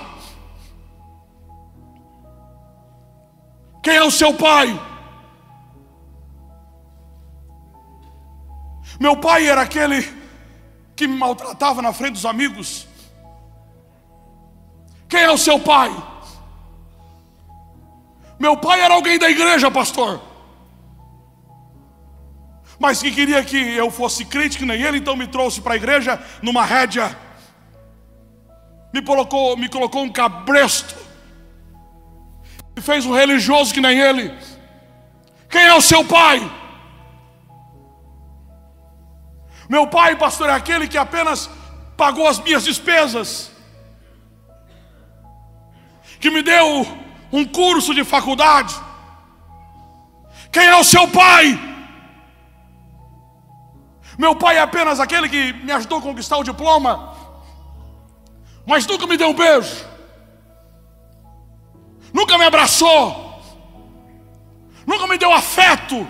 Quem 3.82 3.96
é 3.96 4.02
o 4.02 4.10
seu 4.10 4.32
pai? 4.32 4.80
Meu 8.98 9.18
pai 9.18 9.46
era 9.46 9.60
aquele 9.60 10.02
que 10.96 11.06
me 11.06 11.18
maltratava 11.18 11.82
na 11.82 11.92
frente 11.92 12.12
dos 12.12 12.24
amigos. 12.24 12.88
Quem 15.10 15.22
é 15.22 15.30
o 15.30 15.36
seu 15.36 15.58
pai? 15.58 15.90
Meu 18.38 18.56
pai 18.56 18.80
era 18.80 18.94
alguém 18.94 19.18
da 19.18 19.28
igreja, 19.28 19.68
pastor. 19.68 20.22
Mas 22.78 23.02
que 23.02 23.10
queria 23.10 23.44
que 23.44 23.56
eu 23.56 23.90
fosse 23.90 24.24
crente 24.24 24.56
que 24.56 24.64
nem 24.64 24.80
ele, 24.80 24.98
então 24.98 25.16
me 25.16 25.26
trouxe 25.26 25.60
para 25.60 25.74
a 25.74 25.76
igreja 25.76 26.22
numa 26.40 26.64
rédea. 26.64 27.14
Me 28.94 29.02
colocou, 29.02 29.56
me 29.56 29.68
colocou 29.68 30.02
um 30.02 30.10
cabresto. 30.10 30.94
Me 32.74 32.80
fez 32.80 33.04
um 33.04 33.12
religioso 33.12 33.74
que 33.74 33.80
nem 33.80 33.98
ele. 33.98 34.32
Quem 35.48 35.62
é 35.62 35.74
o 35.74 35.82
seu 35.82 36.04
pai? 36.04 36.40
Meu 39.68 39.88
pai, 39.88 40.16
pastor, 40.16 40.48
é 40.48 40.52
aquele 40.52 40.86
que 40.86 40.96
apenas 40.96 41.50
pagou 41.96 42.28
as 42.28 42.38
minhas 42.38 42.64
despesas 42.64 43.49
que 46.20 46.30
me 46.30 46.42
deu 46.42 46.86
um 47.32 47.44
curso 47.44 47.94
de 47.94 48.04
faculdade? 48.04 48.74
Quem 50.52 50.66
é 50.66 50.76
o 50.76 50.84
seu 50.84 51.08
pai? 51.08 51.58
Meu 54.18 54.36
pai 54.36 54.58
é 54.58 54.60
apenas 54.60 55.00
aquele 55.00 55.28
que 55.28 55.52
me 55.64 55.72
ajudou 55.72 55.98
a 55.98 56.02
conquistar 56.02 56.36
o 56.36 56.44
diploma, 56.44 57.16
mas 58.66 58.86
nunca 58.86 59.06
me 59.06 59.16
deu 59.16 59.30
um 59.30 59.34
beijo, 59.34 59.86
nunca 62.12 62.36
me 62.36 62.44
abraçou, 62.44 63.42
nunca 64.86 65.06
me 65.06 65.16
deu 65.16 65.32
afeto, 65.32 66.06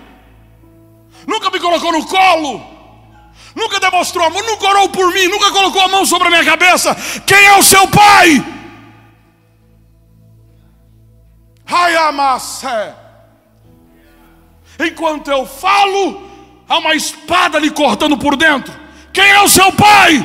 nunca 1.24 1.50
me 1.50 1.61
colocou 1.61 1.92
no 1.92 2.04
colo, 2.04 2.61
nunca 3.54 3.78
demonstrou 3.78 4.26
amor, 4.26 4.42
nunca 4.42 4.66
orou 4.66 4.88
por 4.88 5.12
mim, 5.12 5.28
nunca 5.28 5.52
colocou 5.52 5.82
a 5.82 5.88
mão 5.88 6.04
sobre 6.04 6.26
a 6.26 6.30
minha 6.32 6.44
cabeça. 6.44 6.96
Quem 7.24 7.44
é 7.46 7.56
o 7.58 7.62
seu 7.62 7.86
pai? 7.86 8.59
Enquanto 14.78 15.30
eu 15.30 15.46
falo, 15.46 16.30
há 16.68 16.78
uma 16.78 16.94
espada 16.94 17.59
lhe 17.59 17.70
cortando 17.70 18.16
por 18.16 18.36
dentro. 18.36 18.72
Quem 19.12 19.28
é 19.28 19.42
o 19.42 19.48
seu 19.48 19.72
pai? 19.72 20.24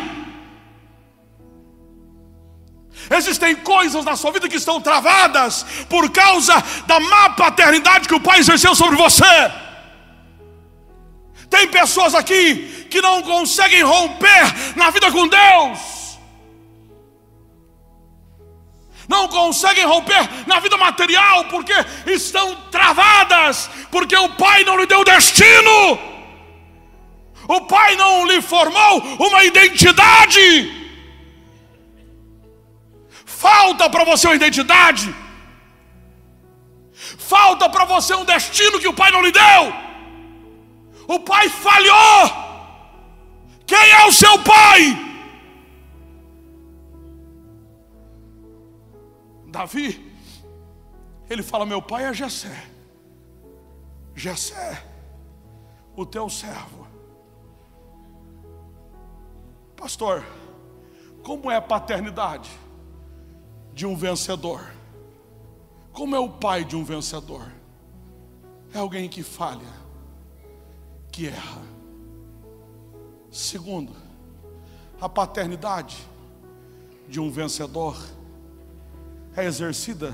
Existem 3.10 3.56
coisas 3.58 4.04
na 4.04 4.16
sua 4.16 4.32
vida 4.32 4.50
que 4.50 4.56
estão 4.56 4.82
travadas 4.82 5.66
por 5.90 6.10
causa 6.10 6.56
da 6.88 7.00
má 7.00 7.30
paternidade 7.32 8.08
que 8.08 8.16
o 8.16 8.20
pai 8.20 8.40
exerceu 8.40 8.74
sobre 8.74 8.96
você. 8.96 9.52
Tem 11.50 11.68
pessoas 11.68 12.16
aqui 12.16 12.88
que 12.90 13.02
não 13.02 13.22
conseguem 13.22 13.84
romper 13.84 14.76
na 14.76 14.90
vida 14.90 15.12
com 15.12 15.28
Deus. 15.28 15.95
Não 19.08 19.28
conseguem 19.28 19.86
romper 19.86 20.48
na 20.48 20.60
vida 20.60 20.78
material 20.78 21.46
porque 21.46 21.74
estão 22.08 22.56
travadas, 22.72 23.70
porque 23.92 24.16
o 24.16 24.30
pai 24.30 24.64
não 24.64 24.78
lhe 24.78 24.88
deu 24.88 25.04
destino, 25.04 26.00
o 27.48 27.62
pai 27.62 27.96
não 27.96 28.26
lhe 28.26 28.42
formou 28.42 29.00
uma 29.20 29.44
identidade. 29.44 30.84
Falta 33.26 33.90
para 33.90 34.04
você 34.04 34.28
uma 34.28 34.36
identidade. 34.36 35.14
Falta 37.18 37.70
para 37.70 37.86
você 37.86 38.16
um 38.16 38.26
destino 38.26 38.80
que 38.80 38.88
o 38.88 38.94
pai 38.94 39.12
não 39.12 39.22
lhe 39.22 39.32
deu. 39.32 39.74
O 41.08 41.20
pai 41.20 41.48
falhou. 41.50 42.46
Quem 43.68 43.78
é 43.78 44.06
o 44.06 44.12
seu 44.12 44.40
pai? 44.40 45.05
Davi, 49.58 50.14
ele 51.30 51.42
fala: 51.42 51.66
Meu 51.66 51.82
pai 51.82 52.06
é 52.06 52.14
Jessé. 52.14 52.68
Jessé, 54.14 54.84
o 55.96 56.06
teu 56.06 56.30
servo. 56.30 56.88
Pastor, 59.76 60.26
como 61.24 61.50
é 61.50 61.56
a 61.56 61.62
paternidade? 61.62 62.50
de 63.76 63.86
um 63.86 63.96
vencedor. 63.96 64.74
Como 65.92 66.16
é 66.16 66.20
o 66.20 66.30
pai 66.30 66.64
de 66.64 66.78
um 66.78 66.84
vencedor? 66.84 67.52
É 68.74 68.80
alguém 68.80 69.10
que 69.10 69.22
falha, 69.22 69.68
que 71.12 71.28
erra. 71.28 71.62
Segundo, 73.30 73.94
a 75.00 75.10
paternidade 75.10 75.98
de 77.08 77.20
um 77.20 77.30
vencedor 77.30 77.98
é 79.36 79.46
exercida 79.46 80.14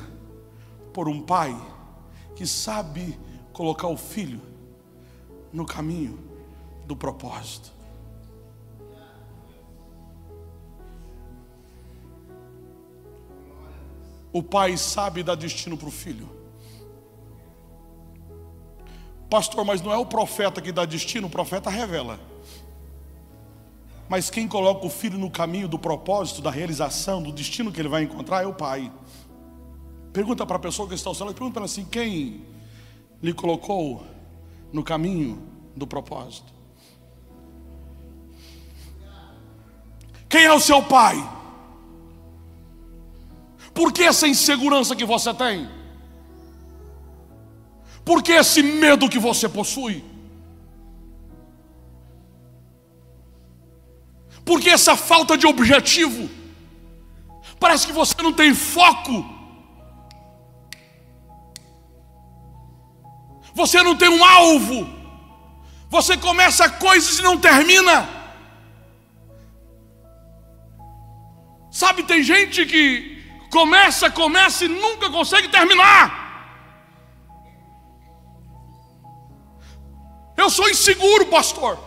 por 0.93 1.07
um 1.07 1.22
pai 1.22 1.55
que 2.36 2.45
sabe 2.45 3.17
colocar 3.53 3.88
o 3.88 3.97
filho 3.97 4.41
no 5.51 5.65
caminho 5.65 6.19
do 6.86 6.95
propósito. 6.95 7.82
o 14.34 14.41
pai 14.41 14.78
sabe 14.78 15.24
dar 15.24 15.36
destino 15.36 15.78
para 15.78 15.88
o 15.88 15.91
filho. 15.91 16.30
Pastor, 19.30 19.63
mas 19.63 19.82
não 19.82 19.91
é 19.91 19.97
o 19.97 20.05
profeta 20.05 20.61
que 20.61 20.72
dá 20.72 20.86
destino, 20.86 21.28
o 21.28 21.30
profeta 21.30 21.69
revela. 21.69 22.19
Mas 24.09 24.30
quem 24.30 24.47
coloca 24.47 24.86
o 24.86 24.89
filho 24.89 25.17
no 25.17 25.30
caminho 25.30 25.67
do 25.67 25.80
propósito, 25.80 26.41
da 26.41 26.51
realização, 26.51 27.22
do 27.22 27.32
destino 27.32 27.72
que 27.72 27.80
ele 27.80 27.88
vai 27.88 28.03
encontrar 28.03 28.43
é 28.43 28.47
o 28.47 28.53
pai. 28.53 28.91
Pergunta 30.14 30.45
para 30.45 30.57
a 30.57 30.59
pessoa 30.59 30.88
que 30.88 30.95
está 30.95 31.09
ao 31.09 31.16
céu, 31.16 31.28
pergunta 31.28 31.64
assim: 31.64 31.86
quem 31.86 32.45
lhe 33.22 33.34
colocou 33.34 34.05
no 34.72 34.84
caminho 34.84 35.41
do 35.76 35.88
propósito? 35.88 36.51
Quem 40.28 40.43
é 40.45 40.53
o 40.53 40.59
seu 40.59 40.82
pai? 40.84 41.18
Por 43.74 43.91
que 43.91 44.03
essa 44.03 44.28
insegurança 44.28 44.95
que 44.95 45.05
você 45.05 45.34
tem? 45.34 45.70
Por 48.03 48.22
que 48.22 48.34
esse 48.34 48.62
medo 48.62 49.09
que 49.09 49.20
você 49.20 49.47
possui? 49.47 50.03
Por 54.43 54.59
que 54.59 54.70
essa 54.70 54.95
falta 54.97 55.38
de 55.38 55.47
objetivo? 55.47 56.30
Parece 57.59 57.86
que 57.86 57.93
você 57.93 58.16
não 58.22 58.34
tem 58.34 58.53
foco. 58.53 59.41
Você 63.54 63.82
não 63.84 63.95
tem 63.95 64.10
um 64.10 64.24
alvo. 64.24 64.89
Você 65.89 66.18
começa 66.18 66.70
coisas 66.70 67.20
e 67.20 67.22
não 67.22 67.38
termina. 67.38 68.08
Sabe, 71.70 72.04
tem 72.04 72.22
gente 72.24 72.66
que 72.66 73.22
Começa, 73.52 74.10
começa 74.10 74.64
e 74.64 74.70
nunca 74.70 75.10
consegue 75.10 75.49
terminar. 75.49 76.20
Eu 80.38 80.49
sou 80.49 80.70
inseguro, 80.70 81.26
pastor. 81.26 81.78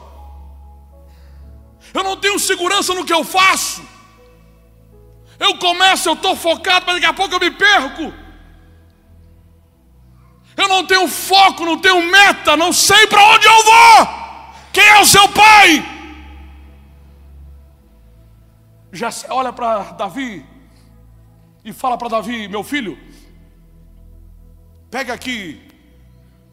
Eu 1.95 2.05
não 2.05 2.19
tenho 2.19 2.39
segurança 2.39 2.93
no 2.93 3.05
que 3.05 3.15
eu 3.15 3.25
faço. 3.25 3.83
Eu 5.41 5.57
começo, 5.57 6.07
eu 6.07 6.13
estou 6.13 6.37
focado, 6.37 6.85
mas 6.87 6.97
daqui 6.97 7.07
a 7.07 7.15
pouco 7.15 7.35
eu 7.35 7.41
me 7.41 7.51
perco. 7.51 8.13
Eu 10.57 10.69
não 10.69 10.87
tenho 10.87 11.09
foco, 11.09 11.65
não 11.65 11.81
tenho 11.81 12.01
meta, 12.11 12.57
não 12.57 12.73
sei 12.73 13.07
para 13.07 13.23
onde 13.35 13.47
eu 13.47 13.65
vou. 13.65 14.09
Quem 14.73 14.85
é 14.85 15.01
o 15.01 15.05
seu 15.05 15.29
pai? 15.29 15.85
Já 18.93 19.11
olha 19.31 19.53
para 19.53 19.93
Davi 19.93 20.45
e 21.65 21.73
fala 21.73 21.99
para 21.99 22.09
Davi: 22.09 22.47
Meu 22.47 22.63
filho, 22.63 22.99
pega 24.91 25.13
aqui 25.13 25.61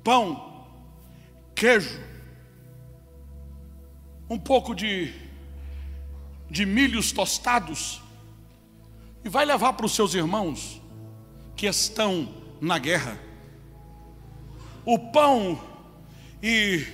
pão, 0.04 0.66
queijo, 1.54 2.02
um 4.30 4.40
pouco 4.40 4.74
de, 4.74 5.14
de 6.50 6.66
milhos 6.66 7.12
tostados 7.12 8.02
e 9.24 9.30
vai 9.30 9.46
levar 9.46 9.74
para 9.74 9.86
os 9.86 9.94
seus 9.94 10.14
irmãos 10.16 10.82
que 11.56 11.68
estão 11.68 12.34
na 12.60 12.80
guerra. 12.80 13.31
O 14.86 14.98
pão 14.98 15.60
e 16.42 16.86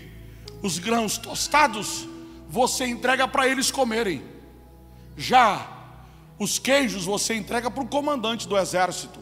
os 0.61 0.79
grãos 0.79 1.17
tostados 1.17 2.07
você 2.49 2.85
entrega 2.85 3.27
para 3.27 3.47
eles 3.47 3.71
comerem. 3.71 4.21
Já 5.15 5.77
os 6.39 6.59
queijos 6.59 7.05
você 7.05 7.35
entrega 7.35 7.71
para 7.71 7.83
o 7.83 7.87
comandante 7.87 8.47
do 8.47 8.57
exército. 8.57 9.19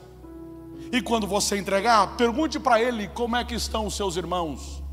E 0.91 1.01
quando 1.01 1.28
você 1.28 1.57
entregar, 1.57 2.16
pergunte 2.18 2.59
para 2.59 2.82
ele 2.82 3.07
como 3.09 3.36
é 3.36 3.43
que 3.43 3.55
estão 3.55 3.86
os 3.86 3.95
seus 3.95 4.16
irmãos. 4.18 4.84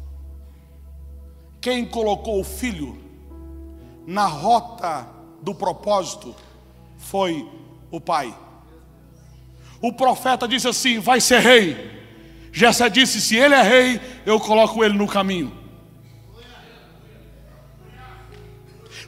Quem 1.60 1.84
colocou 1.84 2.40
o 2.40 2.44
filho 2.44 2.98
na 4.06 4.26
rota 4.26 5.06
do 5.40 5.54
propósito 5.54 6.34
foi 6.96 7.48
o 7.90 8.00
pai. 8.00 8.36
O 9.80 9.92
profeta 9.92 10.46
disse 10.46 10.68
assim: 10.68 10.98
vai 10.98 11.20
ser 11.20 11.40
rei. 11.40 12.01
Jessé 12.52 12.90
disse: 12.90 13.20
se 13.20 13.36
ele 13.36 13.54
é 13.54 13.62
rei, 13.62 14.00
eu 14.26 14.38
coloco 14.38 14.84
ele 14.84 14.96
no 14.96 15.08
caminho. 15.08 15.60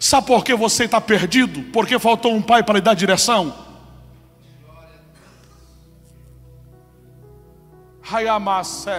Sabe 0.01 0.27
por 0.27 0.45
que 0.45 0.55
você 0.55 0.85
está 0.85 1.01
perdido? 1.01 1.63
Porque 1.71 1.99
faltou 1.99 2.35
um 2.35 2.43
pai 2.43 2.63
para 2.63 2.75
lhe 2.75 2.81
dar 2.81 2.95
direção. 2.95 3.55
Hayamase. 8.11 8.91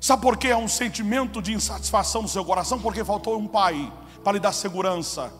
Sabe 0.00 0.22
por 0.22 0.36
que 0.36 0.48
é 0.48 0.56
um 0.56 0.68
sentimento 0.68 1.42
de 1.42 1.52
insatisfação 1.52 2.22
no 2.22 2.28
seu 2.28 2.44
coração? 2.44 2.78
Porque 2.78 3.04
faltou 3.04 3.36
um 3.36 3.46
pai 3.46 3.92
para 4.22 4.32
lhe 4.32 4.40
dar 4.40 4.52
segurança. 4.52 5.32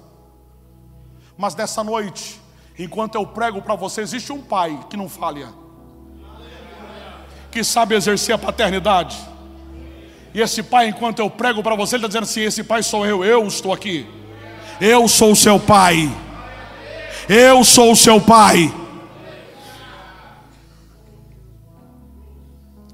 Mas 1.36 1.54
nessa 1.54 1.84
noite, 1.84 2.40
enquanto 2.78 3.16
eu 3.16 3.26
prego 3.26 3.60
para 3.60 3.74
você, 3.74 4.00
existe 4.00 4.32
um 4.32 4.40
pai 4.40 4.78
que 4.88 4.96
não 4.96 5.08
falha, 5.08 5.48
que 7.50 7.64
sabe 7.64 7.94
exercer 7.94 8.34
a 8.34 8.38
paternidade 8.38 9.16
e 10.34 10.40
esse 10.40 10.62
pai, 10.62 10.88
enquanto 10.88 11.18
eu 11.18 11.30
prego 11.30 11.62
para 11.62 11.74
você, 11.74 11.96
ele 11.96 12.06
está 12.06 12.08
dizendo 12.08 12.24
assim: 12.24 12.42
esse 12.42 12.62
pai 12.62 12.82
sou 12.82 13.06
eu, 13.06 13.24
eu 13.24 13.46
estou 13.46 13.72
aqui. 13.72 14.06
Eu 14.80 15.08
sou 15.08 15.32
o 15.32 15.36
seu 15.36 15.58
pai. 15.58 16.10
Eu 17.28 17.64
sou 17.64 17.92
o 17.92 17.96
seu 17.96 18.20
pai. 18.20 18.72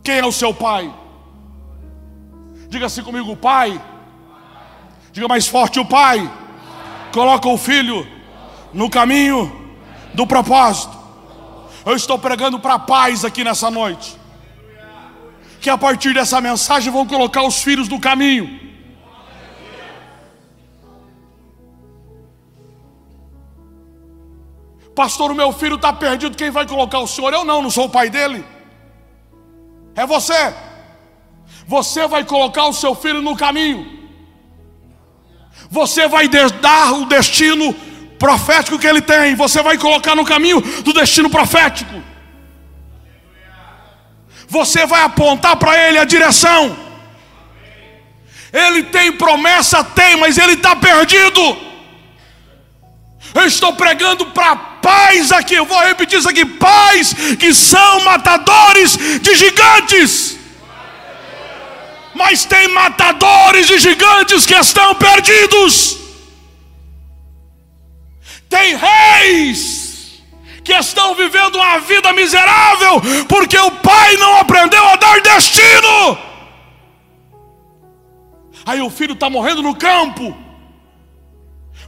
Quem 0.03 0.19
é 0.19 0.27
o 0.27 0.33
seu 0.33 0.53
pai? 0.53 0.93
Diga 2.69 2.87
assim 2.87 3.03
comigo, 3.03 3.37
pai. 3.37 3.81
Diga 5.13 5.29
mais 5.29 5.47
forte, 5.47 5.79
o 5.79 5.85
pai. 5.85 6.31
Coloca 7.13 7.49
o 7.49 7.59
filho 7.59 8.07
no 8.73 8.91
caminho 8.91 9.64
do 10.15 10.27
propósito. 10.27 10.97
Eu 11.85 11.95
estou 11.95 12.19
pregando 12.19 12.59
para 12.59 12.79
pais 12.79 13.25
aqui 13.25 13.45
nessa 13.45 13.71
noite 13.71 14.25
que 15.65 15.71
a 15.71 15.79
partir 15.79 16.13
dessa 16.13 16.43
mensagem 16.43 16.93
vão 16.93 17.07
colocar 17.07 17.43
os 17.43 17.63
filhos 17.63 17.89
no 17.89 17.99
caminho. 17.99 18.61
Pastor, 24.95 25.31
o 25.31 25.35
meu 25.35 25.51
filho 25.53 25.77
está 25.77 25.91
perdido, 25.91 26.37
quem 26.37 26.51
vai 26.51 26.67
colocar 26.67 26.99
o 26.99 27.07
senhor? 27.07 27.33
Eu 27.33 27.47
não, 27.47 27.63
não 27.63 27.71
sou 27.71 27.87
o 27.87 27.89
pai 27.89 28.11
dele. 28.11 28.45
É 29.97 30.07
você. 30.07 30.55
Você 31.67 32.07
vai 32.07 32.25
colocar 32.25 32.67
o 32.67 32.73
seu 32.75 32.95
filho 32.95 33.23
no 33.23 33.35
caminho. 33.35 34.11
Você 35.71 36.07
vai 36.07 36.29
dar 36.29 36.93
o 36.93 37.07
destino 37.07 37.75
profético 38.19 38.79
que 38.79 38.87
ele 38.87 39.01
tem. 39.01 39.35
Você 39.35 39.63
vai 39.63 39.77
colocar 39.79 40.15
no 40.15 40.25
caminho 40.25 40.61
do 40.61 40.93
destino 40.93 41.29
profético. 41.31 42.03
Você 44.49 44.87
vai 44.87 45.03
apontar 45.03 45.57
para 45.57 45.89
ele 45.89 45.99
a 45.99 46.05
direção. 46.05 46.77
Ele 48.53 48.85
tem 48.85 49.11
promessa, 49.13 49.83
tem, 49.83 50.17
mas 50.17 50.39
ele 50.39 50.53
está 50.53 50.77
perdido. 50.77 51.59
Eu 53.35 53.47
estou 53.47 53.73
pregando 53.73 54.27
para 54.27 54.55
pais 54.55 55.33
aqui, 55.33 55.55
eu 55.55 55.65
vou 55.65 55.81
repetir 55.81 56.21
isso 56.21 56.29
aqui: 56.29 56.45
pais 56.45 57.13
que 57.39 57.53
são 57.53 58.01
matadores 58.05 58.97
de 59.21 59.35
gigantes. 59.35 60.39
Mas 62.15 62.45
tem 62.45 62.69
matadores 62.69 63.67
de 63.67 63.79
gigantes 63.79 64.47
que 64.47 64.55
estão 64.55 64.95
perdidos. 64.95 66.04
Tem 68.55 68.77
reis 68.77 70.23
que 70.63 70.73
estão 70.73 71.13
vivendo 71.17 71.57
uma 71.57 71.79
vida 71.81 72.13
miserável 72.13 73.03
porque 73.29 73.59
o 73.59 73.71
pai 73.73 74.17
não 74.17 74.37
aprendeu 74.37 74.87
a 74.87 74.95
dar 74.95 75.21
destino. 75.21 76.17
Aí 78.65 78.81
o 78.81 78.89
filho 78.89 79.15
está 79.15 79.29
morrendo 79.29 79.61
no 79.61 79.75
campo 79.75 80.37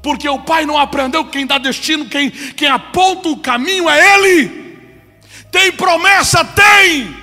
porque 0.02 0.28
o 0.28 0.40
pai 0.40 0.66
não 0.66 0.76
aprendeu 0.76 1.24
quem 1.26 1.46
dá 1.46 1.56
destino, 1.56 2.08
quem, 2.08 2.30
quem 2.30 2.68
aponta 2.68 3.28
o 3.28 3.36
caminho 3.36 3.88
é 3.88 4.14
ele. 4.16 4.80
Tem 5.52 5.70
promessa? 5.70 6.44
Tem. 6.44 7.16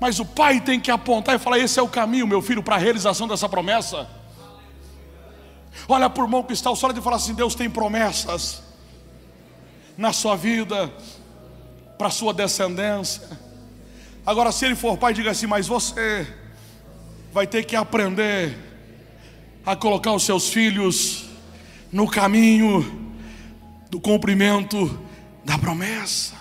Mas 0.00 0.18
o 0.18 0.24
pai 0.24 0.60
tem 0.60 0.80
que 0.80 0.90
apontar 0.90 1.34
e 1.34 1.38
falar: 1.38 1.58
esse 1.58 1.78
é 1.78 1.82
o 1.82 1.88
caminho, 1.88 2.26
meu 2.26 2.40
filho, 2.40 2.62
para 2.62 2.76
a 2.76 2.78
realização 2.78 3.28
dessa 3.28 3.50
promessa. 3.50 4.08
Olha 5.86 6.08
por 6.08 6.26
mão 6.26 6.42
que 6.42 6.52
está 6.52 6.70
o 6.70 6.76
sol 6.76 6.90
e 6.96 7.00
fala 7.00 7.16
assim: 7.16 7.34
Deus 7.34 7.54
tem 7.54 7.68
promessas 7.68 8.62
na 9.96 10.12
sua 10.12 10.36
vida, 10.36 10.90
para 11.98 12.08
a 12.08 12.10
sua 12.10 12.32
descendência. 12.32 13.28
Agora, 14.24 14.52
se 14.52 14.64
ele 14.64 14.74
for 14.74 14.96
pai, 14.96 15.12
diga 15.12 15.30
assim: 15.30 15.46
Mas 15.46 15.66
você 15.66 16.26
vai 17.32 17.46
ter 17.46 17.64
que 17.64 17.76
aprender 17.76 18.56
a 19.64 19.76
colocar 19.76 20.12
os 20.12 20.22
seus 20.22 20.48
filhos 20.48 21.26
no 21.92 22.08
caminho 22.08 23.10
do 23.90 24.00
cumprimento 24.00 24.98
da 25.44 25.58
promessa. 25.58 26.36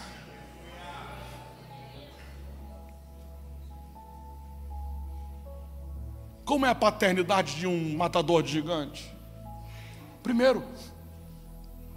Como 6.46 6.66
é 6.66 6.70
a 6.70 6.76
paternidade 6.76 7.56
de 7.56 7.68
um 7.68 7.98
matador 7.98 8.42
de 8.42 8.52
gigante? 8.52 9.17
Primeiro, 10.28 10.62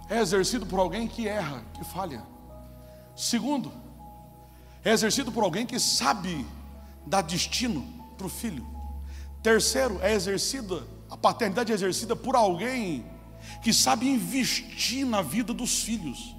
é 0.09 0.21
exercido 0.21 0.65
por 0.65 0.79
alguém 0.79 1.05
que 1.05 1.27
erra, 1.27 1.65
que 1.73 1.83
falha. 1.83 2.23
Segundo, 3.13 3.73
é 4.85 4.91
exercido 4.91 5.33
por 5.33 5.43
alguém 5.43 5.65
que 5.65 5.77
sabe 5.77 6.47
dar 7.05 7.23
destino 7.23 7.85
para 8.17 8.25
o 8.25 8.29
filho. 8.29 8.65
Terceiro, 9.43 9.99
é 10.01 10.13
exercida, 10.13 10.81
a 11.09 11.17
paternidade 11.17 11.73
é 11.73 11.75
exercida 11.75 12.15
por 12.15 12.37
alguém 12.37 13.05
que 13.61 13.73
sabe 13.73 14.07
investir 14.07 15.05
na 15.05 15.21
vida 15.21 15.53
dos 15.53 15.83
filhos. 15.83 16.33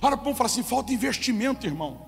Olha, 0.00 0.16
o 0.16 0.34
fala 0.34 0.46
assim: 0.48 0.62
falta 0.62 0.90
investimento, 0.90 1.66
irmão. 1.66 2.06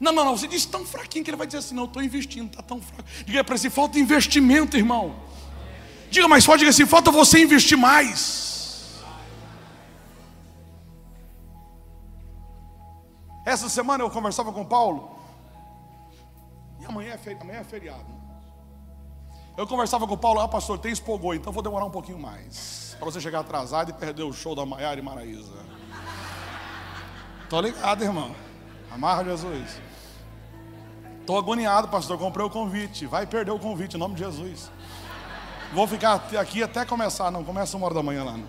Não, 0.00 0.10
não, 0.10 0.24
não, 0.24 0.36
você 0.36 0.48
diz 0.48 0.66
tão 0.66 0.84
fraquinho 0.84 1.24
que 1.24 1.30
ele 1.30 1.36
vai 1.36 1.46
dizer 1.46 1.58
assim: 1.58 1.76
não, 1.76 1.84
estou 1.84 2.02
investindo, 2.02 2.48
está 2.48 2.62
tão 2.62 2.82
fraco. 2.82 3.04
Diga 3.24 3.44
para 3.44 3.54
ele: 3.54 3.70
falta 3.70 3.96
investimento, 3.96 4.76
irmão. 4.76 5.24
Diga 6.16 6.28
mais 6.28 6.46
forte, 6.46 6.60
diga 6.60 6.70
assim: 6.70 6.86
falta 6.86 7.10
você 7.10 7.42
investir 7.42 7.76
mais. 7.76 9.02
Essa 13.44 13.68
semana 13.68 14.02
eu 14.02 14.08
conversava 14.08 14.50
com 14.50 14.62
o 14.62 14.64
Paulo, 14.64 15.10
e 16.80 16.86
amanhã 16.86 17.12
é, 17.12 17.18
feri 17.18 17.36
amanhã 17.38 17.58
é 17.58 17.64
feriado. 17.64 18.06
Eu 19.58 19.66
conversava 19.66 20.06
com 20.06 20.14
o 20.14 20.18
Paulo, 20.18 20.40
ah, 20.40 20.48
pastor, 20.48 20.78
tem 20.78 20.90
expogou, 20.90 21.34
então 21.34 21.52
vou 21.52 21.62
demorar 21.62 21.84
um 21.84 21.90
pouquinho 21.90 22.18
mais 22.18 22.96
para 22.98 23.04
você 23.04 23.20
chegar 23.20 23.40
atrasado 23.40 23.90
e 23.90 23.92
perder 23.92 24.22
o 24.22 24.32
show 24.32 24.54
da 24.54 24.64
Maiara 24.64 24.98
e 24.98 25.02
Maraísa. 25.02 25.66
Tô 27.50 27.60
ligado, 27.60 28.02
irmão. 28.02 28.34
Amarra 28.90 29.22
Jesus. 29.22 29.82
Tô 31.26 31.36
agoniado, 31.36 31.88
pastor. 31.88 32.16
Comprei 32.18 32.46
o 32.46 32.50
convite. 32.50 33.04
Vai 33.04 33.26
perder 33.26 33.50
o 33.50 33.58
convite 33.58 33.96
em 33.96 33.98
nome 33.98 34.14
de 34.14 34.24
Jesus. 34.24 34.70
Vou 35.76 35.86
ficar 35.86 36.14
aqui 36.40 36.62
até 36.62 36.86
começar. 36.86 37.30
Não, 37.30 37.44
começa 37.44 37.76
uma 37.76 37.84
hora 37.84 37.96
da 37.96 38.02
manhã 38.02 38.24
lá. 38.24 38.32
Não. 38.32 38.38
Né? 38.38 38.46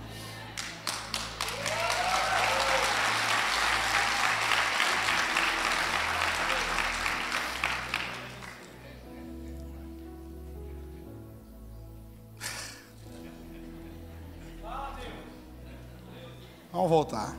Vamos 16.71 16.89
voltar. 16.89 17.35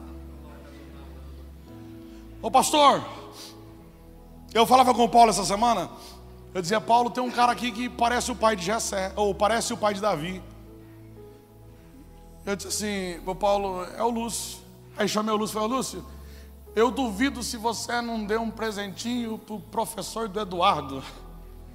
Ô 2.42 2.50
pastor, 2.50 3.02
eu 4.52 4.66
falava 4.66 4.92
com 4.92 5.04
o 5.04 5.08
Paulo 5.08 5.30
essa 5.30 5.46
semana. 5.46 5.90
Eu 6.54 6.62
dizia, 6.62 6.80
Paulo, 6.80 7.10
tem 7.10 7.22
um 7.22 7.30
cara 7.30 7.52
aqui 7.52 7.70
que 7.70 7.88
parece 7.88 8.32
o 8.32 8.36
pai 8.36 8.56
de 8.56 8.64
Jessé, 8.64 9.12
ou 9.16 9.34
parece 9.34 9.72
o 9.72 9.76
pai 9.76 9.94
de 9.94 10.00
Davi. 10.00 10.42
Eu 12.44 12.56
disse 12.56 12.68
assim, 12.68 13.20
o 13.26 13.34
Paulo, 13.34 13.84
é 13.84 14.02
o 14.02 14.08
Lúcio. 14.08 14.58
Aí 14.96 15.06
chamei 15.06 15.32
o 15.32 15.36
Lúcio 15.36 15.52
e 15.52 15.60
falei, 15.60 15.76
Lúcio, 15.76 16.04
eu 16.74 16.90
duvido 16.90 17.42
se 17.42 17.56
você 17.56 18.00
não 18.00 18.24
deu 18.24 18.40
um 18.40 18.50
presentinho 18.50 19.36
para 19.38 19.54
o 19.54 19.60
professor 19.60 20.28
do 20.28 20.40
Eduardo. 20.40 21.02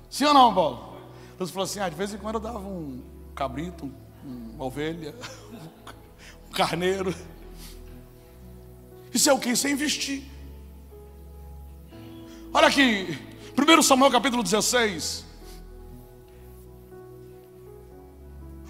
Sim 0.10 0.26
ou 0.26 0.34
não, 0.34 0.54
Paulo? 0.54 0.96
Lúcio 1.40 1.54
falou 1.54 1.66
assim, 1.66 1.80
ah, 1.80 1.90
de 1.90 1.96
vez 1.96 2.14
em 2.14 2.18
quando 2.18 2.36
eu 2.36 2.42
dava 2.42 2.60
um 2.60 3.04
cabrito, 3.36 3.92
uma 4.24 4.66
ovelha, 4.66 5.14
um 6.50 6.52
carneiro. 6.52 7.14
Isso 9.14 9.30
é 9.30 9.34
o 9.34 9.40
que? 9.40 9.50
Isso 9.50 9.68
é 9.68 9.72
investir. 9.72 10.24
Olha 12.52 12.68
aqui, 12.68 13.20
1 13.58 13.82
Samuel 13.84 14.12
capítulo 14.12 14.42
16. 14.42 15.26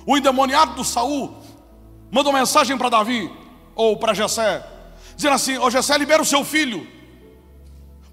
O 0.05 0.17
endemoniado 0.17 0.75
do 0.75 0.83
Saul 0.83 1.33
manda 2.11 2.29
uma 2.29 2.39
mensagem 2.39 2.77
para 2.77 2.89
Davi, 2.89 3.31
ou 3.73 3.97
para 3.97 4.13
Jessé, 4.13 4.65
dizendo 5.15 5.33
assim: 5.33 5.57
Ô 5.57 5.69
Jessé, 5.69 5.97
libera 5.97 6.21
o 6.21 6.25
seu 6.25 6.43
filho 6.43 6.85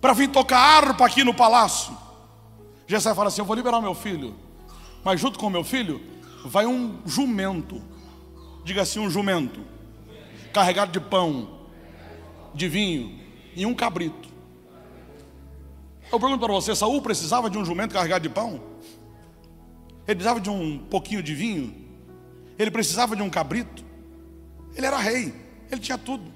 para 0.01 0.12
vir 0.12 0.29
tocar 0.29 0.59
harpa 0.59 1.05
aqui 1.05 1.25
no 1.25 1.35
palácio. 1.35 1.97
Jessé 2.87 3.14
fala 3.14 3.29
assim: 3.29 3.41
Eu 3.41 3.45
vou 3.45 3.57
liberar 3.57 3.81
meu 3.81 3.95
filho, 3.95 4.35
mas 5.05 5.21
junto 5.21 5.39
com 5.39 5.51
meu 5.51 5.64
filho 5.64 6.01
vai 6.45 6.66
um 6.66 7.01
jumento, 7.05 7.83
diga 8.64 8.83
assim: 8.83 9.01
um 9.01 9.11
jumento, 9.11 9.61
carregado 10.53 10.93
de 10.93 11.01
pão 11.01 11.59
de 12.55 12.68
vinho 12.68 13.18
e 13.55 13.66
um 13.66 13.75
cabrito. 13.75 14.30
Eu 16.12 16.18
pergunto 16.18 16.40
para 16.40 16.52
você: 16.52 16.74
Saul 16.74 17.00
precisava 17.00 17.48
de 17.48 17.56
um 17.56 17.64
jumento 17.64 17.94
carregado 17.94 18.22
de 18.22 18.28
pão? 18.28 18.61
Ele 20.06 20.16
precisava 20.16 20.40
de 20.40 20.50
um 20.50 20.78
pouquinho 20.78 21.22
de 21.22 21.34
vinho? 21.34 21.74
Ele 22.58 22.70
precisava 22.70 23.14
de 23.14 23.22
um 23.22 23.30
cabrito? 23.30 23.84
Ele 24.74 24.86
era 24.86 24.98
rei, 24.98 25.32
ele 25.70 25.80
tinha 25.80 25.96
tudo. 25.96 26.32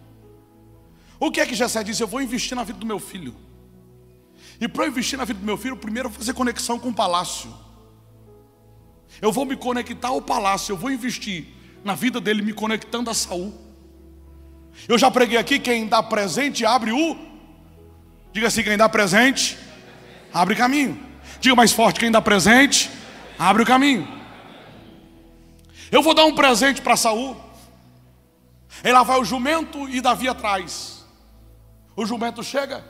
O 1.19 1.31
que 1.31 1.41
é 1.41 1.47
que 1.47 1.55
Jessé 1.55 1.83
disse? 1.83 2.03
Eu 2.03 2.07
vou 2.07 2.21
investir 2.21 2.57
na 2.57 2.65
vida 2.65 2.79
do 2.79 2.87
meu 2.87 2.99
filho. 2.99 3.35
E 4.61 4.69
para 4.69 4.87
investir 4.87 5.19
na 5.19 5.25
vida 5.25 5.41
do 5.41 5.47
meu 5.47 5.57
filho, 5.57 5.77
primeiro 5.77 6.07
eu 6.07 6.11
vou 6.11 6.19
fazer 6.19 6.33
conexão 6.33 6.79
com 6.79 6.91
o 6.91 6.95
palácio. 6.95 7.53
Eu 9.21 9.33
vou 9.33 9.45
me 9.45 9.57
conectar 9.57 10.09
ao 10.09 10.23
palácio, 10.23 10.73
eu 10.73 10.77
vou 10.77 10.91
investir 10.91 11.47
na 11.83 11.95
vida 11.95 12.21
dele, 12.21 12.43
me 12.43 12.53
conectando 12.53 13.11
a 13.11 13.15
Saul. 13.15 13.53
Eu 14.89 14.99
já 14.99 15.11
preguei 15.11 15.39
aqui: 15.39 15.59
quem 15.59 15.87
dá 15.87 16.03
presente 16.03 16.65
abre 16.65 16.93
o. 16.93 17.17
Diga 18.33 18.49
assim: 18.49 18.63
quem 18.63 18.77
dá 18.77 18.89
presente 18.89 19.59
abre 20.35 20.57
caminho. 20.57 21.01
Diga 21.41 21.55
mais 21.55 21.73
forte: 21.73 22.01
quem 22.01 22.11
dá 22.11 22.21
presente 22.21 22.91
abre 23.39 23.63
o 23.63 23.67
caminho. 23.67 24.07
Eu 25.91 26.03
vou 26.03 26.13
dar 26.13 26.25
um 26.25 26.35
presente 26.35 26.83
para 26.83 26.97
Saul. 26.97 27.37
E 28.83 28.91
lá 28.91 29.05
vai 29.05 29.21
o 29.21 29.25
jumento 29.25 29.89
e 29.89 30.01
Davi 30.01 30.29
atrás. 30.29 31.07
O 31.95 32.05
jumento 32.05 32.43
chega. 32.43 32.85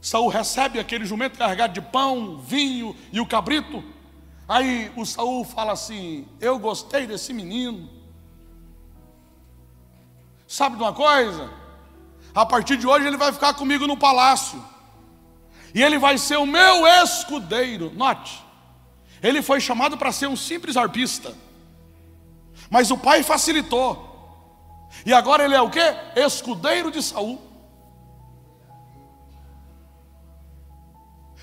Saul 0.00 0.28
recebe 0.28 0.78
aquele 0.78 1.06
jumento 1.06 1.38
carregado 1.38 1.72
de 1.72 1.80
pão, 1.80 2.38
vinho 2.38 2.94
e 3.10 3.20
o 3.20 3.26
cabrito. 3.26 3.82
Aí 4.46 4.92
o 4.94 5.06
Saul 5.06 5.44
fala 5.44 5.72
assim: 5.72 6.28
Eu 6.38 6.58
gostei 6.58 7.06
desse 7.06 7.32
menino. 7.32 7.88
Sabe 10.46 10.76
de 10.76 10.82
uma 10.82 10.92
coisa? 10.92 11.50
A 12.34 12.44
partir 12.44 12.76
de 12.76 12.86
hoje 12.86 13.06
ele 13.06 13.16
vai 13.16 13.32
ficar 13.32 13.54
comigo 13.54 13.86
no 13.86 13.96
palácio. 13.96 14.62
E 15.74 15.82
ele 15.82 15.98
vai 15.98 16.18
ser 16.18 16.36
o 16.36 16.46
meu 16.46 16.86
escudeiro. 16.86 17.92
Note, 17.94 18.42
ele 19.22 19.40
foi 19.40 19.60
chamado 19.60 19.96
para 19.96 20.12
ser 20.12 20.26
um 20.26 20.36
simples 20.36 20.76
arpista. 20.76 21.34
Mas 22.70 22.90
o 22.90 22.96
pai 22.96 23.22
facilitou. 23.22 24.10
E 25.06 25.12
agora 25.12 25.44
ele 25.44 25.54
é 25.54 25.60
o 25.60 25.70
que? 25.70 25.80
Escudeiro 26.16 26.90
de 26.90 27.02
Saul. 27.02 27.40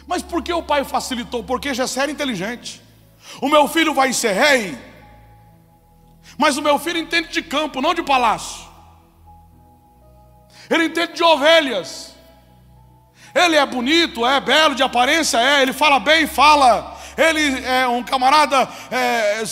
Mas 0.07 0.23
por 0.23 0.41
que 0.41 0.51
o 0.51 0.63
pai 0.63 0.83
facilitou? 0.83 1.43
Porque 1.43 1.73
Jessé 1.73 2.01
era 2.01 2.11
inteligente. 2.11 2.81
O 3.41 3.47
meu 3.47 3.67
filho 3.67 3.93
vai 3.93 4.11
ser 4.11 4.31
rei. 4.31 4.77
Mas 6.37 6.57
o 6.57 6.61
meu 6.61 6.79
filho 6.79 6.99
entende 6.99 7.29
de 7.29 7.41
campo, 7.41 7.81
não 7.81 7.93
de 7.93 8.01
palácio. 8.01 8.67
Ele 10.69 10.85
entende 10.85 11.13
de 11.13 11.23
ovelhas. 11.23 12.08
Ele 13.45 13.55
é 13.55 13.65
bonito, 13.65 14.25
é 14.25 14.39
belo 14.39 14.75
de 14.75 14.83
aparência, 14.83 15.37
é. 15.37 15.61
Ele 15.61 15.73
fala 15.73 15.99
bem, 15.99 16.27
fala. 16.27 16.97
Ele 17.17 17.65
é 17.65 17.87
um 17.87 18.03
camarada 18.03 18.67
é, 18.91 19.43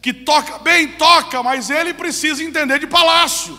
que 0.00 0.12
toca 0.12 0.58
bem, 0.58 0.88
toca, 0.92 1.42
mas 1.42 1.70
ele 1.70 1.94
precisa 1.94 2.42
entender 2.42 2.78
de 2.78 2.86
palácio. 2.86 3.58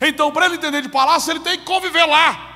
Então, 0.00 0.32
para 0.32 0.46
ele 0.46 0.56
entender 0.56 0.82
de 0.82 0.88
palácio, 0.88 1.30
ele 1.30 1.40
tem 1.40 1.58
que 1.58 1.64
conviver 1.64 2.04
lá. 2.06 2.52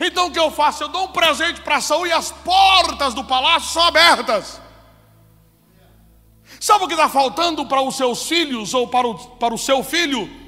Então 0.00 0.26
o 0.26 0.30
que 0.32 0.38
eu 0.38 0.50
faço? 0.50 0.82
Eu 0.82 0.88
dou 0.88 1.04
um 1.04 1.12
presente 1.12 1.60
para 1.60 1.80
Saul 1.80 2.06
e 2.06 2.12
as 2.12 2.32
portas 2.32 3.14
do 3.14 3.24
palácio 3.24 3.70
são 3.70 3.82
abertas. 3.84 4.60
Sabe 6.60 6.84
o 6.84 6.88
que 6.88 6.94
está 6.94 7.08
faltando 7.08 7.66
para 7.66 7.80
os 7.80 7.96
seus 7.96 8.26
filhos 8.28 8.74
ou 8.74 8.88
para 8.88 9.06
o, 9.06 9.14
para 9.14 9.54
o 9.54 9.58
seu 9.58 9.82
filho? 9.82 10.41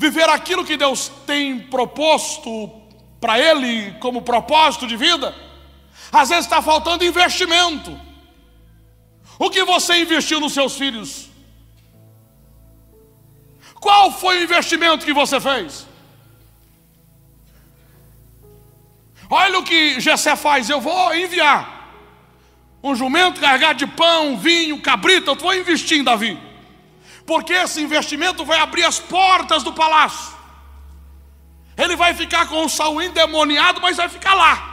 Viver 0.00 0.30
aquilo 0.30 0.64
que 0.64 0.78
Deus 0.78 1.12
tem 1.26 1.58
proposto 1.58 2.50
para 3.20 3.38
ele 3.38 3.92
como 4.00 4.22
propósito 4.22 4.86
de 4.86 4.96
vida? 4.96 5.34
Às 6.10 6.30
vezes 6.30 6.46
está 6.46 6.62
faltando 6.62 7.04
investimento. 7.04 8.00
O 9.38 9.50
que 9.50 9.62
você 9.62 10.00
investiu 10.00 10.40
nos 10.40 10.54
seus 10.54 10.74
filhos? 10.74 11.28
Qual 13.74 14.10
foi 14.10 14.38
o 14.38 14.42
investimento 14.42 15.04
que 15.04 15.12
você 15.12 15.38
fez? 15.38 15.86
Olha 19.28 19.58
o 19.58 19.62
que 19.62 20.00
Jessé 20.00 20.34
faz, 20.34 20.70
eu 20.70 20.80
vou 20.80 21.14
enviar 21.14 21.92
um 22.82 22.94
jumento 22.94 23.38
carregado 23.38 23.78
de 23.78 23.86
pão, 23.86 24.38
vinho, 24.38 24.80
cabrito, 24.80 25.32
eu 25.32 25.34
vou 25.34 25.54
investir 25.54 25.98
em 25.98 26.04
Davi. 26.04 26.49
Porque 27.26 27.52
esse 27.52 27.80
investimento 27.80 28.44
vai 28.44 28.58
abrir 28.58 28.84
as 28.84 28.98
portas 28.98 29.62
do 29.62 29.72
palácio. 29.72 30.34
Ele 31.76 31.96
vai 31.96 32.14
ficar 32.14 32.46
com 32.48 32.64
o 32.64 32.68
Saul 32.68 33.00
endemoniado, 33.00 33.80
mas 33.80 33.96
vai 33.96 34.08
ficar 34.08 34.34
lá. 34.34 34.70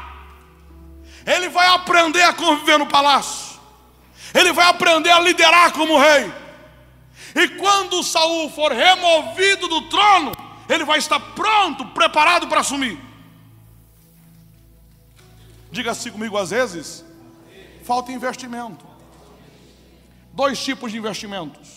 Ele 1.25 1.49
vai 1.49 1.67
aprender 1.67 2.23
a 2.23 2.33
conviver 2.33 2.79
no 2.79 2.85
palácio. 2.85 3.59
Ele 4.33 4.51
vai 4.51 4.65
aprender 4.67 5.11
a 5.11 5.19
liderar 5.19 5.71
como 5.71 5.99
rei. 5.99 6.31
E 7.35 7.47
quando 7.49 8.03
Saul 8.03 8.49
for 8.49 8.71
removido 8.71 9.67
do 9.67 9.81
trono, 9.89 10.31
ele 10.67 10.83
vai 10.83 10.99
estar 10.99 11.19
pronto, 11.19 11.85
preparado 11.87 12.47
para 12.47 12.61
assumir. 12.61 12.99
Diga 15.71 15.91
assim 15.91 16.11
comigo 16.11 16.37
às 16.37 16.49
vezes, 16.49 17.05
falta 17.83 18.11
investimento. 18.11 18.85
Dois 20.33 20.63
tipos 20.63 20.91
de 20.91 20.97
investimentos. 20.97 21.76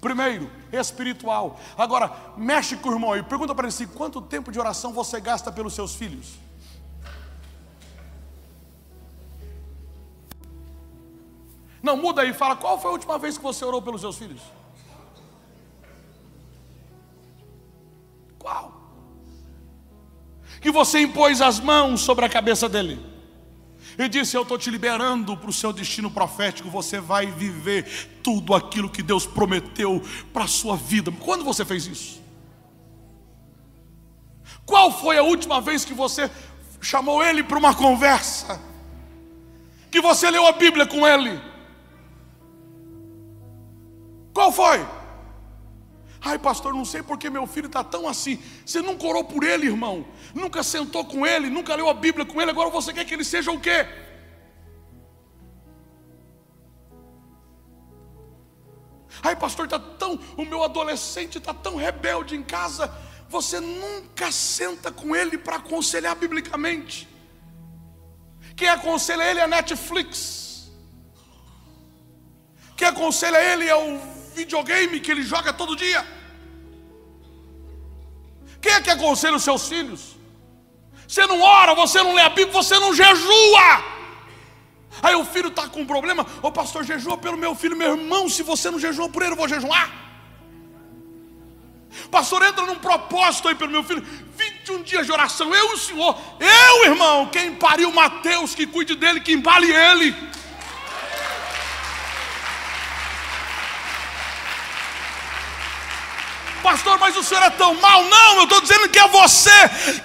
Primeiro, 0.00 0.50
espiritual. 0.72 1.58
Agora, 1.76 2.12
mexe 2.36 2.76
com 2.76 2.88
o 2.88 2.92
irmão 2.92 3.16
e 3.16 3.22
pergunta 3.22 3.54
para 3.54 3.64
ele 3.64 3.74
assim: 3.74 3.86
quanto 3.86 4.20
tempo 4.20 4.52
de 4.52 4.58
oração 4.58 4.92
você 4.92 5.20
gasta 5.20 5.50
pelos 5.50 5.74
seus 5.74 5.94
filhos? 5.94 6.36
Não, 11.82 11.96
muda 11.96 12.22
aí, 12.22 12.32
fala, 12.32 12.56
qual 12.56 12.78
foi 12.78 12.90
a 12.90 12.92
última 12.92 13.18
vez 13.18 13.36
que 13.38 13.42
você 13.42 13.64
orou 13.64 13.80
pelos 13.80 14.00
seus 14.00 14.18
filhos? 14.18 14.42
Qual? 18.38 18.72
Que 20.60 20.70
você 20.70 21.00
impôs 21.00 21.40
as 21.40 21.60
mãos 21.60 22.00
sobre 22.00 22.24
a 22.24 22.28
cabeça 22.28 22.68
dele 22.68 23.17
e 23.98 24.08
disse: 24.08 24.36
Eu 24.36 24.42
estou 24.42 24.56
te 24.56 24.70
liberando 24.70 25.36
para 25.36 25.50
o 25.50 25.52
seu 25.52 25.72
destino 25.72 26.10
profético. 26.10 26.70
Você 26.70 27.00
vai 27.00 27.26
viver 27.26 27.84
tudo 28.22 28.54
aquilo 28.54 28.88
que 28.88 29.02
Deus 29.02 29.26
prometeu 29.26 30.02
para 30.32 30.44
a 30.44 30.48
sua 30.48 30.76
vida. 30.76 31.10
Quando 31.10 31.44
você 31.44 31.64
fez 31.64 31.86
isso? 31.86 32.22
Qual 34.64 34.92
foi 34.92 35.18
a 35.18 35.22
última 35.22 35.60
vez 35.60 35.84
que 35.84 35.94
você 35.94 36.30
chamou 36.80 37.22
ele 37.24 37.42
para 37.42 37.58
uma 37.58 37.74
conversa? 37.74 38.60
Que 39.90 40.00
você 40.00 40.30
leu 40.30 40.46
a 40.46 40.52
Bíblia 40.52 40.86
com 40.86 41.06
ele? 41.06 41.40
Qual 44.32 44.52
foi? 44.52 44.97
Ai, 46.20 46.38
pastor, 46.38 46.74
não 46.74 46.84
sei 46.84 47.02
porque 47.02 47.30
meu 47.30 47.46
filho 47.46 47.66
está 47.66 47.84
tão 47.84 48.08
assim. 48.08 48.42
Você 48.66 48.82
nunca 48.82 49.06
orou 49.06 49.24
por 49.24 49.44
ele, 49.44 49.66
irmão. 49.66 50.06
Nunca 50.34 50.62
sentou 50.62 51.04
com 51.04 51.26
ele, 51.26 51.48
nunca 51.48 51.74
leu 51.74 51.88
a 51.88 51.94
Bíblia 51.94 52.26
com 52.26 52.40
ele. 52.40 52.50
Agora 52.50 52.70
você 52.70 52.92
quer 52.92 53.04
que 53.04 53.14
ele 53.14 53.24
seja 53.24 53.52
o 53.52 53.60
quê? 53.60 53.86
Ai, 59.22 59.36
pastor, 59.36 59.66
está 59.66 59.78
tão. 59.78 60.18
O 60.36 60.44
meu 60.44 60.62
adolescente 60.62 61.38
está 61.38 61.54
tão 61.54 61.76
rebelde 61.76 62.34
em 62.36 62.42
casa. 62.42 62.92
Você 63.28 63.60
nunca 63.60 64.32
senta 64.32 64.90
com 64.90 65.14
ele 65.14 65.38
para 65.38 65.56
aconselhar 65.56 66.16
biblicamente. 66.16 67.08
Quem 68.56 68.68
aconselha 68.68 69.22
ele 69.22 69.40
é 69.40 69.44
a 69.44 69.48
Netflix. 69.48 70.70
Quem 72.76 72.88
aconselha 72.88 73.40
ele 73.52 73.68
é 73.68 73.76
o 73.76 74.17
videogame 74.38 75.00
que 75.00 75.10
ele 75.10 75.22
joga 75.22 75.52
todo 75.52 75.80
dia? 75.84 76.00
Quem 78.60 78.72
é 78.72 78.80
que 78.80 78.90
aconselha 78.90 79.36
os 79.36 79.46
seus 79.48 79.68
filhos? 79.72 80.00
Você 81.06 81.26
não 81.26 81.40
ora, 81.40 81.74
você 81.74 82.02
não 82.02 82.14
lê 82.14 82.22
a 82.22 82.28
Bíblia, 82.28 82.52
você 82.52 82.78
não 82.78 82.94
jejua. 82.94 83.68
Aí 85.02 85.14
o 85.14 85.24
filho 85.24 85.48
está 85.48 85.68
com 85.68 85.80
um 85.82 85.86
problema, 85.86 86.26
ô 86.42 86.50
pastor, 86.50 86.84
jejua 86.84 87.16
pelo 87.16 87.36
meu 87.36 87.54
filho, 87.54 87.76
meu 87.76 87.92
irmão, 87.96 88.28
se 88.28 88.42
você 88.42 88.70
não 88.70 88.78
jejua 88.78 89.08
por 89.08 89.22
ele, 89.22 89.32
eu 89.32 89.36
vou 89.36 89.48
jejuar. 89.48 89.88
Pastor, 92.10 92.42
entra 92.42 92.66
num 92.66 92.76
propósito 92.76 93.48
aí 93.48 93.54
pelo 93.54 93.70
meu 93.70 93.82
filho, 93.82 94.04
21 94.36 94.82
dias 94.82 95.06
de 95.06 95.12
oração, 95.12 95.54
eu 95.54 95.70
e 95.70 95.74
o 95.74 95.78
senhor, 95.78 96.18
eu 96.40 96.90
irmão, 96.90 97.26
quem 97.26 97.54
pariu 97.54 97.90
Mateus, 97.92 98.54
que 98.54 98.66
cuide 98.66 98.94
dele, 98.94 99.20
que 99.20 99.32
embale 99.32 99.70
ele. 99.72 100.14
Pastor, 106.68 106.98
mas 106.98 107.16
o 107.16 107.22
senhor 107.24 107.42
é 107.42 107.50
tão 107.50 107.74
mal. 107.74 108.04
Não, 108.04 108.36
eu 108.36 108.44
estou 108.44 108.60
dizendo 108.60 108.88
que 108.90 108.98
é 108.98 109.08
você 109.08 109.50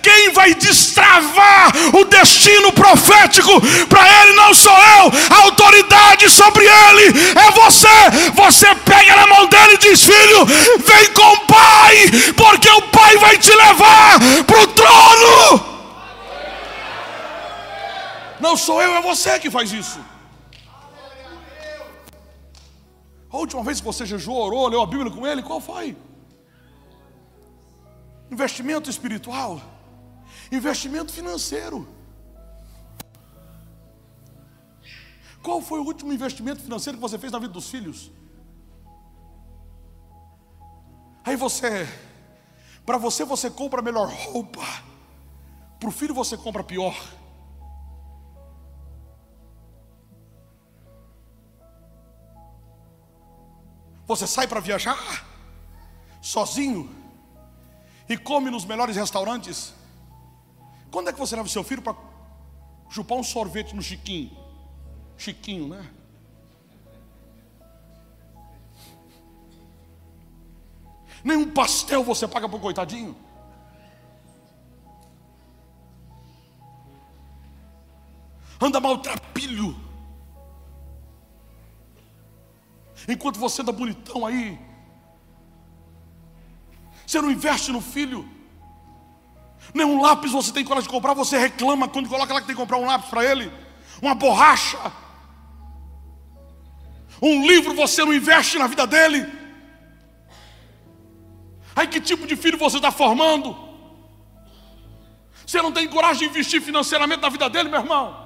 quem 0.01 0.32
vai 0.32 0.53
destravar 0.53 1.74
o 1.93 2.05
destino 2.05 2.72
profético 2.72 3.59
para 3.88 4.03
ele, 4.22 4.34
não 4.34 4.53
sou 4.53 4.72
eu. 4.72 5.11
A 5.30 5.41
autoridade 5.43 6.30
sobre 6.30 6.66
ele 6.66 7.05
é 7.47 7.51
você. 7.51 8.32
Você 8.34 8.74
pega 8.76 9.16
na 9.16 9.28
mão 9.28 9.45
dele 9.47 9.74
e 9.74 9.78
diz: 9.78 10.03
Filho, 10.03 10.45
vem 10.45 11.11
com 11.14 11.34
o 11.34 11.39
pai, 11.47 11.95
porque 12.38 12.70
o 12.70 12.82
pai 12.84 13.18
vai 13.18 13.38
te 13.38 13.53
levar 13.53 14.20
para 14.47 14.61
o 14.61 14.68
trono. 14.68 15.74
Não 18.39 18.55
sou 18.55 18.82
eu, 18.82 18.95
é 18.95 19.01
você 19.01 19.38
que 19.38 19.51
faz 19.51 19.72
isso. 19.72 19.99
A 23.30 23.38
última 23.38 23.64
vez 23.64 23.80
que 23.80 23.86
você 23.86 24.05
jejuou, 24.05 24.45
orou, 24.45 24.68
leu 24.68 24.82
a 24.82 24.86
Bíblia 24.86 25.11
com 25.11 25.26
ele, 25.26 25.41
qual 25.41 25.59
foi? 25.59 25.95
Investimento 28.34 28.89
espiritual, 28.89 29.61
investimento 30.51 31.13
financeiro. 31.13 31.88
Qual 35.41 35.61
foi 35.61 35.79
o 35.79 35.84
último 35.84 36.11
investimento 36.11 36.61
financeiro 36.61 36.97
que 36.97 37.01
você 37.01 37.17
fez 37.17 37.31
na 37.31 37.39
vida 37.39 37.53
dos 37.53 37.69
filhos? 37.69 38.11
Aí 41.25 41.36
você, 41.36 41.88
para 42.86 42.97
você, 42.97 43.23
você 43.23 43.49
compra 43.49 43.79
a 43.79 43.84
melhor 43.84 44.09
roupa, 44.09 44.65
para 45.79 45.89
o 45.89 45.91
filho 45.91 46.13
você 46.13 46.36
compra 46.36 46.63
pior. 46.63 46.95
Você 54.05 54.27
sai 54.27 54.47
para 54.47 54.59
viajar 54.59 55.25
sozinho 56.21 57.03
e 58.08 58.18
come 58.18 58.49
nos 58.49 58.66
melhores 58.66 58.95
restaurantes? 58.95 59.74
Quando 60.91 61.10
é 61.10 61.14
que 61.14 61.20
você 61.20 61.36
leva 61.36 61.47
o 61.47 61.51
seu 61.51 61.64
filho 61.64 61.82
para 61.82 61.95
chupar 62.89 63.18
um 63.18 63.24
sorvete 63.24 63.76
no 63.76 63.82
Chiquinho? 63.82 64.32
Chiquinho, 65.18 65.68
né? 65.68 65.89
Nenhum 71.24 71.51
pastel 71.51 72.04
você 72.04 72.28
paga 72.28 72.49
para 72.49 72.58
o 72.58 72.62
coitadinho. 72.62 73.16
Anda 78.60 78.80
maltrapilho. 78.80 79.76
Enquanto 83.08 83.39
você 83.39 83.62
anda 83.62 83.72
bonitão 83.72 84.26
aí, 84.26 84.60
você 87.06 87.22
não 87.22 87.32
investe 87.32 87.72
no 87.72 87.82
filho. 87.82 88.28
Nem 89.74 89.86
um 89.86 90.01
lápis 90.01 90.32
você 90.32 90.51
tem 90.51 90.64
coragem 90.64 90.88
de 90.88 90.93
comprar, 90.93 91.14
você 91.14 91.38
reclama 91.38 91.88
quando 91.88 92.10
coloca 92.10 92.34
lá 92.34 92.41
que 92.41 92.47
tem 92.47 92.56
que 92.56 92.62
comprar 92.62 92.78
um 92.78 92.86
lápis 92.86 93.10
para 93.10 93.24
ele, 93.24 93.51
uma 94.01 94.14
borracha. 94.14 94.78
Um 97.22 97.47
livro 97.47 97.74
você 97.74 98.04
não 98.04 98.14
investe 98.14 98.58
na 98.58 98.68
vida 98.68 98.86
dele. 98.86 99.26
Aí 101.76 101.88
que 101.88 102.01
tipo 102.01 102.28
de 102.28 102.36
filho 102.36 102.58
você 102.58 102.78
está 102.78 102.91
formando? 102.91 103.56
Você 105.45 105.62
não 105.62 105.72
tem 105.72 105.88
coragem 105.88 106.20
de 106.20 106.26
investir 106.26 106.62
financeiramente 106.62 107.22
na 107.22 107.30
vida 107.30 107.49
dele, 107.49 107.70
meu 107.70 107.80
irmão? 107.80 108.24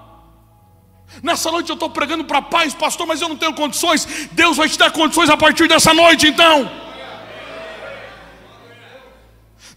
Nessa 1.23 1.51
noite 1.51 1.69
eu 1.69 1.75
estou 1.75 1.89
pregando 1.89 2.25
para 2.25 2.41
pais, 2.41 2.73
pastor, 2.73 3.07
mas 3.07 3.21
eu 3.21 3.29
não 3.29 3.37
tenho 3.37 3.53
condições. 3.53 4.27
Deus 4.31 4.57
vai 4.57 4.67
te 4.67 4.77
dar 4.77 4.91
condições 4.91 5.29
a 5.29 5.37
partir 5.37 5.67
dessa 5.67 5.93
noite, 5.93 6.27
então. 6.27 6.86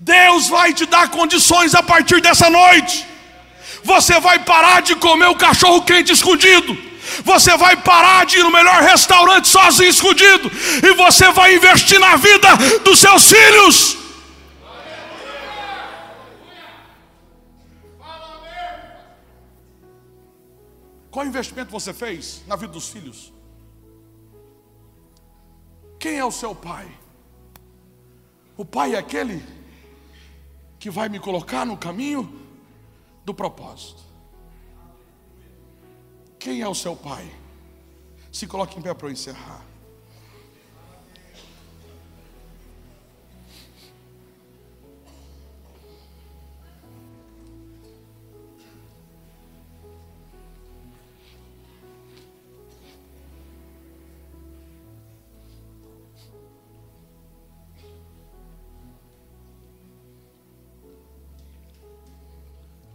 Deus 0.01 0.49
vai 0.49 0.73
te 0.73 0.87
dar 0.87 1.11
condições 1.11 1.75
a 1.75 1.83
partir 1.83 2.23
dessa 2.23 2.49
noite. 2.49 3.07
Você 3.85 4.19
vai 4.19 4.39
parar 4.39 4.81
de 4.81 4.97
comer 4.97 5.27
o 5.27 5.37
cachorro 5.37 5.83
quente 5.83 6.11
escondido. 6.11 6.75
Você 7.23 7.55
vai 7.59 7.77
parar 7.77 8.25
de 8.25 8.39
ir 8.39 8.43
no 8.43 8.51
melhor 8.51 8.81
restaurante 8.83 9.47
sozinho 9.47 9.91
escondido. 9.91 10.51
E 10.83 10.95
você 10.95 11.31
vai 11.33 11.55
investir 11.55 12.01
na 12.01 12.17
vida 12.17 12.49
dos 12.83 12.99
seus 12.99 13.29
filhos. 13.29 13.99
Qual 21.11 21.27
investimento 21.27 21.71
você 21.71 21.93
fez 21.93 22.43
na 22.47 22.57
vida 22.57 22.73
dos 22.73 22.89
filhos? 22.89 23.33
Quem 25.99 26.17
é 26.17 26.25
o 26.25 26.31
seu 26.31 26.55
pai? 26.55 26.89
O 28.57 28.65
pai 28.65 28.95
é 28.95 28.99
aquele 28.99 29.60
que 30.81 30.89
vai 30.89 31.11
me 31.11 31.21
colocar 31.21 31.67
no 31.67 31.77
caminho 31.77 32.41
do 33.23 33.35
propósito. 33.35 34.03
Quem 36.39 36.63
é 36.63 36.69
o 36.69 36.75
seu 36.75 36.97
pai? 36.97 37.31
Se 38.33 38.47
coloque 38.47 38.79
em 38.79 38.83
pé 38.83 38.95
para 38.95 39.07
eu 39.07 39.13
encerrar. 39.13 39.63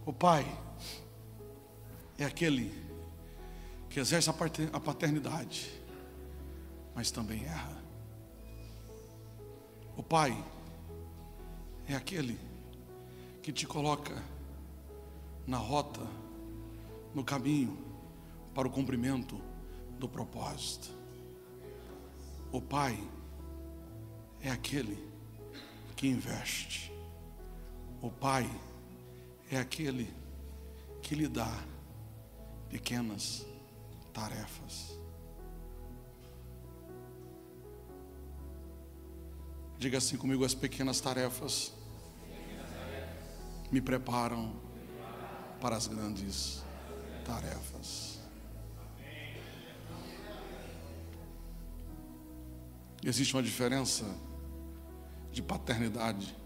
O 0.06 0.12
pai 0.12 0.46
é 2.16 2.24
aquele 2.24 2.72
que 3.90 3.98
exerce 3.98 4.30
a 4.30 4.80
paternidade, 4.80 5.82
mas 6.94 7.10
também 7.10 7.44
erra. 7.44 7.76
O 9.96 10.04
pai 10.04 10.32
é 11.88 11.96
aquele 11.96 12.38
que 13.42 13.52
te 13.52 13.66
coloca 13.66 14.14
na 15.44 15.58
rota, 15.58 16.06
no 17.12 17.24
caminho 17.24 17.76
para 18.54 18.68
o 18.68 18.70
cumprimento 18.70 19.40
do 19.98 20.08
propósito. 20.08 20.88
O 22.52 22.60
pai 22.60 22.96
é 24.40 24.50
aquele 24.50 25.04
que 25.96 26.06
investe. 26.06 26.92
O 28.00 28.08
pai 28.08 28.44
é 28.44 28.75
é 29.50 29.58
aquele 29.58 30.12
que 31.02 31.14
lhe 31.14 31.28
dá 31.28 31.62
pequenas 32.68 33.46
tarefas. 34.12 34.98
Diga 39.78 39.98
assim 39.98 40.16
comigo: 40.16 40.44
as 40.44 40.54
pequenas 40.54 41.00
tarefas 41.00 41.72
me 43.70 43.80
preparam 43.80 44.54
para 45.60 45.76
as 45.76 45.86
grandes 45.86 46.62
tarefas. 47.24 48.18
Existe 53.04 53.34
uma 53.36 53.42
diferença 53.42 54.04
de 55.30 55.42
paternidade 55.42 56.36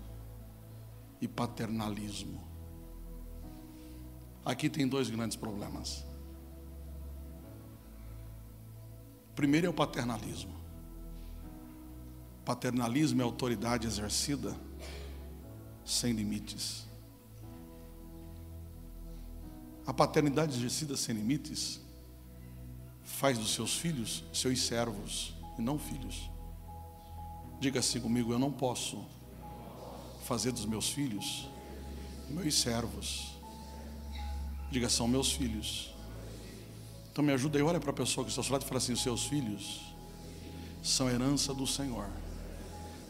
e 1.21 1.29
paternalismo. 1.29 2.50
Aqui 4.45 4.69
tem 4.69 4.89
dois 4.89 5.11
grandes 5.11 5.37
problemas. 5.37 6.05
Primeiro 9.35 9.67
é 9.67 9.71
o 9.71 9.75
paternalismo. 9.75 10.55
Paternalismo 12.45 13.21
é 13.21 13.25
autoridade 13.25 13.87
exercida 13.87 14.57
sem 15.85 16.13
limites. 16.13 16.87
A 19.87 19.93
paternidade 19.93 20.57
exercida 20.57 20.97
sem 20.97 21.15
limites 21.15 21.81
faz 23.03 23.39
dos 23.39 23.55
seus 23.55 23.77
filhos 23.77 24.25
seus 24.33 24.61
servos 24.63 25.35
e 25.59 25.63
não 25.63 25.79
filhos. 25.79 26.31
Diga 27.61 27.81
assim 27.81 28.01
comigo: 28.01 28.33
eu 28.33 28.39
não 28.39 28.53
posso 28.53 29.05
fazer 30.25 30.53
dos 30.53 30.65
meus 30.65 30.89
filhos 30.91 31.49
meus 32.31 32.61
servos 32.61 33.30
Diga, 34.71 34.89
são 34.89 35.09
meus 35.09 35.33
filhos. 35.33 35.93
Então 37.11 37.25
me 37.25 37.33
ajuda 37.33 37.59
aí, 37.59 37.63
olha 37.63 37.81
para 37.81 37.91
a 37.91 37.95
pessoa 37.95 38.25
que 38.25 38.31
está 38.31 38.41
ao 38.41 38.45
seu 38.45 38.53
lado 38.53 38.63
e 38.63 38.67
fala 38.67 38.79
assim: 38.79 38.93
os 38.93 39.03
seus 39.03 39.25
filhos 39.25 39.95
são 40.83 41.11
herança 41.11 41.53
do 41.53 41.67
Senhor, 41.67 42.09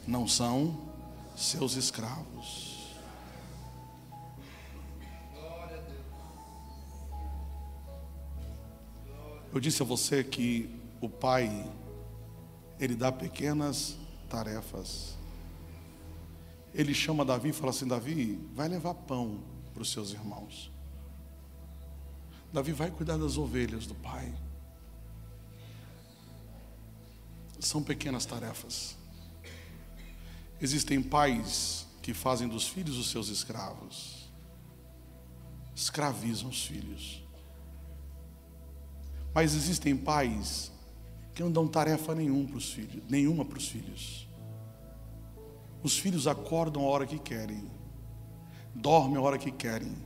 não 0.07 0.27
são 0.27 0.89
seus 1.37 1.77
escravos. 1.77 2.71
Eu 9.53 9.61
disse 9.61 9.83
a 9.83 9.85
você 9.85 10.25
que 10.25 10.81
o 11.01 11.09
pai, 11.09 11.71
ele 12.79 12.95
dá 12.95 13.13
pequenas 13.13 13.99
tarefas. 14.29 15.19
Ele 16.73 16.95
chama 16.95 17.25
Davi 17.25 17.51
e 17.51 17.53
fala 17.53 17.71
assim: 17.71 17.87
Davi, 17.87 18.41
vai 18.55 18.69
levar 18.69 18.95
pão 18.95 19.41
para 19.75 19.83
os 19.83 19.91
seus 19.91 20.13
irmãos. 20.13 20.71
Davi 22.53 22.73
vai 22.73 22.91
cuidar 22.91 23.17
das 23.17 23.37
ovelhas 23.37 23.87
do 23.87 23.95
pai. 23.95 24.33
São 27.61 27.83
pequenas 27.83 28.25
tarefas. 28.27 28.97
Existem 30.61 31.03
pais 31.03 31.87
que 32.03 32.13
fazem 32.13 32.49
dos 32.49 32.67
filhos 32.67 32.97
os 32.97 33.11
seus 33.11 33.29
escravos, 33.29 34.29
escravizam 35.75 36.49
os 36.49 36.65
filhos. 36.67 37.23
Mas 39.35 39.55
existem 39.55 39.97
pais 39.97 40.73
que 41.35 41.43
não 41.43 41.53
dão 41.53 41.69
tarefa 41.69 42.15
nenhuma 42.15 42.49
para 42.49 42.57
os 42.57 42.73
filhos, 42.73 43.03
nenhuma 43.09 43.45
para 43.45 43.59
os 43.59 43.69
filhos. 43.69 44.29
Os 45.83 45.99
filhos 45.99 46.27
acordam 46.27 46.83
a 46.83 46.89
hora 46.89 47.07
que 47.07 47.19
querem, 47.19 47.71
dormem 48.75 49.17
a 49.17 49.21
hora 49.21 49.39
que 49.39 49.51
querem 49.51 49.97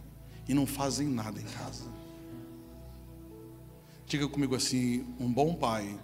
e 0.46 0.54
não 0.54 0.66
fazem 0.66 1.08
nada 1.08 1.40
em 1.40 1.44
casa. 1.44 1.93
Diga 4.06 4.28
comigo 4.28 4.54
assim: 4.54 5.06
um 5.18 5.32
bom 5.32 5.54
pai 5.54 5.98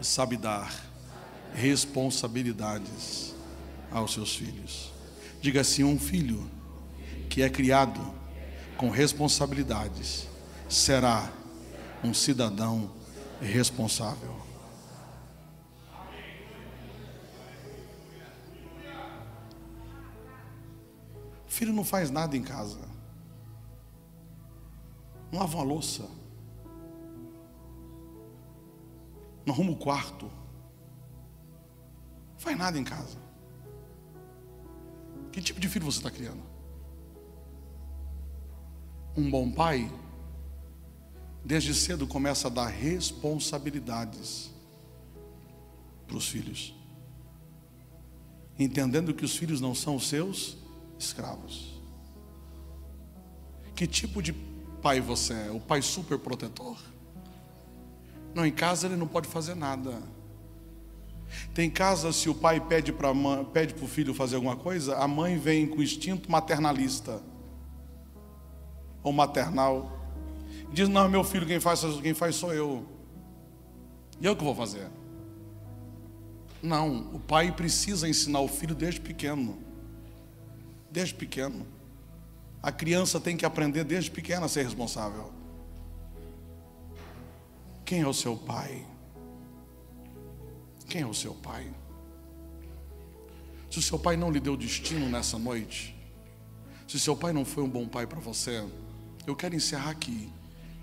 sabe 0.00 0.36
dar 0.36 0.72
responsabilidades 1.54 3.34
aos 3.90 4.12
seus 4.12 4.34
filhos. 4.34 4.92
Diga 5.40 5.60
assim: 5.60 5.84
um 5.84 5.98
filho 5.98 6.50
que 7.28 7.42
é 7.42 7.50
criado 7.50 8.00
com 8.76 8.90
responsabilidades 8.90 10.26
será 10.68 11.30
um 12.02 12.14
cidadão 12.14 12.90
responsável. 13.40 14.48
filho 21.58 21.72
não 21.72 21.82
faz 21.82 22.08
nada 22.08 22.36
em 22.36 22.42
casa, 22.42 22.78
não 25.32 25.40
lava 25.40 25.56
uma 25.56 25.64
louça 25.64 26.08
não 29.48 29.54
arruma 29.54 29.72
o 29.72 29.76
quarto, 29.76 30.30
faz 32.36 32.56
nada 32.56 32.78
em 32.78 32.84
casa. 32.84 33.16
Que 35.32 35.40
tipo 35.40 35.58
de 35.58 35.68
filho 35.68 35.86
você 35.86 35.98
está 35.98 36.10
criando? 36.10 36.42
Um 39.16 39.30
bom 39.30 39.50
pai 39.50 39.90
desde 41.42 41.74
cedo 41.74 42.06
começa 42.06 42.48
a 42.48 42.50
dar 42.50 42.66
responsabilidades 42.66 44.50
para 46.06 46.16
os 46.16 46.28
filhos, 46.28 46.74
entendendo 48.58 49.14
que 49.14 49.24
os 49.24 49.34
filhos 49.34 49.62
não 49.62 49.74
são 49.74 49.98
seus 49.98 50.58
escravos. 50.98 51.80
Que 53.74 53.86
tipo 53.86 54.22
de 54.22 54.34
pai 54.82 55.00
você 55.00 55.32
é? 55.32 55.50
O 55.50 55.60
pai 55.60 55.80
super 55.80 56.18
protetor? 56.18 56.76
Não, 58.34 58.46
em 58.46 58.52
casa 58.52 58.86
ele 58.86 58.96
não 58.96 59.06
pode 59.06 59.28
fazer 59.28 59.54
nada. 59.54 60.02
Tem 61.54 61.68
casa, 61.68 62.12
se 62.12 62.28
o 62.28 62.34
pai 62.34 62.60
pede 62.60 62.92
para 62.92 63.12
pede 63.52 63.74
o 63.82 63.86
filho 63.86 64.14
fazer 64.14 64.36
alguma 64.36 64.56
coisa, 64.56 64.96
a 64.96 65.06
mãe 65.06 65.38
vem 65.38 65.66
com 65.66 65.82
instinto 65.82 66.30
maternalista 66.30 67.22
ou 69.02 69.12
maternal. 69.12 69.98
Diz: 70.72 70.88
Não, 70.88 71.08
meu 71.08 71.24
filho, 71.24 71.46
quem 71.46 71.60
faz, 71.60 71.82
quem 72.02 72.14
faz 72.14 72.36
sou 72.36 72.52
eu. 72.52 72.86
E 74.20 74.26
eu 74.26 74.36
que 74.36 74.44
vou 74.44 74.54
fazer. 74.54 74.88
Não, 76.62 77.10
o 77.14 77.20
pai 77.20 77.52
precisa 77.52 78.08
ensinar 78.08 78.40
o 78.40 78.48
filho 78.48 78.74
desde 78.74 79.00
pequeno. 79.00 79.58
Desde 80.90 81.14
pequeno. 81.14 81.66
A 82.62 82.72
criança 82.72 83.20
tem 83.20 83.36
que 83.36 83.46
aprender 83.46 83.84
desde 83.84 84.10
pequena 84.10 84.46
a 84.46 84.48
ser 84.48 84.64
responsável. 84.64 85.37
Quem 87.88 88.02
é 88.02 88.06
o 88.06 88.12
seu 88.12 88.36
pai? 88.36 88.84
Quem 90.86 91.00
é 91.00 91.06
o 91.06 91.14
seu 91.14 91.32
pai? 91.32 91.72
Se 93.70 93.78
o 93.78 93.82
seu 93.82 93.98
pai 93.98 94.14
não 94.14 94.30
lhe 94.30 94.38
deu 94.38 94.58
destino 94.58 95.08
nessa 95.08 95.38
noite, 95.38 95.96
se 96.86 96.96
o 96.96 96.98
seu 96.98 97.16
pai 97.16 97.32
não 97.32 97.46
foi 97.46 97.64
um 97.64 97.68
bom 97.68 97.88
pai 97.88 98.06
para 98.06 98.20
você, 98.20 98.62
eu 99.26 99.34
quero 99.34 99.54
encerrar 99.54 99.88
aqui. 99.88 100.30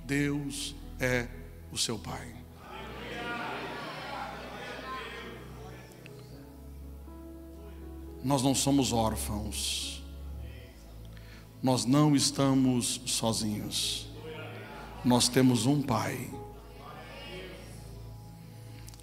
Deus 0.04 0.74
é 1.00 1.28
o 1.72 1.78
seu 1.78 2.00
pai. 2.00 2.34
Nós 8.24 8.42
não 8.42 8.56
somos 8.56 8.92
órfãos. 8.92 10.04
Nós 11.62 11.86
não 11.86 12.16
estamos 12.16 13.00
sozinhos. 13.06 14.08
Nós 15.04 15.30
temos 15.30 15.68
um 15.68 15.84
pai. 15.84 16.45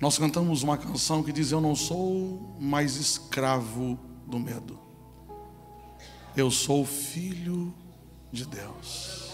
Nós 0.02 0.18
cantamos 0.18 0.64
uma 0.64 0.76
canção 0.76 1.22
que 1.22 1.30
diz: 1.30 1.52
Eu 1.52 1.60
não 1.60 1.76
sou 1.76 2.56
mais 2.58 2.96
escravo 2.96 3.96
do 4.26 4.36
medo, 4.36 4.76
eu 6.36 6.50
sou 6.50 6.84
filho 6.84 7.72
de 8.32 8.44
Deus. 8.44 9.30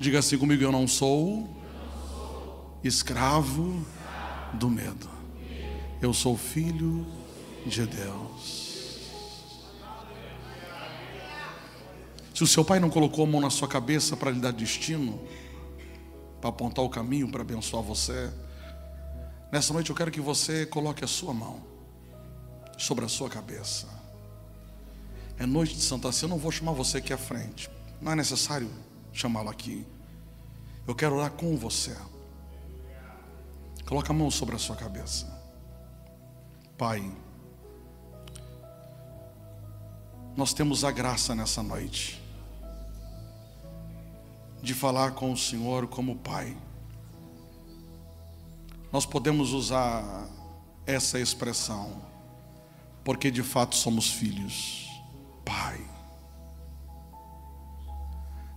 Diga 0.00 0.18
assim 0.18 0.36
comigo: 0.36 0.64
Eu 0.64 0.72
não 0.72 0.88
sou 0.88 1.48
escravo 2.82 3.86
do 4.54 4.68
medo, 4.68 5.08
eu 6.02 6.12
sou 6.12 6.36
filho 6.36 7.06
de 7.64 7.86
Deus. 7.86 8.66
Se 12.34 12.42
o 12.42 12.48
seu 12.48 12.64
pai 12.64 12.80
não 12.80 12.90
colocou 12.90 13.24
a 13.24 13.28
mão 13.28 13.40
na 13.40 13.48
sua 13.48 13.68
cabeça 13.68 14.16
para 14.16 14.32
lhe 14.32 14.40
dar 14.40 14.50
destino, 14.50 15.20
para 16.46 16.50
apontar 16.50 16.84
o 16.84 16.88
caminho 16.88 17.28
para 17.28 17.42
abençoar 17.42 17.82
você. 17.82 18.32
Nessa 19.50 19.72
noite 19.72 19.90
eu 19.90 19.96
quero 19.96 20.10
que 20.10 20.20
você 20.20 20.66
coloque 20.66 21.04
a 21.04 21.08
sua 21.08 21.32
mão 21.32 21.60
sobre 22.78 23.04
a 23.04 23.08
sua 23.08 23.28
cabeça. 23.28 23.88
É 25.38 25.44
noite 25.44 25.74
de 25.74 25.82
Santa 25.82 26.12
Ceia, 26.12 26.26
eu 26.26 26.30
não 26.30 26.38
vou 26.38 26.52
chamar 26.52 26.72
você 26.72 26.98
aqui 26.98 27.12
à 27.12 27.18
frente. 27.18 27.70
Não 28.00 28.12
é 28.12 28.14
necessário 28.14 28.70
chamá-lo 29.12 29.48
aqui. 29.48 29.86
Eu 30.86 30.94
quero 30.94 31.16
orar 31.16 31.30
com 31.32 31.56
você. 31.56 31.96
Coloque 33.86 34.10
a 34.10 34.14
mão 34.14 34.30
sobre 34.30 34.54
a 34.54 34.58
sua 34.58 34.76
cabeça. 34.76 35.26
Pai, 36.78 37.10
nós 40.36 40.52
temos 40.52 40.84
a 40.84 40.90
graça 40.90 41.34
nessa 41.34 41.62
noite 41.62 42.25
de 44.62 44.74
falar 44.74 45.12
com 45.12 45.32
o 45.32 45.36
Senhor 45.36 45.86
como 45.86 46.16
Pai. 46.16 46.56
Nós 48.92 49.04
podemos 49.04 49.52
usar 49.52 50.28
essa 50.86 51.18
expressão, 51.18 52.02
porque 53.04 53.30
de 53.30 53.42
fato 53.42 53.76
somos 53.76 54.10
filhos. 54.10 54.88
Pai. 55.44 55.80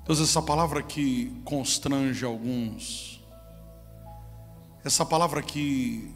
Deus, 0.05 0.19
essa 0.19 0.41
palavra 0.41 0.81
que 0.81 1.39
constrange 1.45 2.26
alguns, 2.26 3.21
essa 4.84 5.05
palavra 5.05 5.41
que, 5.43 6.11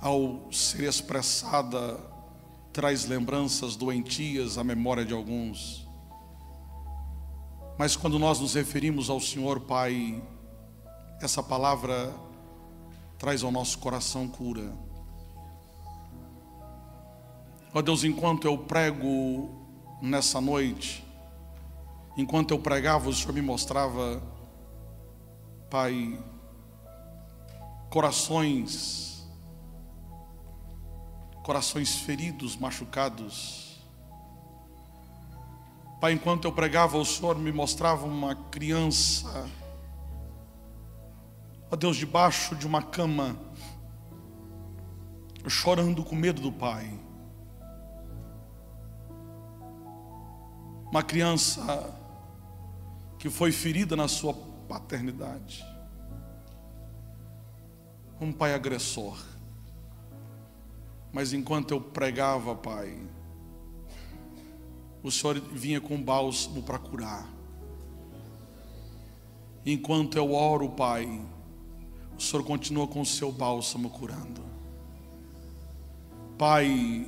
ao 0.00 0.52
ser 0.52 0.84
expressada, 0.84 1.98
traz 2.72 3.06
lembranças 3.06 3.76
doentias 3.76 4.58
à 4.58 4.64
memória 4.64 5.04
de 5.04 5.14
alguns. 5.14 5.83
Mas 7.76 7.96
quando 7.96 8.18
nós 8.18 8.38
nos 8.38 8.54
referimos 8.54 9.10
ao 9.10 9.20
Senhor 9.20 9.60
Pai, 9.60 10.22
essa 11.20 11.42
palavra 11.42 12.14
traz 13.18 13.42
ao 13.42 13.50
nosso 13.50 13.78
coração 13.78 14.28
cura. 14.28 14.72
Ó 17.72 17.82
Deus, 17.82 18.04
enquanto 18.04 18.46
eu 18.46 18.56
prego 18.56 19.50
nessa 20.00 20.40
noite, 20.40 21.04
enquanto 22.16 22.52
eu 22.52 22.58
pregava, 22.60 23.08
o 23.08 23.12
Senhor 23.12 23.32
me 23.32 23.42
mostrava, 23.42 24.22
Pai, 25.68 26.16
corações, 27.90 29.26
corações 31.42 31.96
feridos, 31.96 32.56
machucados, 32.56 33.63
Pai, 36.00 36.12
enquanto 36.12 36.44
eu 36.44 36.52
pregava, 36.52 36.98
o 36.98 37.04
Senhor 37.04 37.38
me 37.38 37.50
mostrava 37.50 38.06
uma 38.06 38.34
criança, 38.34 39.48
ó 41.70 41.76
Deus, 41.76 41.96
debaixo 41.96 42.54
de 42.56 42.66
uma 42.66 42.82
cama, 42.82 43.36
chorando 45.48 46.04
com 46.04 46.14
medo 46.14 46.42
do 46.42 46.52
Pai. 46.52 47.00
Uma 50.90 51.02
criança 51.02 51.98
que 53.18 53.30
foi 53.30 53.50
ferida 53.50 53.96
na 53.96 54.06
sua 54.06 54.34
paternidade. 54.68 55.64
Um 58.20 58.32
pai 58.32 58.54
agressor. 58.54 59.18
Mas 61.10 61.32
enquanto 61.32 61.72
eu 61.72 61.80
pregava, 61.80 62.54
Pai, 62.54 63.00
o 65.04 65.10
Senhor 65.10 65.38
vinha 65.38 65.82
com 65.82 66.02
bálsamo 66.02 66.62
para 66.62 66.78
curar. 66.78 67.28
Enquanto 69.66 70.16
eu 70.16 70.32
oro, 70.32 70.70
Pai, 70.70 71.20
o 72.16 72.22
Senhor 72.22 72.42
continua 72.42 72.88
com 72.88 73.02
o 73.02 73.06
seu 73.06 73.30
bálsamo 73.30 73.90
curando. 73.90 74.42
Pai, 76.38 77.06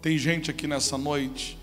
tem 0.00 0.16
gente 0.16 0.52
aqui 0.52 0.68
nessa 0.68 0.96
noite 0.96 1.58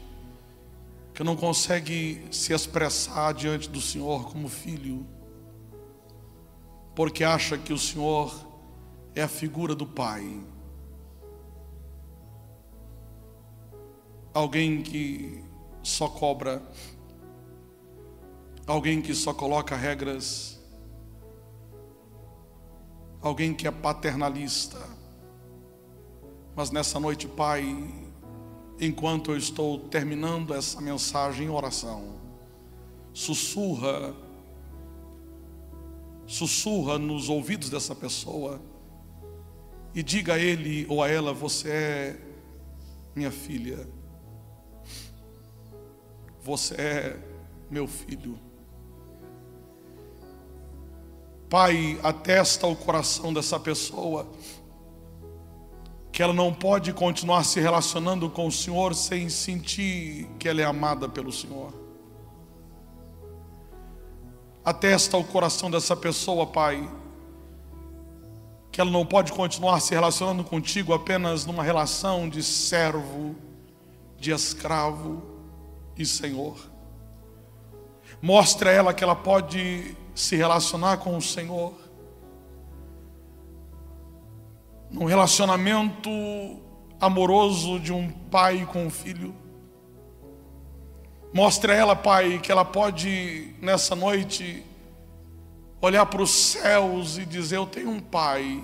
que 1.13 1.23
não 1.23 1.37
consegue 1.37 2.27
se 2.29 2.51
expressar 2.51 3.33
diante 3.33 3.69
do 3.69 3.79
Senhor 3.79 4.29
como 4.29 4.49
filho, 4.49 5.07
porque 6.93 7.23
acha 7.23 7.57
que 7.57 7.71
o 7.71 7.77
Senhor 7.77 8.35
é 9.15 9.21
a 9.21 9.29
figura 9.29 9.73
do 9.73 9.87
Pai. 9.87 10.43
Alguém 14.35 14.81
que 14.81 15.41
só 15.81 16.09
cobra, 16.09 16.61
alguém 18.67 19.01
que 19.01 19.15
só 19.15 19.33
coloca 19.33 19.77
regras, 19.77 20.59
alguém 23.21 23.53
que 23.53 23.65
é 23.65 23.71
paternalista. 23.71 24.77
Mas 26.53 26.69
nessa 26.69 26.99
noite, 26.99 27.29
Pai, 27.29 27.63
enquanto 28.77 29.31
eu 29.31 29.37
estou 29.37 29.79
terminando 29.79 30.53
essa 30.53 30.81
mensagem 30.81 31.47
em 31.47 31.49
oração, 31.49 32.19
sussurra, 33.13 34.13
sussurra 36.27 36.99
nos 36.99 37.29
ouvidos 37.29 37.69
dessa 37.69 37.95
pessoa 37.95 38.59
e 39.93 40.03
diga 40.03 40.33
a 40.33 40.39
ele 40.39 40.85
ou 40.89 41.01
a 41.01 41.07
ela: 41.07 41.33
Você 41.33 41.69
é 41.69 42.21
minha 43.15 43.31
filha. 43.31 43.94
Você 46.45 46.76
é 46.76 47.19
meu 47.72 47.88
filho. 47.88 48.38
Pai, 51.49 51.99
atesta 52.03 52.67
o 52.67 52.76
coração 52.76 53.34
dessa 53.34 53.59
pessoa 53.59 54.27
que 56.11 56.22
ela 56.22 56.34
não 56.34 56.53
pode 56.53 56.93
continuar 56.93 57.43
se 57.43 57.59
relacionando 57.59 58.30
com 58.30 58.45
o 58.45 58.51
Senhor 58.51 58.93
sem 58.93 59.27
sentir 59.27 60.27
que 60.38 60.47
ela 60.47 60.61
é 60.61 60.65
amada 60.65 61.09
pelo 61.09 61.31
Senhor. 61.31 61.73
atesta 64.63 65.17
o 65.17 65.23
coração 65.23 65.72
dessa 65.72 65.95
pessoa, 65.95 66.45
Pai, 66.45 66.88
que 68.72 68.80
ela 68.80 68.91
não 68.91 69.05
pode 69.05 69.31
continuar 69.31 69.80
se 69.80 69.95
relacionando 69.95 70.43
contigo 70.43 70.93
apenas 70.93 71.43
numa 71.43 71.63
relação 71.63 72.30
de 72.30 72.43
servo, 72.43 73.35
de 74.19 74.30
escravo 74.30 75.34
e 75.97 76.05
senhor. 76.05 76.57
Mostre 78.22 78.69
a 78.69 78.72
ela 78.72 78.93
que 78.93 79.03
ela 79.03 79.15
pode 79.15 79.95
se 80.13 80.35
relacionar 80.35 80.97
com 80.97 81.17
o 81.17 81.22
Senhor 81.22 81.73
num 84.89 85.05
relacionamento 85.05 86.09
amoroso 87.01 87.80
de 87.80 87.91
um 87.91 88.09
pai 88.09 88.65
com 88.72 88.85
um 88.85 88.89
filho. 88.89 89.35
Mostre 91.34 91.73
a 91.73 91.76
ela, 91.76 91.95
Pai, 91.95 92.39
que 92.39 92.49
ela 92.49 92.63
pode 92.63 93.53
nessa 93.61 93.93
noite 93.93 94.63
olhar 95.81 96.05
para 96.05 96.22
os 96.22 96.31
céus 96.31 97.17
e 97.17 97.26
dizer: 97.26 97.57
Eu 97.57 97.65
tenho 97.65 97.89
um 97.89 97.99
pai. 97.99 98.63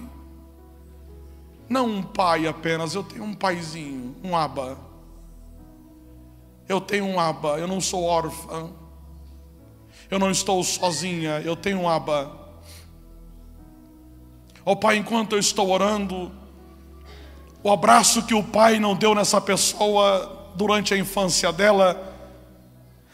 Não 1.67 1.85
um 1.85 2.03
pai 2.03 2.47
apenas, 2.47 2.95
eu 2.95 3.03
tenho 3.03 3.23
um 3.23 3.33
paizinho, 3.33 4.15
um 4.23 4.35
aba. 4.35 4.77
Eu 6.71 6.79
tenho 6.79 7.03
um 7.03 7.19
aba, 7.19 7.59
eu 7.59 7.67
não 7.67 7.81
sou 7.81 8.05
órfã. 8.05 8.69
Eu 10.09 10.17
não 10.17 10.31
estou 10.31 10.63
sozinha, 10.63 11.41
eu 11.41 11.53
tenho 11.53 11.81
um 11.81 11.89
aba. 11.89 12.31
Ó 14.65 14.71
oh, 14.71 14.75
Pai, 14.77 14.95
enquanto 14.95 15.33
eu 15.33 15.39
estou 15.39 15.69
orando, 15.69 16.31
o 17.61 17.69
abraço 17.69 18.23
que 18.23 18.33
o 18.33 18.41
pai 18.41 18.79
não 18.79 18.95
deu 18.95 19.13
nessa 19.13 19.41
pessoa 19.41 20.53
durante 20.55 20.93
a 20.93 20.97
infância 20.97 21.51
dela, 21.51 22.01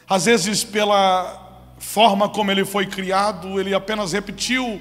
às 0.08 0.26
vezes, 0.26 0.64
pela 0.64 1.74
forma 1.80 2.30
como 2.30 2.52
ele 2.52 2.64
foi 2.64 2.86
criado, 2.86 3.60
ele 3.60 3.74
apenas 3.74 4.12
repetiu 4.12 4.80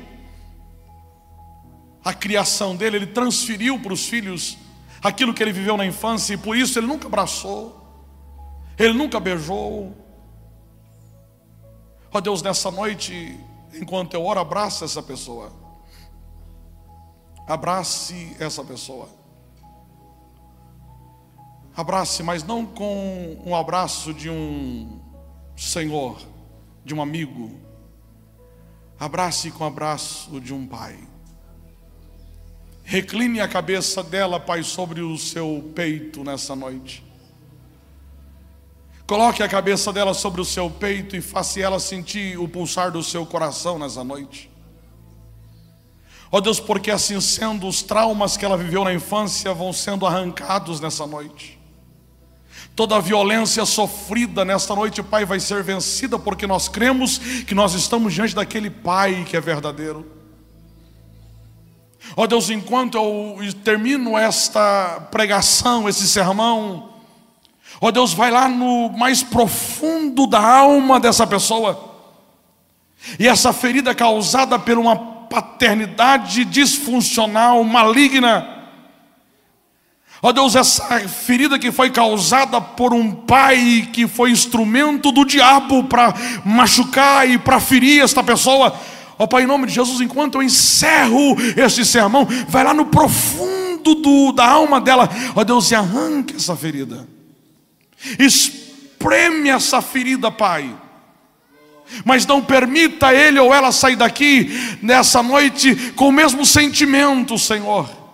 a 2.04 2.12
criação 2.12 2.76
dele, 2.76 2.96
ele 2.96 3.06
transferiu 3.06 3.78
para 3.78 3.94
os 3.94 4.04
filhos 4.04 4.58
aquilo 5.02 5.32
que 5.32 5.42
ele 5.42 5.52
viveu 5.52 5.78
na 5.78 5.86
infância 5.86 6.34
e 6.34 6.36
por 6.36 6.54
isso 6.54 6.78
ele 6.78 6.86
nunca 6.86 7.06
abraçou, 7.06 7.85
ele 8.78 8.92
nunca 8.92 9.18
beijou. 9.18 9.94
Ó 12.12 12.18
oh 12.18 12.20
Deus, 12.20 12.42
nessa 12.42 12.70
noite, 12.70 13.38
enquanto 13.74 14.14
eu 14.14 14.24
oro, 14.24 14.40
abraça 14.40 14.84
essa 14.84 15.02
pessoa. 15.02 15.52
Abrace 17.46 18.36
essa 18.38 18.64
pessoa. 18.64 19.08
Abrace, 21.76 22.22
mas 22.22 22.42
não 22.42 22.64
com 22.64 23.40
um 23.44 23.54
abraço 23.54 24.12
de 24.12 24.30
um 24.30 25.00
Senhor, 25.56 26.20
de 26.84 26.94
um 26.94 27.02
amigo. 27.02 27.60
Abrace 28.98 29.50
com 29.50 29.62
o 29.62 29.66
abraço 29.66 30.40
de 30.40 30.54
um 30.54 30.66
pai. 30.66 30.98
Recline 32.82 33.40
a 33.40 33.48
cabeça 33.48 34.02
dela, 34.02 34.40
Pai, 34.40 34.62
sobre 34.62 35.00
o 35.00 35.18
seu 35.18 35.72
peito 35.74 36.24
nessa 36.24 36.56
noite. 36.56 37.05
Coloque 39.06 39.40
a 39.40 39.48
cabeça 39.48 39.92
dela 39.92 40.12
sobre 40.12 40.40
o 40.40 40.44
seu 40.44 40.68
peito 40.68 41.14
e 41.14 41.20
faça 41.20 41.60
ela 41.60 41.78
sentir 41.78 42.36
o 42.40 42.48
pulsar 42.48 42.90
do 42.90 43.04
seu 43.04 43.24
coração 43.24 43.78
nessa 43.78 44.02
noite. 44.02 44.50
Ó 46.32 46.38
oh 46.38 46.40
Deus, 46.40 46.58
porque 46.58 46.90
assim 46.90 47.20
sendo, 47.20 47.68
os 47.68 47.82
traumas 47.82 48.36
que 48.36 48.44
ela 48.44 48.56
viveu 48.56 48.82
na 48.82 48.92
infância 48.92 49.54
vão 49.54 49.72
sendo 49.72 50.04
arrancados 50.04 50.80
nessa 50.80 51.06
noite. 51.06 51.56
Toda 52.74 53.00
violência 53.00 53.64
sofrida 53.64 54.44
nesta 54.44 54.74
noite, 54.74 55.00
Pai, 55.04 55.24
vai 55.24 55.38
ser 55.38 55.62
vencida 55.62 56.18
porque 56.18 56.44
nós 56.44 56.66
cremos 56.66 57.18
que 57.18 57.54
nós 57.54 57.74
estamos 57.74 58.12
diante 58.12 58.34
daquele 58.34 58.70
Pai 58.70 59.24
que 59.24 59.36
é 59.36 59.40
verdadeiro. 59.40 60.04
Ó 62.16 62.24
oh 62.24 62.26
Deus, 62.26 62.50
enquanto 62.50 62.98
eu 62.98 63.38
termino 63.62 64.18
esta 64.18 65.00
pregação, 65.12 65.88
esse 65.88 66.08
sermão, 66.08 66.95
ó 67.80 67.88
oh 67.88 67.92
Deus, 67.92 68.12
vai 68.12 68.30
lá 68.30 68.48
no 68.48 68.90
mais 68.90 69.22
profundo 69.22 70.26
da 70.26 70.40
alma 70.40 70.98
dessa 70.98 71.26
pessoa. 71.26 71.94
E 73.18 73.26
essa 73.26 73.52
ferida 73.52 73.94
causada 73.94 74.58
por 74.58 74.78
uma 74.78 74.96
paternidade 74.96 76.44
disfuncional, 76.44 77.62
maligna, 77.64 78.56
Ó 80.22 80.32
Deus, 80.32 80.56
essa 80.56 80.98
ferida 81.08 81.58
que 81.58 81.70
foi 81.70 81.90
causada 81.90 82.60
por 82.60 82.94
um 82.94 83.12
pai 83.12 83.88
que 83.92 84.08
foi 84.08 84.30
instrumento 84.30 85.12
do 85.12 85.24
diabo 85.24 85.84
para 85.84 86.14
machucar 86.44 87.28
e 87.28 87.38
para 87.38 87.60
ferir 87.60 88.02
esta 88.02 88.24
pessoa. 88.24 88.74
Ó 89.18 89.26
Pai, 89.26 89.44
em 89.44 89.46
nome 89.46 89.66
de 89.66 89.74
Jesus, 89.74 90.00
enquanto 90.00 90.36
eu 90.36 90.42
encerro 90.42 91.36
este 91.56 91.84
sermão, 91.84 92.26
vai 92.48 92.64
lá 92.64 92.72
no 92.72 92.86
profundo 92.86 93.94
do, 93.94 94.32
da 94.32 94.46
alma 94.46 94.80
dela, 94.80 95.08
ó 95.34 95.44
Deus, 95.44 95.70
e 95.70 95.74
arranque 95.74 96.36
essa 96.36 96.56
ferida. 96.56 97.06
Espreme 98.18 99.50
essa 99.50 99.80
ferida, 99.80 100.30
Pai. 100.30 100.74
Mas 102.04 102.26
não 102.26 102.42
permita 102.42 103.14
ele 103.14 103.38
ou 103.38 103.54
ela 103.54 103.70
sair 103.70 103.96
daqui 103.96 104.50
nessa 104.82 105.22
noite 105.22 105.92
com 105.94 106.08
o 106.08 106.12
mesmo 106.12 106.44
sentimento, 106.44 107.38
Senhor 107.38 108.06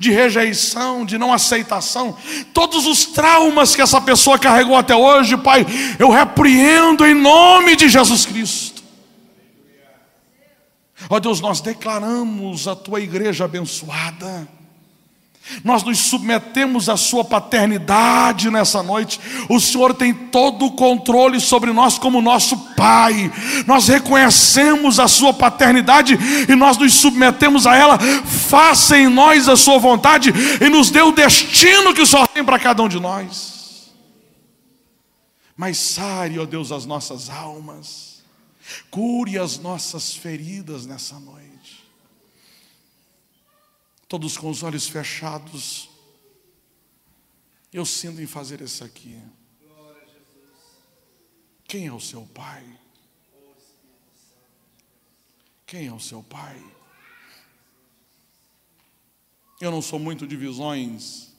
de 0.00 0.10
rejeição, 0.10 1.04
de 1.04 1.18
não 1.18 1.30
aceitação, 1.30 2.16
todos 2.54 2.86
os 2.86 3.04
traumas 3.04 3.76
que 3.76 3.82
essa 3.82 4.00
pessoa 4.00 4.38
carregou 4.38 4.74
até 4.74 4.96
hoje, 4.96 5.36
Pai, 5.36 5.66
eu 5.98 6.08
repreendo 6.08 7.04
em 7.04 7.12
nome 7.12 7.76
de 7.76 7.86
Jesus 7.86 8.24
Cristo. 8.24 8.82
Ó 11.10 11.20
Deus, 11.20 11.42
nós 11.42 11.60
declaramos 11.60 12.66
a 12.66 12.74
tua 12.74 13.02
igreja 13.02 13.44
abençoada. 13.44 14.48
Nós 15.64 15.82
nos 15.82 15.98
submetemos 15.98 16.88
à 16.88 16.96
Sua 16.96 17.24
paternidade 17.24 18.50
nessa 18.50 18.82
noite. 18.82 19.20
O 19.48 19.58
Senhor 19.58 19.94
tem 19.94 20.14
todo 20.14 20.66
o 20.66 20.72
controle 20.72 21.40
sobre 21.40 21.72
nós, 21.72 21.98
como 21.98 22.22
nosso 22.22 22.56
Pai. 22.74 23.32
Nós 23.66 23.88
reconhecemos 23.88 25.00
a 25.00 25.08
Sua 25.08 25.32
paternidade 25.32 26.16
e 26.48 26.54
nós 26.54 26.76
nos 26.76 26.94
submetemos 26.94 27.66
a 27.66 27.74
ela. 27.74 27.98
Faça 27.98 28.96
em 28.96 29.08
nós 29.08 29.48
a 29.48 29.56
Sua 29.56 29.78
vontade 29.78 30.32
e 30.60 30.68
nos 30.68 30.90
dê 30.90 31.02
o 31.02 31.12
destino 31.12 31.94
que 31.94 32.02
o 32.02 32.06
Senhor 32.06 32.28
tem 32.28 32.44
para 32.44 32.58
cada 32.58 32.82
um 32.82 32.88
de 32.88 33.00
nós. 33.00 33.90
Mas 35.56 35.78
sare, 35.78 36.38
ó 36.38 36.46
Deus, 36.46 36.70
as 36.70 36.86
nossas 36.86 37.28
almas, 37.28 38.22
cure 38.90 39.38
as 39.38 39.58
nossas 39.58 40.14
feridas 40.14 40.86
nessa 40.86 41.18
noite 41.18 41.39
todos 44.10 44.36
com 44.36 44.50
os 44.50 44.64
olhos 44.64 44.88
fechados. 44.88 45.88
Eu 47.72 47.86
sinto 47.86 48.20
em 48.20 48.26
fazer 48.26 48.60
isso 48.60 48.82
aqui. 48.82 49.22
Quem 51.62 51.86
é 51.86 51.92
o 51.92 52.00
seu 52.00 52.26
pai? 52.26 52.66
Quem 55.64 55.86
é 55.86 55.92
o 55.92 56.00
seu 56.00 56.24
pai? 56.24 56.60
Eu 59.60 59.70
não 59.70 59.80
sou 59.80 60.00
muito 60.00 60.26
de 60.26 60.36
visões, 60.36 61.32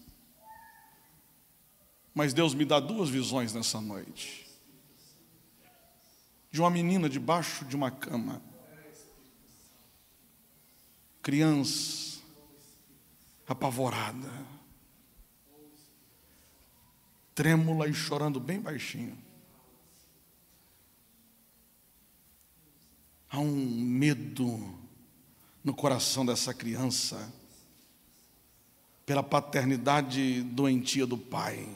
mas 2.13 2.33
Deus 2.33 2.53
me 2.53 2.63
dá 2.63 2.79
duas 2.79 3.09
visões 3.09 3.53
nessa 3.53 3.81
noite. 3.81 4.47
De 6.49 6.61
uma 6.61 6.69
menina 6.69 7.09
debaixo 7.09 7.65
de 7.65 7.75
uma 7.75 7.91
cama, 7.91 8.41
criança, 11.21 12.10
apavorada, 13.51 14.31
trêmula 17.35 17.87
e 17.87 17.93
chorando 17.93 18.39
bem 18.39 18.59
baixinho. 18.59 19.17
Há 23.29 23.39
um 23.39 23.55
medo 23.55 24.77
no 25.63 25.73
coração 25.73 26.25
dessa 26.25 26.53
criança 26.53 27.31
pela 29.05 29.23
paternidade 29.23 30.41
doentia 30.43 31.05
do 31.05 31.17
pai. 31.17 31.67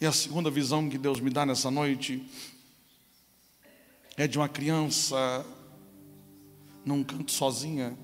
E 0.00 0.06
a 0.06 0.12
segunda 0.12 0.50
visão 0.50 0.88
que 0.88 0.98
Deus 0.98 1.20
me 1.20 1.30
dá 1.30 1.46
nessa 1.46 1.70
noite 1.70 2.26
é 4.16 4.26
de 4.26 4.38
uma 4.38 4.48
criança 4.48 5.16
num 6.84 7.02
canto 7.02 7.32
sozinha 7.32 7.96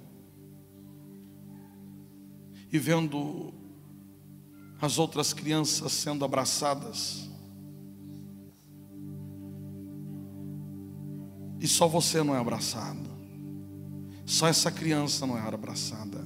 e 2.73 2.79
vendo 2.79 3.53
as 4.81 4.99
outras 4.99 5.33
crianças 5.33 5.93
sendo 5.93 6.25
abraçadas. 6.25 7.29
E 11.61 11.69
só 11.69 11.87
você 11.87 12.23
não 12.23 12.35
é 12.35 12.39
abraçado. 12.39 13.11
Só 14.25 14.47
essa 14.47 14.71
criança 14.71 15.27
não 15.27 15.37
é 15.37 15.41
abraçada. 15.41 16.25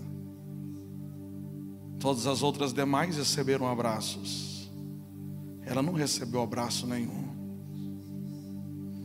Todas 1.99 2.27
as 2.27 2.43
outras 2.43 2.73
demais 2.73 3.17
receberam 3.17 3.67
abraços, 3.67 4.71
ela 5.63 5.83
não 5.83 5.95
recebeu 5.95 6.43
abraço 6.43 6.87
nenhum. 6.87 7.25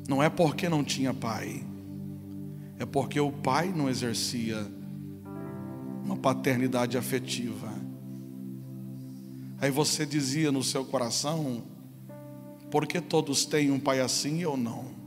Não 0.07 0.21
é 0.21 0.29
porque 0.29 0.67
não 0.67 0.83
tinha 0.83 1.13
pai, 1.13 1.65
é 2.79 2.85
porque 2.85 3.19
o 3.19 3.29
pai 3.29 3.73
não 3.75 3.89
exercia 3.89 4.65
uma 6.03 6.15
paternidade 6.15 6.97
afetiva. 6.97 7.69
Aí 9.59 9.69
você 9.69 10.05
dizia 10.05 10.49
no 10.49 10.63
seu 10.63 10.85
coração: 10.85 11.61
por 12.71 12.87
que 12.87 13.01
todos 13.01 13.45
têm 13.45 13.69
um 13.69 13.79
pai 13.79 13.99
assim 13.99 14.37
e 14.37 14.41
eu 14.43 14.55
não? 14.55 14.97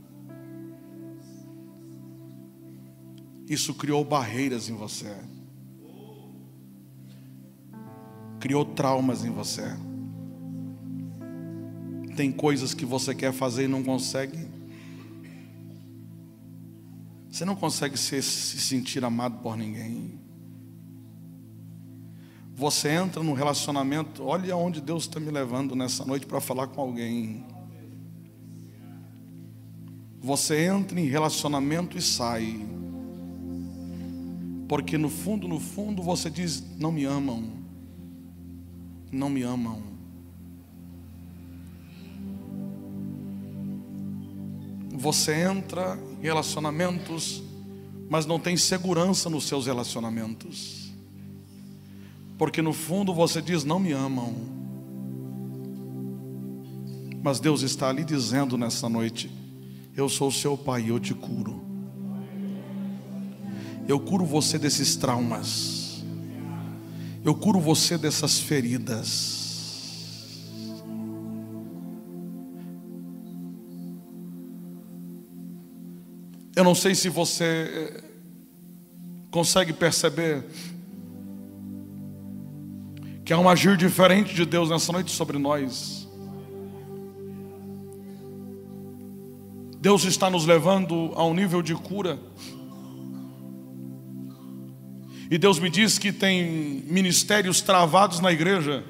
Isso 3.49 3.73
criou 3.73 4.05
barreiras 4.05 4.69
em 4.69 4.75
você, 4.75 5.13
criou 8.39 8.63
traumas 8.63 9.25
em 9.25 9.31
você. 9.31 9.65
Tem 12.15 12.31
coisas 12.31 12.75
que 12.75 12.85
você 12.85 13.15
quer 13.15 13.33
fazer 13.33 13.63
e 13.63 13.67
não 13.67 13.83
consegue. 13.83 14.52
Você 17.33 17.45
não 17.45 17.55
consegue 17.55 17.97
se, 17.97 18.21
se 18.21 18.61
sentir 18.61 19.03
amado 19.03 19.39
por 19.39 19.57
ninguém. 19.57 20.19
Você 22.53 22.89
entra 22.89 23.23
no 23.23 23.33
relacionamento, 23.33 24.23
olha 24.23 24.55
onde 24.55 24.79
Deus 24.79 25.05
está 25.05 25.19
me 25.19 25.31
levando 25.31 25.75
nessa 25.75 26.05
noite 26.05 26.27
para 26.27 26.39
falar 26.39 26.67
com 26.67 26.79
alguém. 26.79 27.43
Você 30.21 30.67
entra 30.67 30.99
em 30.99 31.07
relacionamento 31.07 31.97
e 31.97 32.03
sai. 32.03 32.67
Porque 34.69 34.95
no 34.95 35.09
fundo, 35.09 35.47
no 35.47 35.59
fundo, 35.59 36.03
você 36.03 36.29
diz: 36.29 36.63
não 36.77 36.91
me 36.91 37.03
amam. 37.03 37.49
Não 39.11 39.27
me 39.27 39.41
amam. 39.41 39.81
Você 44.91 45.33
entra 45.33 45.97
relacionamentos, 46.23 47.43
mas 48.09 48.25
não 48.25 48.39
tem 48.39 48.55
segurança 48.55 49.29
nos 49.29 49.43
seus 49.43 49.65
relacionamentos. 49.65 50.93
Porque 52.37 52.61
no 52.61 52.71
fundo 52.71 53.13
você 53.13 53.41
diz: 53.41 53.65
não 53.65 53.77
me 53.77 53.91
amam. 53.91 54.33
Mas 57.21 57.39
Deus 57.39 57.61
está 57.61 57.89
ali 57.89 58.05
dizendo 58.05 58.57
nessa 58.57 58.87
noite: 58.87 59.29
Eu 59.95 60.07
sou 60.07 60.31
seu 60.31 60.57
pai 60.57 60.83
e 60.83 60.89
eu 60.89 60.99
te 60.99 61.13
curo. 61.13 61.61
Eu 63.85 63.99
curo 63.99 64.25
você 64.25 64.57
desses 64.57 64.95
traumas. 64.95 66.03
Eu 67.23 67.35
curo 67.35 67.59
você 67.59 67.97
dessas 67.97 68.39
feridas. 68.39 69.42
Eu 76.55 76.63
não 76.63 76.75
sei 76.75 76.93
se 76.93 77.09
você 77.09 77.43
eh, 77.43 78.03
consegue 79.31 79.73
perceber 79.73 80.45
que 83.25 83.33
há 83.33 83.39
um 83.39 83.49
agir 83.49 83.75
diferente 83.75 84.35
de 84.35 84.45
Deus 84.45 84.69
nessa 84.69 84.91
noite 84.91 85.09
sobre 85.09 85.39
nós. 85.39 86.07
Deus 89.79 90.03
está 90.03 90.29
nos 90.29 90.45
levando 90.45 91.11
a 91.15 91.25
um 91.25 91.33
nível 91.33 91.63
de 91.63 91.73
cura. 91.73 92.19
E 95.31 95.37
Deus 95.39 95.57
me 95.57 95.71
diz 95.71 95.97
que 95.97 96.11
tem 96.11 96.83
ministérios 96.85 97.61
travados 97.61 98.19
na 98.19 98.31
igreja. 98.31 98.83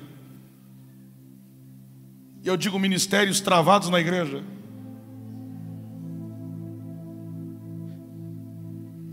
E 2.44 2.48
eu 2.50 2.58
digo 2.58 2.78
ministérios 2.78 3.40
travados 3.40 3.90
na 3.90 4.02
igreja. 4.02 4.44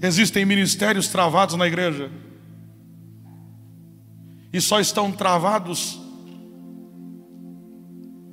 Existem 0.03 0.45
ministérios 0.45 1.09
travados 1.09 1.57
na 1.57 1.67
igreja. 1.67 2.11
E 4.53 4.61
só 4.61 4.81
estão 4.81 5.13
travados 5.13 6.01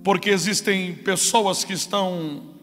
porque 0.04 0.30
existem 0.30 0.96
pessoas 0.96 1.64
que 1.64 1.74
estão 1.74 2.56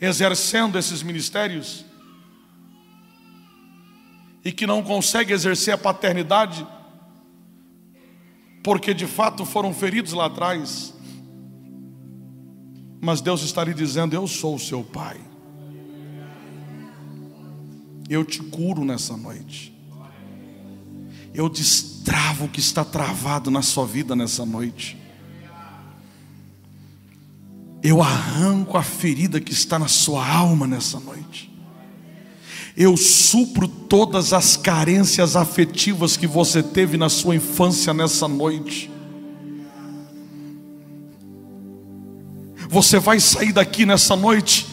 exercendo 0.00 0.78
esses 0.78 1.02
ministérios 1.02 1.84
e 4.44 4.52
que 4.52 4.66
não 4.66 4.82
conseguem 4.82 5.34
exercer 5.34 5.74
a 5.74 5.78
paternidade 5.78 6.66
porque 8.62 8.94
de 8.94 9.06
fato 9.06 9.44
foram 9.44 9.74
feridos 9.74 10.12
lá 10.12 10.26
atrás. 10.26 10.94
Mas 13.00 13.20
Deus 13.20 13.42
estaria 13.42 13.74
dizendo: 13.74 14.14
Eu 14.14 14.26
sou 14.28 14.54
o 14.54 14.60
seu 14.60 14.84
pai. 14.84 15.31
Eu 18.12 18.26
te 18.26 18.42
curo 18.42 18.84
nessa 18.84 19.16
noite. 19.16 19.72
Eu 21.32 21.48
destravo 21.48 22.44
o 22.44 22.48
que 22.48 22.60
está 22.60 22.84
travado 22.84 23.50
na 23.50 23.62
sua 23.62 23.86
vida 23.86 24.14
nessa 24.14 24.44
noite. 24.44 24.98
Eu 27.82 28.02
arranco 28.02 28.76
a 28.76 28.82
ferida 28.82 29.40
que 29.40 29.50
está 29.50 29.78
na 29.78 29.88
sua 29.88 30.28
alma 30.28 30.66
nessa 30.66 31.00
noite. 31.00 31.50
Eu 32.76 32.98
supro 32.98 33.66
todas 33.66 34.34
as 34.34 34.58
carências 34.58 35.34
afetivas 35.34 36.14
que 36.14 36.26
você 36.26 36.62
teve 36.62 36.98
na 36.98 37.08
sua 37.08 37.34
infância 37.34 37.94
nessa 37.94 38.28
noite. 38.28 38.90
Você 42.68 42.98
vai 42.98 43.18
sair 43.18 43.54
daqui 43.54 43.86
nessa 43.86 44.14
noite 44.14 44.71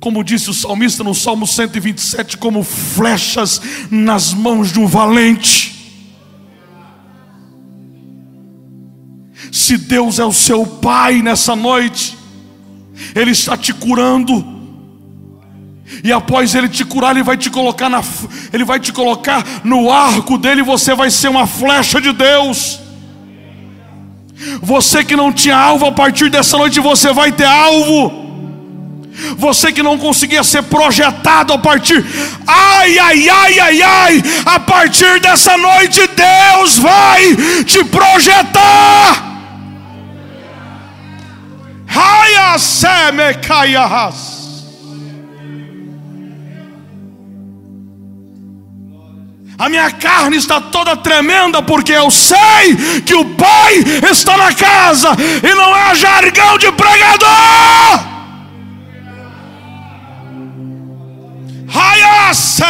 como 0.00 0.24
disse 0.24 0.48
o 0.48 0.54
salmista 0.54 1.04
no 1.04 1.14
Salmo 1.14 1.46
127, 1.46 2.38
como 2.38 2.64
flechas 2.64 3.60
nas 3.90 4.32
mãos 4.32 4.72
de 4.72 4.80
um 4.80 4.86
valente. 4.86 5.78
Se 9.52 9.76
Deus 9.76 10.18
é 10.18 10.24
o 10.24 10.32
seu 10.32 10.66
Pai 10.66 11.20
nessa 11.20 11.54
noite, 11.54 12.16
Ele 13.14 13.32
está 13.32 13.56
te 13.58 13.74
curando. 13.74 14.58
E 16.04 16.12
após 16.12 16.54
ele 16.54 16.68
te 16.68 16.84
curar, 16.84 17.10
ele 17.10 17.24
vai 17.24 17.36
te 17.36 17.50
colocar 17.50 17.88
na, 17.88 18.00
ele 18.52 18.64
vai 18.64 18.78
te 18.78 18.92
colocar 18.92 19.44
no 19.64 19.90
arco 19.90 20.38
dele, 20.38 20.62
você 20.62 20.94
vai 20.94 21.10
ser 21.10 21.28
uma 21.28 21.48
flecha 21.48 22.00
de 22.00 22.12
Deus. 22.12 22.78
Você 24.62 25.04
que 25.04 25.16
não 25.16 25.32
tinha 25.32 25.56
alvo, 25.56 25.86
a 25.86 25.92
partir 25.92 26.30
dessa 26.30 26.56
noite 26.56 26.78
você 26.78 27.12
vai 27.12 27.32
ter 27.32 27.44
alvo. 27.44 28.19
Você 29.36 29.72
que 29.72 29.82
não 29.82 29.98
conseguia 29.98 30.42
ser 30.42 30.62
projetado 30.62 31.52
a 31.52 31.58
partir, 31.58 32.04
ai, 32.46 32.98
ai, 32.98 33.28
ai, 33.28 33.60
ai, 33.60 33.82
ai, 33.82 34.22
a 34.46 34.60
partir 34.60 35.20
dessa 35.20 35.56
noite 35.56 36.00
Deus 36.08 36.78
vai 36.78 37.36
te 37.64 37.84
projetar. 37.84 39.30
A 49.58 49.68
minha 49.68 49.90
carne 49.90 50.38
está 50.38 50.58
toda 50.58 50.96
tremenda 50.96 51.60
porque 51.60 51.92
eu 51.92 52.10
sei 52.10 53.02
que 53.04 53.14
o 53.14 53.24
Pai 53.34 53.74
está 54.10 54.34
na 54.36 54.54
casa 54.54 55.10
e 55.42 55.54
não 55.54 55.76
é 55.76 55.94
jargão 55.94 56.56
de 56.56 56.72
pregador. 56.72 58.19
Raiasse. 61.70 62.64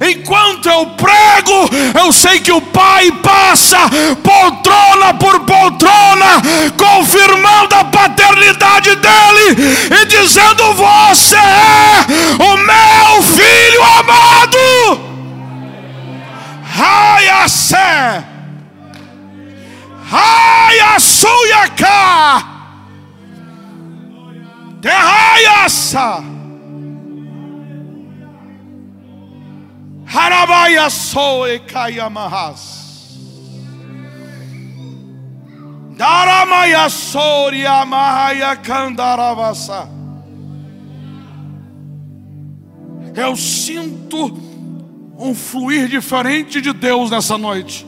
Enquanto 0.00 0.68
eu 0.68 0.86
prego, 0.86 1.70
eu 2.02 2.12
sei 2.12 2.40
que 2.40 2.50
o 2.50 2.60
Pai 2.60 3.12
passa 3.22 3.78
poltrona 4.22 5.14
por 5.14 5.40
poltrona, 5.40 6.42
confirmando 6.76 7.74
a 7.74 7.84
paternidade 7.84 8.96
dele 8.96 9.56
e 10.00 10.06
dizendo: 10.06 10.74
Você 10.74 11.36
é 11.36 12.06
o 12.42 12.56
meu 12.56 13.22
filho 13.22 13.82
amado. 14.00 15.12
Raia 16.74 17.46
sé, 17.46 18.24
raia 20.10 20.98
Harabaya 30.12 30.90
soe 30.90 31.58
kayamahas. 31.60 32.82
Daramaya 35.96 36.90
soria 36.90 37.84
mahaya 37.86 38.56
kandaravasa. 38.56 39.88
Eu 43.14 43.36
sinto 43.36 44.38
um 45.18 45.34
fluir 45.34 45.88
diferente 45.88 46.60
de 46.60 46.72
Deus 46.72 47.10
nessa 47.10 47.38
noite. 47.38 47.86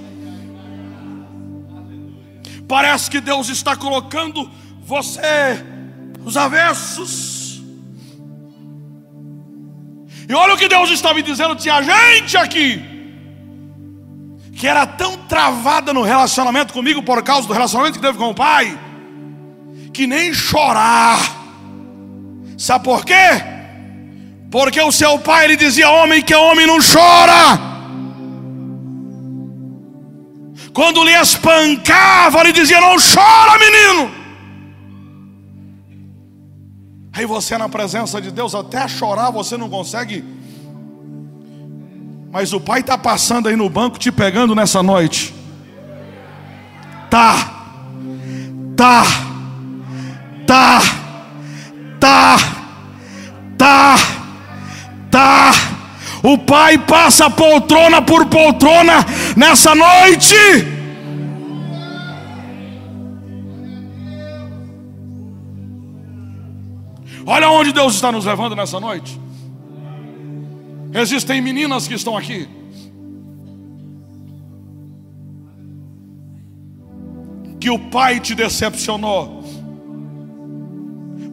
Parece 2.67 3.11
que 3.11 3.21
Deus 3.21 3.49
está 3.49 3.77
colocando 3.77 4.51
você 4.83 5.63
os 6.25 6.37
avessos. 6.37 7.34
E 10.29 10.35
olha 10.35 10.55
o 10.55 10.57
que 10.57 10.69
Deus 10.69 10.91
está 10.91 11.13
me 11.13 11.23
dizendo: 11.23 11.57
tinha 11.57 11.83
gente 11.83 12.37
aqui 12.37 12.83
que 14.57 14.69
era 14.69 14.87
tão 14.87 15.17
travada 15.17 15.93
no 15.93 16.03
relacionamento 16.03 16.73
comigo 16.73 17.03
por 17.03 17.23
causa 17.23 17.47
do 17.47 17.53
relacionamento 17.53 17.99
que 17.99 18.05
teve 18.05 18.17
com 18.17 18.31
o 18.31 18.35
pai, 18.35 18.79
que 19.93 20.07
nem 20.07 20.33
chorar. 20.33 21.19
Sabe 22.57 22.85
por 22.85 23.05
quê? 23.05 23.43
Porque 24.51 24.81
o 24.81 24.93
seu 24.93 25.19
pai 25.19 25.45
ele 25.47 25.57
dizia: 25.57 25.91
homem 25.91 26.23
que 26.23 26.33
é 26.33 26.39
homem 26.39 26.67
não 26.67 26.79
chora. 26.79 27.75
Quando 30.73 31.05
lhe 31.05 31.13
espancava, 31.13 32.41
ele 32.41 32.53
dizia: 32.53 32.81
Não 32.81 32.97
chora, 32.97 33.59
menino. 33.59 34.24
Aí 37.15 37.27
você, 37.27 37.57
na 37.57 37.69
presença 37.69 38.21
de 38.21 38.31
Deus, 38.33 38.55
até 38.55 38.89
chorar 38.89 39.31
você 39.31 39.57
não 39.57 39.71
consegue. 39.71 40.25
Mas 42.33 42.53
o 42.53 42.61
pai 42.61 42.81
está 42.81 42.99
passando 42.99 43.49
aí 43.49 43.55
no 43.55 43.69
banco 43.69 43.99
te 43.99 44.11
pegando 44.11 44.55
nessa 44.55 44.83
noite. 44.83 45.33
Tá, 47.09 47.69
tá, 48.77 49.05
tá, 50.45 50.81
tá, 52.01 52.39
tá, 53.57 53.97
tá. 55.09 55.53
O 56.25 56.39
Pai 56.39 56.79
passa 56.79 57.29
poltrona 57.29 58.01
por 58.01 58.27
poltrona 58.27 59.05
nessa 59.37 59.75
noite. 59.75 60.35
Olha 67.27 67.51
onde 67.51 67.73
Deus 67.73 67.95
está 67.95 68.13
nos 68.13 68.25
levando 68.25 68.55
nessa 68.55 68.79
noite. 68.79 69.21
Existem 70.93 71.41
meninas 71.41 71.89
que 71.89 71.95
estão 71.95 72.17
aqui. 72.17 72.49
Que 77.61 77.71
o 77.71 77.79
pai 77.79 78.21
te 78.21 78.35
decepcionou. 78.35 79.43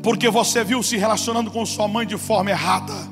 Porque 0.02 0.30
você 0.30 0.64
viu 0.64 0.82
se 0.82 0.98
relacionando 0.98 1.52
com 1.52 1.66
sua 1.66 1.88
mãe 1.88 2.08
de 2.08 2.18
forma 2.18 2.50
errada 2.50 3.12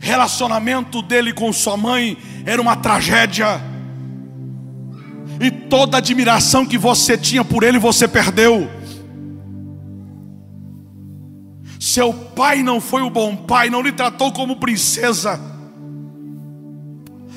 relacionamento 0.00 1.02
dele 1.02 1.32
com 1.32 1.52
sua 1.52 1.76
mãe 1.76 2.16
era 2.46 2.60
uma 2.60 2.74
tragédia. 2.74 3.60
E 5.38 5.50
toda 5.50 5.98
admiração 5.98 6.66
que 6.66 6.78
você 6.78 7.16
tinha 7.16 7.44
por 7.44 7.62
ele, 7.62 7.78
você 7.78 8.08
perdeu. 8.08 8.68
Seu 11.80 12.12
pai 12.12 12.62
não 12.62 12.78
foi 12.78 13.00
o 13.00 13.08
bom 13.08 13.34
pai, 13.34 13.70
não 13.70 13.80
lhe 13.80 13.90
tratou 13.90 14.30
como 14.30 14.56
princesa. 14.56 15.40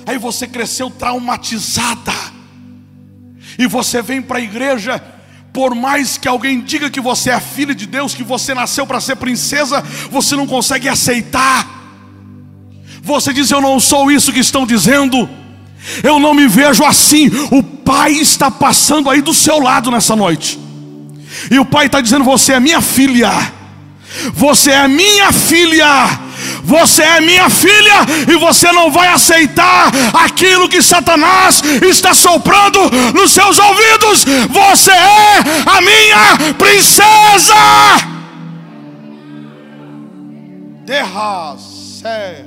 Aí 0.06 0.18
você 0.18 0.46
cresceu 0.46 0.92
traumatizada. 0.92 2.12
E 3.58 3.66
você 3.66 4.02
vem 4.02 4.22
para 4.22 4.40
a 4.40 4.42
igreja, 4.42 5.02
por 5.54 5.74
mais 5.74 6.18
que 6.18 6.28
alguém 6.28 6.60
diga 6.60 6.90
que 6.90 7.00
você 7.00 7.30
é 7.30 7.40
filha 7.40 7.74
de 7.74 7.88
Deus, 7.88 8.14
que 8.14 8.24
você 8.24 8.54
nasceu 8.54 8.86
para 8.86 9.00
ser 9.00 9.16
princesa, 9.16 9.82
você 10.12 10.36
não 10.36 10.46
consegue 10.46 10.90
aceitar. 10.90 11.66
Você 13.02 13.32
diz: 13.32 13.50
Eu 13.50 13.62
não 13.62 13.80
sou 13.80 14.12
isso 14.12 14.34
que 14.34 14.40
estão 14.40 14.66
dizendo. 14.66 15.30
Eu 16.04 16.20
não 16.20 16.34
me 16.34 16.50
vejo 16.50 16.84
assim. 16.84 17.32
O 17.50 17.64
Pai 17.64 18.12
está 18.12 18.52
passando 18.52 19.10
aí 19.10 19.22
do 19.22 19.34
seu 19.34 19.60
lado 19.60 19.90
nessa 19.90 20.18
noite. 20.18 20.60
E 21.50 21.58
o 21.58 21.64
Pai 21.64 21.86
está 21.86 22.02
dizendo: 22.02 22.26
Você 22.26 22.52
é 22.52 22.60
minha 22.60 22.82
filha. 22.82 23.63
Você 24.34 24.72
é 24.72 24.88
minha 24.88 25.32
filha. 25.32 26.20
Você 26.64 27.04
é 27.04 27.20
minha 27.20 27.50
filha 27.50 28.06
e 28.28 28.38
você 28.38 28.72
não 28.72 28.90
vai 28.90 29.10
aceitar 29.10 29.92
aquilo 30.14 30.70
que 30.70 30.82
Satanás 30.82 31.62
está 31.82 32.14
soprando 32.14 32.80
nos 33.14 33.32
seus 33.32 33.60
ouvidos. 33.60 34.26
Você 34.50 34.92
é 34.92 35.40
a 35.66 35.82
minha 35.82 36.54
princesa. 36.58 37.54
Terra, 40.86 41.56
sé. 41.58 42.46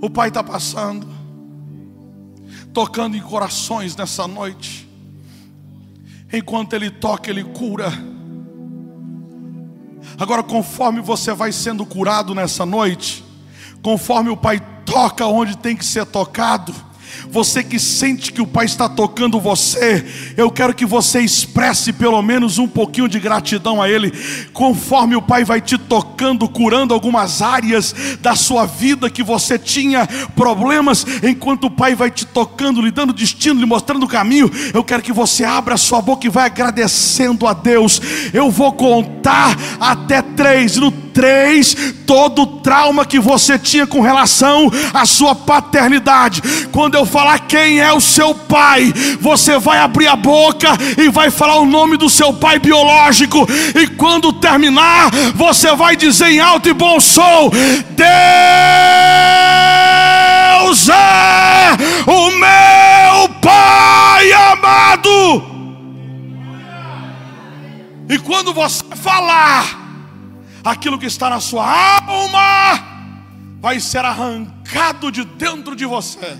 O 0.00 0.10
Pai 0.10 0.28
está 0.28 0.42
passando, 0.42 1.06
tocando 2.72 3.16
em 3.16 3.20
corações 3.20 3.96
nessa 3.96 4.26
noite. 4.26 4.88
Enquanto 6.32 6.74
Ele 6.74 6.90
toca, 6.90 7.30
Ele 7.30 7.44
cura. 7.44 7.92
Agora, 10.18 10.42
conforme 10.42 11.00
você 11.00 11.32
vai 11.32 11.52
sendo 11.52 11.86
curado 11.86 12.34
nessa 12.34 12.66
noite, 12.66 13.24
conforme 13.82 14.30
o 14.30 14.36
Pai 14.36 14.60
toca 14.84 15.26
onde 15.26 15.56
tem 15.56 15.76
que 15.76 15.84
ser 15.84 16.04
tocado, 16.06 16.74
você 17.30 17.62
que 17.62 17.78
sente 17.78 18.32
que 18.32 18.40
o 18.40 18.46
Pai 18.46 18.66
está 18.66 18.88
tocando 18.88 19.40
você, 19.40 20.04
eu 20.36 20.50
quero 20.50 20.74
que 20.74 20.86
você 20.86 21.20
expresse 21.20 21.92
pelo 21.92 22.20
menos 22.22 22.58
um 22.58 22.66
pouquinho 22.66 23.08
de 23.08 23.18
gratidão 23.18 23.80
a 23.82 23.88
Ele, 23.88 24.12
conforme 24.52 25.16
o 25.16 25.22
Pai 25.22 25.44
vai 25.44 25.60
te 25.60 25.76
tocando, 25.76 26.48
curando 26.48 26.94
algumas 26.94 27.42
áreas 27.42 27.94
da 28.20 28.34
sua 28.34 28.66
vida 28.66 29.10
que 29.10 29.22
você 29.22 29.58
tinha 29.58 30.06
problemas, 30.34 31.04
enquanto 31.22 31.64
o 31.64 31.70
Pai 31.70 31.94
vai 31.94 32.10
te 32.10 32.26
tocando, 32.26 32.80
lhe 32.80 32.90
dando 32.90 33.12
destino, 33.12 33.60
lhe 33.60 33.66
mostrando 33.66 34.04
o 34.04 34.08
caminho. 34.08 34.50
Eu 34.72 34.84
quero 34.84 35.02
que 35.02 35.12
você 35.12 35.44
abra 35.44 35.76
sua 35.76 36.00
boca 36.00 36.26
e 36.26 36.30
vai 36.30 36.46
agradecendo 36.46 37.46
a 37.46 37.52
Deus. 37.52 38.00
Eu 38.32 38.50
vou 38.50 38.72
contar 38.72 39.56
até 39.80 40.22
três, 40.22 40.76
no 40.76 40.90
todo 42.06 42.46
trauma 42.46 43.04
que 43.04 43.18
você 43.18 43.58
tinha 43.58 43.86
com 43.86 44.00
relação 44.00 44.70
à 44.94 45.04
sua 45.04 45.34
paternidade. 45.34 46.40
Quando 46.72 46.94
eu 46.94 47.04
falar 47.04 47.40
quem 47.40 47.80
é 47.80 47.92
o 47.92 48.00
seu 48.00 48.34
pai, 48.34 48.92
você 49.20 49.58
vai 49.58 49.78
abrir 49.78 50.06
a 50.08 50.16
boca 50.16 50.68
e 50.96 51.08
vai 51.08 51.30
falar 51.30 51.56
o 51.56 51.66
nome 51.66 51.96
do 51.96 52.08
seu 52.08 52.32
pai 52.32 52.58
biológico. 52.58 53.46
E 53.74 53.86
quando 53.88 54.32
terminar, 54.32 55.10
você 55.34 55.74
vai 55.74 55.96
dizer 55.96 56.28
em 56.28 56.40
alto 56.40 56.68
e 56.68 56.72
bom 56.72 56.98
som: 57.00 57.50
Deus 57.90 58.08
é 60.88 61.76
o 62.10 62.30
meu 62.30 63.28
pai 63.40 64.32
amado. 64.32 65.58
E 68.08 68.18
quando 68.18 68.54
você 68.54 68.82
falar, 68.96 69.77
aquilo 70.64 70.98
que 70.98 71.06
está 71.06 71.30
na 71.30 71.40
sua 71.40 71.64
alma 72.00 72.98
vai 73.60 73.80
ser 73.80 74.04
arrancado 74.04 75.10
de 75.10 75.24
dentro 75.24 75.74
de 75.74 75.84
você. 75.84 76.38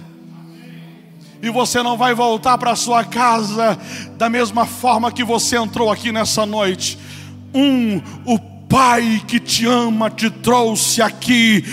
E 1.41 1.51
você 1.51 1.83
não 1.83 1.97
vai 1.97 2.15
voltar 2.15 2.59
para 2.59 2.75
sua 2.75 3.05
casa 3.05 3.79
da 4.17 4.29
mesma 4.29 4.67
forma 4.67 5.13
que 5.13 5.23
você 5.23 5.57
entrou 5.57 5.91
aqui 5.91 6.11
nessa 6.11 6.45
noite. 6.45 6.99
Um, 7.55 8.01
o 8.25 8.39
Pai 8.69 9.23
que 9.27 9.41
te 9.41 9.65
ama 9.65 10.11
te 10.11 10.29
trouxe 10.29 11.01
aqui 11.01 11.65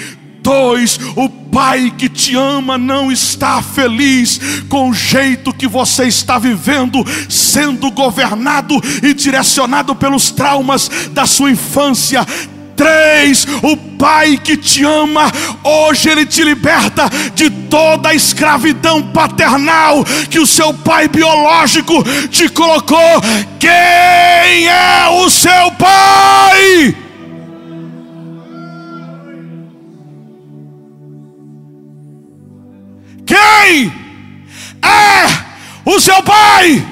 2: 0.46 1.00
o 1.16 1.28
pai 1.28 1.92
que 1.98 2.08
te 2.08 2.36
ama 2.36 2.78
não 2.78 3.12
está 3.12 3.64
feliz 3.64 4.40
com 4.70 4.92
o 4.92 4.94
jeito 4.94 5.52
que 5.52 5.68
você 5.68 6.06
está 6.06 6.38
vivendo, 6.38 7.04
sendo 7.28 7.90
governado 7.90 8.80
e 9.02 9.12
direcionado 9.12 9.96
pelos 9.96 10.30
traumas 10.30 10.88
da 11.12 11.26
sua 11.26 11.50
infância. 11.50 12.24
3. 12.76 13.48
O 13.64 13.78
Pai 13.98 14.38
que 14.38 14.58
te 14.58 14.84
ama, 14.84 15.32
hoje 15.64 16.10
Ele 16.10 16.26
te 16.26 16.44
liberta 16.44 17.10
de 17.34 17.50
toda 17.50 18.10
a 18.10 18.14
escravidão 18.14 19.02
paternal 19.02 20.04
que 20.30 20.38
o 20.38 20.46
seu 20.46 20.74
pai 20.74 21.08
biológico 21.08 22.04
te 22.30 22.50
colocou. 22.50 23.22
Quem 23.58 24.68
é 24.68 25.08
o 25.10 25.30
seu 25.30 25.72
pai? 25.72 27.05
Quem 33.26 33.92
é 34.82 35.90
o 35.90 36.00
seu 36.00 36.22
pai? 36.24 36.86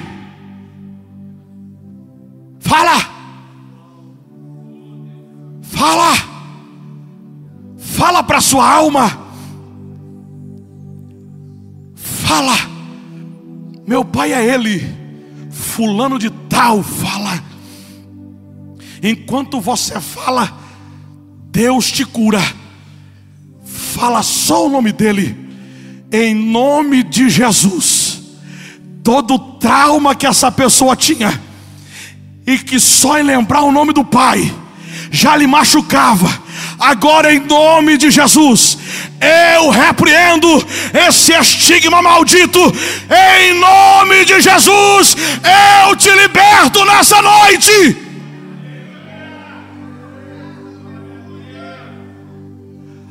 Fala, 2.60 2.98
fala, 5.62 6.12
fala 7.78 8.22
para 8.22 8.40
sua 8.40 8.68
alma. 8.68 9.24
Fala, 11.94 12.56
meu 13.86 14.04
pai 14.04 14.32
é 14.32 14.54
ele, 14.54 14.82
fulano 15.50 16.18
de 16.18 16.30
tal. 16.30 16.82
Fala, 16.82 17.42
enquanto 19.02 19.60
você 19.60 20.00
fala, 20.00 20.52
Deus 21.50 21.92
te 21.92 22.04
cura 22.04 22.40
fala 23.94 24.22
só 24.22 24.66
o 24.66 24.68
nome 24.68 24.92
dele, 24.92 25.43
em 26.14 26.32
nome 26.32 27.02
de 27.02 27.28
Jesus, 27.28 28.20
todo 29.02 29.36
trauma 29.58 30.14
que 30.14 30.26
essa 30.26 30.50
pessoa 30.52 30.94
tinha, 30.94 31.40
e 32.46 32.56
que 32.56 32.78
só 32.78 33.18
em 33.18 33.24
lembrar 33.24 33.62
o 33.62 33.72
nome 33.72 33.92
do 33.92 34.04
Pai 34.04 34.54
já 35.10 35.36
lhe 35.36 35.46
machucava, 35.46 36.30
agora 36.78 37.34
em 37.34 37.40
nome 37.40 37.96
de 37.96 38.12
Jesus, 38.12 38.78
eu 39.56 39.70
repreendo 39.70 40.48
esse 41.08 41.32
estigma 41.32 42.00
maldito, 42.00 42.60
em 42.60 43.58
nome 43.58 44.24
de 44.24 44.40
Jesus, 44.40 45.16
eu 45.88 45.96
te 45.96 46.10
liberto 46.10 46.84
nessa 46.84 47.20
noite. 47.20 47.96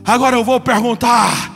Agora 0.05 0.35
eu 0.35 0.43
vou 0.43 0.59
perguntar: 0.59 1.52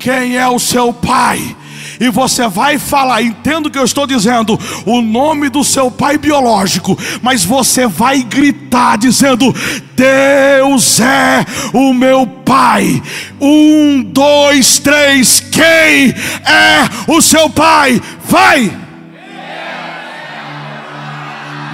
quem 0.00 0.38
é 0.38 0.48
o 0.48 0.58
seu 0.58 0.92
pai? 0.92 1.54
E 2.00 2.08
você 2.08 2.48
vai 2.48 2.78
falar, 2.78 3.20
entendo 3.20 3.66
o 3.66 3.70
que 3.70 3.78
eu 3.78 3.84
estou 3.84 4.06
dizendo, 4.06 4.58
o 4.86 5.02
nome 5.02 5.50
do 5.50 5.62
seu 5.62 5.90
pai 5.90 6.16
biológico, 6.16 6.98
mas 7.20 7.44
você 7.44 7.86
vai 7.86 8.22
gritar 8.22 8.96
dizendo: 8.96 9.54
Deus 9.94 10.98
é 10.98 11.44
o 11.74 11.92
meu 11.92 12.26
pai. 12.26 13.02
Um, 13.38 14.02
dois, 14.02 14.78
três, 14.78 15.40
quem 15.40 16.14
é 16.46 16.88
o 17.06 17.20
seu 17.20 17.50
pai? 17.50 18.00
Vai! 18.24 18.72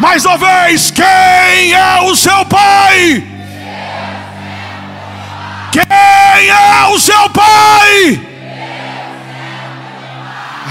Mais 0.01 0.25
uma 0.25 0.37
vez, 0.37 0.91
quem 0.91 1.73
é 1.73 2.01
o 2.03 2.17
seu 2.17 2.45
pai? 2.47 3.36
Quem 5.77 6.49
é 6.49 6.87
o 6.87 6.99
seu 6.99 7.29
pai? 7.29 8.19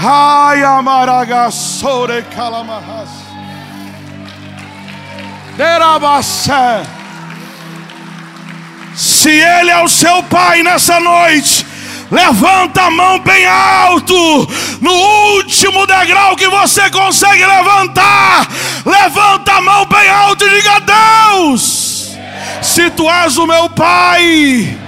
Ai, 0.02 0.64
amaragassore 0.64 2.24
calamahas. 2.34 3.08
Derabacé. 5.56 6.82
Se 8.96 9.30
ele 9.30 9.70
é 9.70 9.80
o 9.80 9.88
seu 9.88 10.24
pai 10.24 10.64
nessa 10.64 10.98
noite, 10.98 11.64
levanta 12.10 12.82
a 12.82 12.90
mão 12.90 13.20
bem 13.20 13.46
alto, 13.46 14.48
no 14.80 14.92
último 15.36 15.86
degrau 15.86 16.34
que 16.34 16.48
você 16.48 16.90
consegue 16.90 17.46
levantar, 17.46 18.48
levanta 18.84 19.52
a 19.52 19.60
mão 19.60 19.86
bem 19.86 20.08
alto 20.08 20.44
e 20.44 20.50
diga: 20.50 20.80
Deus, 20.80 22.16
se 22.60 22.90
tu 22.90 23.08
és 23.08 23.36
o 23.38 23.46
meu 23.46 23.70
pai, 23.70 24.85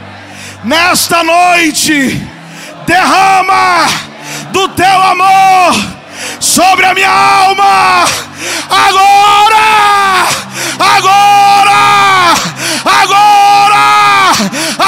nesta 0.68 1.24
noite, 1.24 2.22
derrama 2.86 3.86
do 4.52 4.68
teu 4.68 5.02
amor 5.02 5.74
sobre 6.38 6.84
a 6.84 6.92
minha 6.92 7.10
alma, 7.10 8.04
agora, 8.68 10.26
agora, 10.78 12.34
agora, 12.84 13.80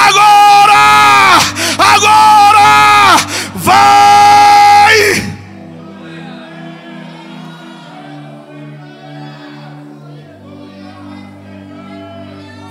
agora, 0.07 1.39
agora, 1.79 3.17
vai. 3.55 5.31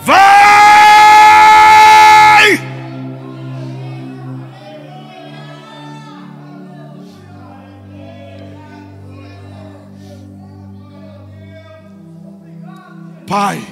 Vai! 0.06 0.69
Pai, 13.30 13.64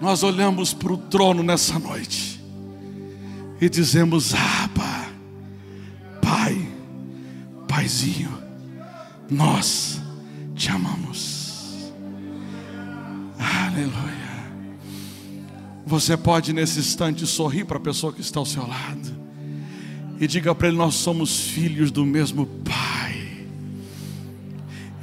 nós 0.00 0.22
olhamos 0.22 0.72
para 0.72 0.90
o 0.90 0.96
trono 0.96 1.42
nessa 1.42 1.78
noite 1.78 2.42
e 3.60 3.68
dizemos: 3.68 4.32
Abba, 4.32 5.10
Pai, 6.22 6.66
Paizinho, 7.68 8.32
nós 9.30 10.00
te 10.54 10.70
amamos. 10.70 11.92
Aleluia. 13.38 14.14
Você 15.84 16.16
pode 16.16 16.54
nesse 16.54 16.78
instante 16.78 17.26
sorrir 17.26 17.66
para 17.66 17.76
a 17.76 17.80
pessoa 17.80 18.14
que 18.14 18.22
está 18.22 18.40
ao 18.40 18.46
seu 18.46 18.66
lado 18.66 19.14
e 20.18 20.26
diga 20.26 20.54
para 20.54 20.68
ele: 20.68 20.78
Nós 20.78 20.94
somos 20.94 21.38
filhos 21.38 21.90
do 21.90 22.06
mesmo 22.06 22.46
Pai. 22.46 23.23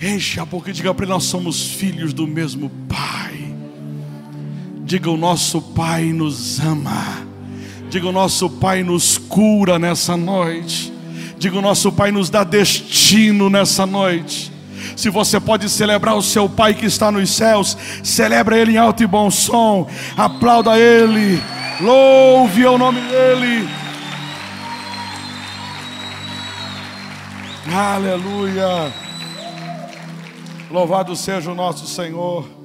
Enche 0.01 0.39
a 0.39 0.45
boca 0.45 0.71
e 0.71 0.73
diga 0.73 0.91
para 0.95 1.05
ele: 1.05 1.13
Nós 1.13 1.25
somos 1.25 1.67
filhos 1.73 2.11
do 2.11 2.25
mesmo 2.25 2.71
Pai. 2.89 3.53
Diga: 4.83 5.11
O 5.11 5.17
nosso 5.17 5.61
Pai 5.61 6.05
nos 6.05 6.59
ama. 6.59 7.27
Diga: 7.87 8.07
O 8.07 8.11
nosso 8.11 8.49
Pai 8.49 8.81
nos 8.81 9.19
cura 9.19 9.77
nessa 9.77 10.17
noite. 10.17 10.91
Diga: 11.37 11.59
O 11.59 11.61
nosso 11.61 11.91
Pai 11.91 12.11
nos 12.11 12.31
dá 12.31 12.43
destino 12.43 13.47
nessa 13.47 13.85
noite. 13.85 14.51
Se 14.95 15.07
você 15.11 15.39
pode 15.39 15.69
celebrar 15.69 16.15
o 16.15 16.23
seu 16.23 16.49
Pai 16.49 16.73
que 16.73 16.87
está 16.87 17.11
nos 17.11 17.29
céus, 17.29 17.77
celebra 18.03 18.57
Ele 18.57 18.71
em 18.71 18.77
alto 18.77 19.03
e 19.03 19.07
bom 19.07 19.29
som. 19.29 19.87
Aplauda 20.17 20.79
Ele. 20.79 21.39
Louve 21.79 22.65
o 22.65 22.75
nome 22.75 22.99
dEle. 23.01 23.69
Aleluia. 27.71 29.10
Louvado 30.71 31.17
seja 31.17 31.51
o 31.51 31.55
nosso 31.55 31.85
Senhor. 31.85 32.60